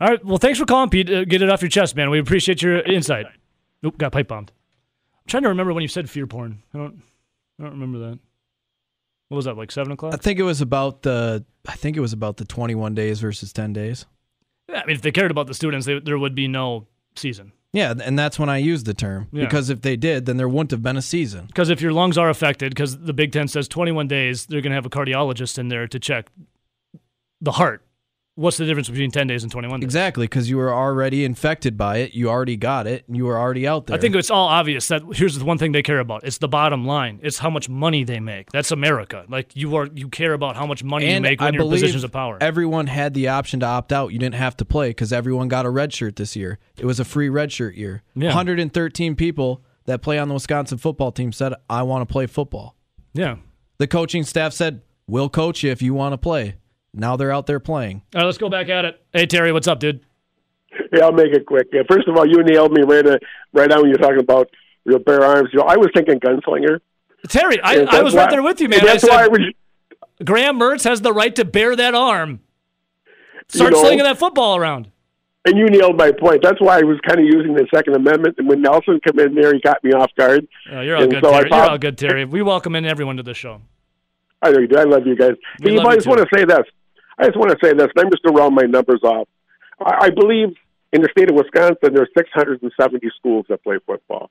All 0.00 0.08
right. 0.08 0.24
Well, 0.24 0.38
thanks 0.38 0.58
for 0.58 0.64
calling, 0.64 0.90
Pete. 0.90 1.10
Uh, 1.10 1.24
get 1.24 1.42
it 1.42 1.50
off 1.50 1.62
your 1.62 1.68
chest, 1.68 1.96
man. 1.96 2.10
We 2.10 2.18
appreciate 2.18 2.62
your 2.62 2.80
insight. 2.80 3.26
Nope, 3.82 3.98
got 3.98 4.12
pipe 4.12 4.28
bombed. 4.28 4.52
I'm 5.14 5.26
trying 5.28 5.42
to 5.42 5.48
remember 5.48 5.72
when 5.72 5.82
you 5.82 5.88
said 5.88 6.08
fear 6.08 6.26
porn. 6.26 6.62
I 6.72 6.78
don't. 6.78 7.02
I 7.58 7.64
don't 7.64 7.72
remember 7.72 7.98
that. 7.98 8.18
What 9.28 9.36
was 9.36 9.44
that? 9.46 9.56
Like 9.56 9.72
seven 9.72 9.92
o'clock? 9.92 10.12
I 10.12 10.14
o'clock? 10.14 10.22
think 10.22 10.38
it 10.38 10.44
was 10.44 10.60
about 10.60 11.02
the 11.02 11.44
I 11.68 11.74
think 11.74 11.96
it 11.96 12.00
was 12.00 12.12
about 12.12 12.36
the 12.36 12.44
21 12.44 12.94
days 12.94 13.20
versus 13.20 13.52
10 13.52 13.72
days. 13.72 14.06
Yeah, 14.68 14.80
I 14.82 14.86
mean, 14.86 14.96
if 14.96 15.02
they 15.02 15.12
cared 15.12 15.30
about 15.30 15.46
the 15.46 15.54
students, 15.54 15.86
they, 15.86 15.98
there 15.98 16.18
would 16.18 16.34
be 16.34 16.48
no 16.48 16.86
season. 17.16 17.52
Yeah, 17.76 17.92
and 18.02 18.18
that's 18.18 18.38
when 18.38 18.48
I 18.48 18.56
used 18.56 18.86
the 18.86 18.94
term 18.94 19.28
Yeah. 19.32 19.44
because 19.44 19.68
if 19.68 19.82
they 19.82 19.96
did, 19.96 20.24
then 20.24 20.38
there 20.38 20.48
wouldn't 20.48 20.70
have 20.70 20.82
been 20.82 20.96
a 20.96 21.02
season. 21.02 21.44
Because 21.46 21.68
if 21.68 21.82
your 21.82 21.92
lungs 21.92 22.16
are 22.16 22.30
affected, 22.30 22.70
because 22.70 22.98
the 23.00 23.12
Big 23.12 23.32
Ten 23.32 23.48
says 23.48 23.68
21 23.68 24.08
days, 24.08 24.46
they're 24.46 24.62
going 24.62 24.70
to 24.70 24.76
have 24.76 24.86
a 24.86 24.90
cardiologist 24.90 25.58
in 25.58 25.68
there 25.68 25.86
to 25.86 25.98
check 26.00 26.30
the 27.40 27.52
heart. 27.52 27.82
What's 28.36 28.58
the 28.58 28.66
difference 28.66 28.90
between 28.90 29.10
10 29.10 29.26
days 29.28 29.42
and 29.44 29.50
21 29.50 29.80
days? 29.80 29.84
Exactly, 29.86 30.24
because 30.26 30.50
you 30.50 30.58
were 30.58 30.70
already 30.70 31.24
infected 31.24 31.78
by 31.78 31.98
it. 31.98 32.12
You 32.12 32.28
already 32.28 32.58
got 32.58 32.86
it. 32.86 33.04
And 33.08 33.16
you 33.16 33.24
were 33.24 33.38
already 33.38 33.66
out 33.66 33.86
there. 33.86 33.96
I 33.96 33.98
think 33.98 34.14
it's 34.14 34.30
all 34.30 34.48
obvious 34.48 34.86
that 34.88 35.02
here's 35.14 35.38
the 35.38 35.44
one 35.46 35.56
thing 35.56 35.72
they 35.72 35.82
care 35.82 36.00
about. 36.00 36.22
It's 36.22 36.36
the 36.36 36.46
bottom 36.46 36.84
line. 36.84 37.18
It's 37.22 37.38
how 37.38 37.48
much 37.48 37.70
money 37.70 38.04
they 38.04 38.20
make. 38.20 38.52
That's 38.52 38.70
America. 38.72 39.24
Like 39.26 39.56
you 39.56 39.74
are, 39.76 39.88
you 39.94 40.10
care 40.10 40.34
about 40.34 40.54
how 40.54 40.66
much 40.66 40.84
money 40.84 41.10
you 41.10 41.18
make 41.22 41.40
when 41.40 41.46
I 41.48 41.50
you're 41.52 41.62
in 41.62 41.66
believe 41.68 41.80
positions 41.80 42.04
of 42.04 42.12
power. 42.12 42.36
everyone 42.42 42.88
had 42.88 43.14
the 43.14 43.28
option 43.28 43.60
to 43.60 43.66
opt 43.66 43.90
out. 43.90 44.12
You 44.12 44.18
didn't 44.18 44.34
have 44.34 44.54
to 44.58 44.66
play 44.66 44.90
because 44.90 45.14
everyone 45.14 45.48
got 45.48 45.64
a 45.64 45.70
red 45.70 45.94
shirt 45.94 46.16
this 46.16 46.36
year. 46.36 46.58
It 46.76 46.84
was 46.84 47.00
a 47.00 47.06
free 47.06 47.30
red 47.30 47.52
shirt 47.52 47.74
year. 47.74 48.02
Yeah. 48.14 48.28
113 48.28 49.16
people 49.16 49.64
that 49.86 50.02
play 50.02 50.18
on 50.18 50.28
the 50.28 50.34
Wisconsin 50.34 50.76
football 50.76 51.10
team 51.10 51.32
said, 51.32 51.54
"I 51.70 51.84
want 51.84 52.06
to 52.06 52.12
play 52.12 52.26
football." 52.26 52.76
yeah. 53.14 53.36
The 53.78 53.86
coaching 53.86 54.24
staff 54.24 54.52
said, 54.52 54.82
"We'll 55.06 55.30
coach 55.30 55.62
you 55.62 55.70
if 55.70 55.80
you 55.80 55.94
want 55.94 56.12
to 56.12 56.18
play." 56.18 56.56
Now 56.98 57.16
they're 57.16 57.30
out 57.32 57.46
there 57.46 57.60
playing. 57.60 58.02
All 58.14 58.20
right, 58.22 58.26
let's 58.26 58.38
go 58.38 58.48
back 58.48 58.68
at 58.68 58.84
it. 58.86 59.00
Hey 59.12 59.26
Terry, 59.26 59.52
what's 59.52 59.68
up, 59.68 59.78
dude? 59.80 60.00
Yeah, 60.92 61.04
I'll 61.04 61.12
make 61.12 61.32
it 61.32 61.46
quick. 61.46 61.68
Yeah, 61.72 61.82
first 61.88 62.08
of 62.08 62.16
all, 62.16 62.26
you 62.26 62.42
nailed 62.42 62.72
me 62.72 62.82
right, 62.82 63.06
uh, 63.06 63.18
right 63.52 63.68
now 63.68 63.80
when 63.80 63.88
you're 63.88 63.98
talking 63.98 64.18
about 64.20 64.48
your 64.84 64.98
bare 64.98 65.22
arms. 65.24 65.50
You 65.52 65.60
know, 65.60 65.66
I 65.66 65.76
was 65.76 65.88
thinking 65.94 66.18
gunslinger. 66.20 66.80
Terry, 67.28 67.60
I, 67.62 67.80
I 67.80 68.02
was 68.02 68.14
why- 68.14 68.22
right 68.22 68.30
there 68.30 68.42
with 68.42 68.60
you, 68.60 68.66
and 68.66 68.70
man. 68.76 68.80
I 68.82 68.84
That's 68.92 69.04
why 69.08 69.24
I 69.24 69.28
was. 69.28 69.40
Graham 70.24 70.58
Mertz 70.58 70.84
has 70.84 71.02
the 71.02 71.12
right 71.12 71.34
to 71.36 71.44
bear 71.44 71.76
that 71.76 71.94
arm. 71.94 72.40
Start 73.48 73.72
know- 73.72 73.80
slinging 73.82 74.04
that 74.04 74.18
football 74.18 74.56
around. 74.56 74.90
And 75.44 75.56
you 75.56 75.66
nailed 75.66 75.96
my 75.96 76.10
point. 76.10 76.42
That's 76.42 76.60
why 76.60 76.78
I 76.78 76.82
was 76.82 76.98
kind 77.06 77.20
of 77.20 77.24
using 77.24 77.54
the 77.54 77.64
Second 77.72 77.94
Amendment. 77.94 78.34
And 78.38 78.48
when 78.48 78.62
Nelson 78.62 78.98
came 79.06 79.20
in 79.20 79.32
there, 79.36 79.54
he 79.54 79.60
got 79.60 79.82
me 79.84 79.92
off 79.92 80.10
guard. 80.18 80.44
Oh, 80.72 80.80
you're 80.80 80.96
all 80.96 81.02
And 81.04 81.12
good, 81.12 81.22
so 81.22 81.30
I 81.32 81.38
Terry. 81.42 81.50
You're 81.52 81.70
all 81.70 81.78
good, 81.78 81.96
Terry. 81.98 82.24
We 82.24 82.42
welcome 82.42 82.74
in 82.74 82.84
everyone 82.84 83.16
to 83.18 83.22
the 83.22 83.32
show. 83.32 83.60
I 84.42 84.50
know 84.50 84.58
you 84.58 84.66
do. 84.66 84.76
I 84.76 84.82
love 84.82 85.06
you 85.06 85.14
guys. 85.14 85.34
We 85.62 85.70
Hey, 85.70 85.76
love 85.76 85.86
I 85.86 85.90
you 85.90 85.96
just 85.98 86.08
want 86.08 86.20
to 86.20 86.26
say 86.36 86.44
this. 86.44 86.66
I 87.18 87.26
just 87.26 87.36
want 87.38 87.50
to 87.50 87.56
say 87.62 87.72
this. 87.72 87.88
and 87.94 88.04
I'm 88.04 88.10
just 88.10 88.22
going 88.22 88.36
to 88.36 88.42
round 88.42 88.54
my 88.54 88.62
numbers 88.62 89.00
off. 89.02 89.28
I, 89.80 90.06
I 90.06 90.10
believe 90.10 90.48
in 90.92 91.02
the 91.02 91.08
state 91.10 91.30
of 91.30 91.36
Wisconsin, 91.36 91.94
there 91.94 92.02
are 92.02 92.08
670 92.16 93.08
schools 93.16 93.46
that 93.48 93.62
play 93.62 93.78
football. 93.86 94.30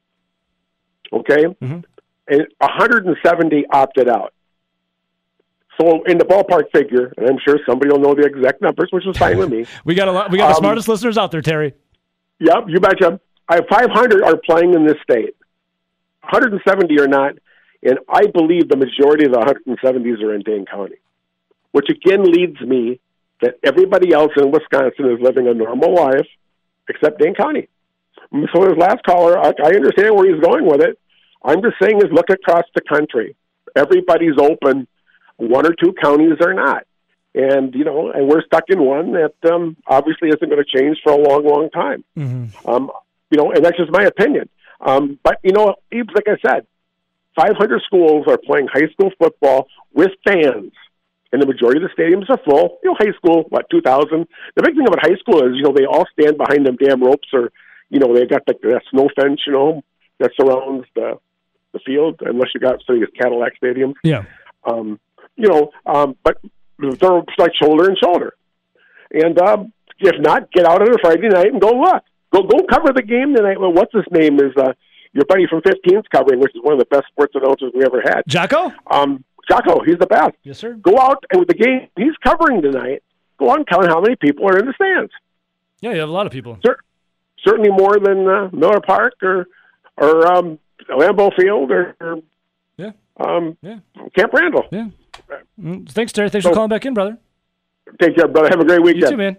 Okay? 1.11 1.45
Mhm. 1.61 1.83
And 2.27 2.47
170 2.59 3.65
opted 3.71 4.09
out. 4.09 4.33
So 5.79 6.03
in 6.05 6.17
the 6.17 6.25
ballpark 6.25 6.71
figure, 6.71 7.13
and 7.17 7.27
I'm 7.29 7.37
sure 7.45 7.59
somebody 7.67 7.91
will 7.91 7.99
know 7.99 8.15
the 8.15 8.23
exact 8.25 8.61
numbers, 8.61 8.89
which 8.91 9.05
is 9.05 9.17
fine 9.17 9.37
with 9.37 9.49
me. 9.51 9.65
We 9.85 9.93
got 9.93 10.07
a 10.07 10.11
lot. 10.11 10.31
We 10.31 10.37
got 10.37 10.47
the 10.47 10.55
Um, 10.55 10.59
smartest 10.61 10.87
listeners 10.87 11.17
out 11.17 11.31
there, 11.31 11.41
Terry. 11.41 11.73
Yep, 12.39 12.65
you 12.69 12.79
betcha. 12.79 13.19
I 13.49 13.55
have 13.55 13.65
500 13.69 14.23
are 14.23 14.37
playing 14.37 14.73
in 14.73 14.85
this 14.85 14.95
state. 15.03 15.35
170 16.23 16.99
are 16.99 17.07
not, 17.07 17.33
and 17.83 17.99
I 18.09 18.25
believe 18.27 18.69
the 18.69 18.77
majority 18.77 19.25
of 19.25 19.33
the 19.33 19.39
170s 19.39 20.23
are 20.23 20.33
in 20.33 20.41
Dane 20.41 20.65
County, 20.65 20.95
which 21.75 21.89
again 21.89 22.23
leads 22.23 22.61
me 22.61 23.01
that 23.41 23.55
everybody 23.61 24.13
else 24.13 24.31
in 24.37 24.49
Wisconsin 24.49 25.11
is 25.11 25.19
living 25.19 25.45
a 25.49 25.53
normal 25.53 25.93
life 25.93 26.25
except 26.87 27.19
Dane 27.19 27.35
County. 27.35 27.67
So 28.53 28.61
his 28.61 28.77
last 28.77 29.03
caller, 29.05 29.37
I, 29.37 29.49
I 29.61 29.71
understand 29.75 30.15
where 30.15 30.33
he's 30.33 30.41
going 30.41 30.65
with 30.65 30.79
it. 30.79 30.97
I'm 31.43 31.61
just 31.61 31.75
saying 31.81 31.97
is 31.97 32.09
look 32.13 32.29
across 32.29 32.63
the 32.75 32.81
country. 32.81 33.35
Everybody's 33.75 34.37
open. 34.39 34.87
One 35.35 35.65
or 35.65 35.73
two 35.73 35.93
counties 36.01 36.37
are 36.39 36.53
not. 36.53 36.87
And, 37.33 37.75
you 37.75 37.83
know, 37.83 38.09
and 38.09 38.29
we're 38.29 38.45
stuck 38.45 38.63
in 38.69 38.81
one 38.81 39.11
that 39.11 39.35
um, 39.51 39.75
obviously 39.85 40.29
isn't 40.29 40.47
going 40.47 40.63
to 40.63 40.77
change 40.79 40.97
for 41.03 41.11
a 41.11 41.17
long, 41.17 41.45
long 41.45 41.69
time. 41.71 42.05
Um, 42.65 42.89
you 43.29 43.37
know, 43.37 43.51
and 43.51 43.65
that's 43.65 43.75
just 43.77 43.91
my 43.91 44.03
opinion. 44.03 44.47
Um, 44.79 45.19
but, 45.23 45.39
you 45.43 45.51
know, 45.51 45.75
like 45.91 46.29
I 46.29 46.37
said, 46.41 46.67
500 47.35 47.81
schools 47.81 48.27
are 48.29 48.37
playing 48.37 48.67
high 48.71 48.87
school 48.93 49.11
football 49.19 49.67
with 49.93 50.11
fans, 50.25 50.71
and 51.35 51.41
the 51.41 51.51
majority 51.51 51.83
of 51.83 51.89
the 51.89 52.01
stadiums 52.01 52.29
are 52.29 52.39
full. 52.47 52.79
You 52.81 52.91
know, 52.91 52.95
high 52.97 53.11
school, 53.17 53.43
what, 53.49 53.69
2,000? 53.69 54.25
The 54.55 54.63
big 54.63 54.73
thing 54.73 54.87
about 54.87 55.03
high 55.03 55.19
school 55.19 55.43
is, 55.43 55.51
you 55.53 55.63
know, 55.63 55.73
they 55.75 55.83
all 55.85 56.05
stand 56.17 56.37
behind 56.37 56.65
them 56.65 56.77
damn 56.79 57.03
ropes 57.03 57.27
or, 57.33 57.51
you 57.89 57.99
know, 57.99 58.15
they 58.15 58.25
got 58.25 58.47
like 58.47 58.61
that 58.61 58.83
snow 58.89 59.09
fence, 59.19 59.41
you 59.45 59.51
know, 59.51 59.83
that 60.19 60.31
surrounds 60.39 60.87
the 60.95 61.19
the 61.73 61.79
field, 61.85 62.21
unless 62.21 62.51
you 62.55 62.61
got 62.61 62.79
say 62.87 63.03
Cadillac 63.19 63.57
Stadium. 63.57 63.95
Yeah. 64.01 64.23
Um, 64.63 64.97
you 65.35 65.49
know, 65.49 65.71
um, 65.85 66.15
but 66.23 66.37
they're 66.79 67.21
like 67.37 67.51
shoulder 67.61 67.89
and 67.89 67.97
shoulder. 68.01 68.33
And 69.11 69.37
um, 69.41 69.73
if 69.99 70.15
not, 70.21 70.49
get 70.53 70.65
out 70.65 70.81
on 70.81 70.87
a 70.87 70.97
Friday 71.01 71.27
night 71.27 71.51
and 71.51 71.59
go 71.59 71.71
look. 71.71 72.01
Go 72.31 72.43
go 72.43 72.63
cover 72.71 72.93
the 72.95 73.03
game 73.03 73.35
tonight. 73.35 73.59
Well, 73.59 73.73
what's 73.73 73.93
his 73.93 74.05
name 74.09 74.35
is 74.35 74.53
uh, 74.57 74.71
your 75.11 75.25
buddy 75.25 75.47
from 75.49 75.59
15's 75.61 76.07
covering, 76.09 76.39
which 76.39 76.55
is 76.55 76.61
one 76.63 76.73
of 76.73 76.79
the 76.79 76.85
best 76.85 77.07
sports 77.11 77.33
announcers 77.35 77.73
we 77.75 77.83
ever 77.83 78.01
had. 78.01 78.23
Jocko? 78.25 78.71
Um, 78.89 79.25
Jocko, 79.49 79.83
he's 79.83 79.97
the 79.97 80.07
best. 80.07 80.33
Yes, 80.43 80.57
sir. 80.59 80.73
Go 80.73 80.97
out 80.99 81.23
and 81.31 81.39
with 81.39 81.47
the 81.49 81.55
game 81.55 81.87
he's 81.97 82.15
covering 82.23 82.61
tonight. 82.61 83.03
Go 83.37 83.51
out 83.51 83.57
and 83.57 83.67
count 83.67 83.85
how 83.87 83.99
many 84.01 84.15
people 84.15 84.47
are 84.47 84.57
in 84.57 84.65
the 84.65 84.73
stands. 84.73 85.11
Yeah, 85.81 85.91
you 85.93 85.99
have 85.99 86.09
a 86.09 86.11
lot 86.11 86.25
of 86.25 86.31
people. 86.31 86.57
Cer- 86.65 86.79
certainly 87.45 87.69
more 87.69 87.99
than 87.99 88.27
uh, 88.27 88.49
Miller 88.53 88.79
Park 88.81 89.13
or 89.21 89.47
or 89.97 90.27
um, 90.27 90.59
Lambeau 90.89 91.33
Field 91.35 91.71
or, 91.71 91.95
or 92.01 92.17
Yeah. 92.77 92.91
um, 93.17 93.57
Yeah. 93.61 93.79
Camp 94.17 94.33
Randall. 94.33 94.65
Yeah. 94.71 94.87
Mm, 95.61 95.89
Thanks, 95.89 96.11
Terry. 96.11 96.29
Thanks 96.29 96.45
for 96.45 96.53
calling 96.53 96.69
back 96.69 96.85
in, 96.85 96.93
brother. 96.93 97.17
Take 98.01 98.15
care, 98.15 98.27
brother. 98.27 98.49
Have 98.49 98.59
a 98.59 98.65
great 98.65 98.81
weekend. 98.81 99.03
You 99.03 99.09
too, 99.11 99.17
man. 99.17 99.37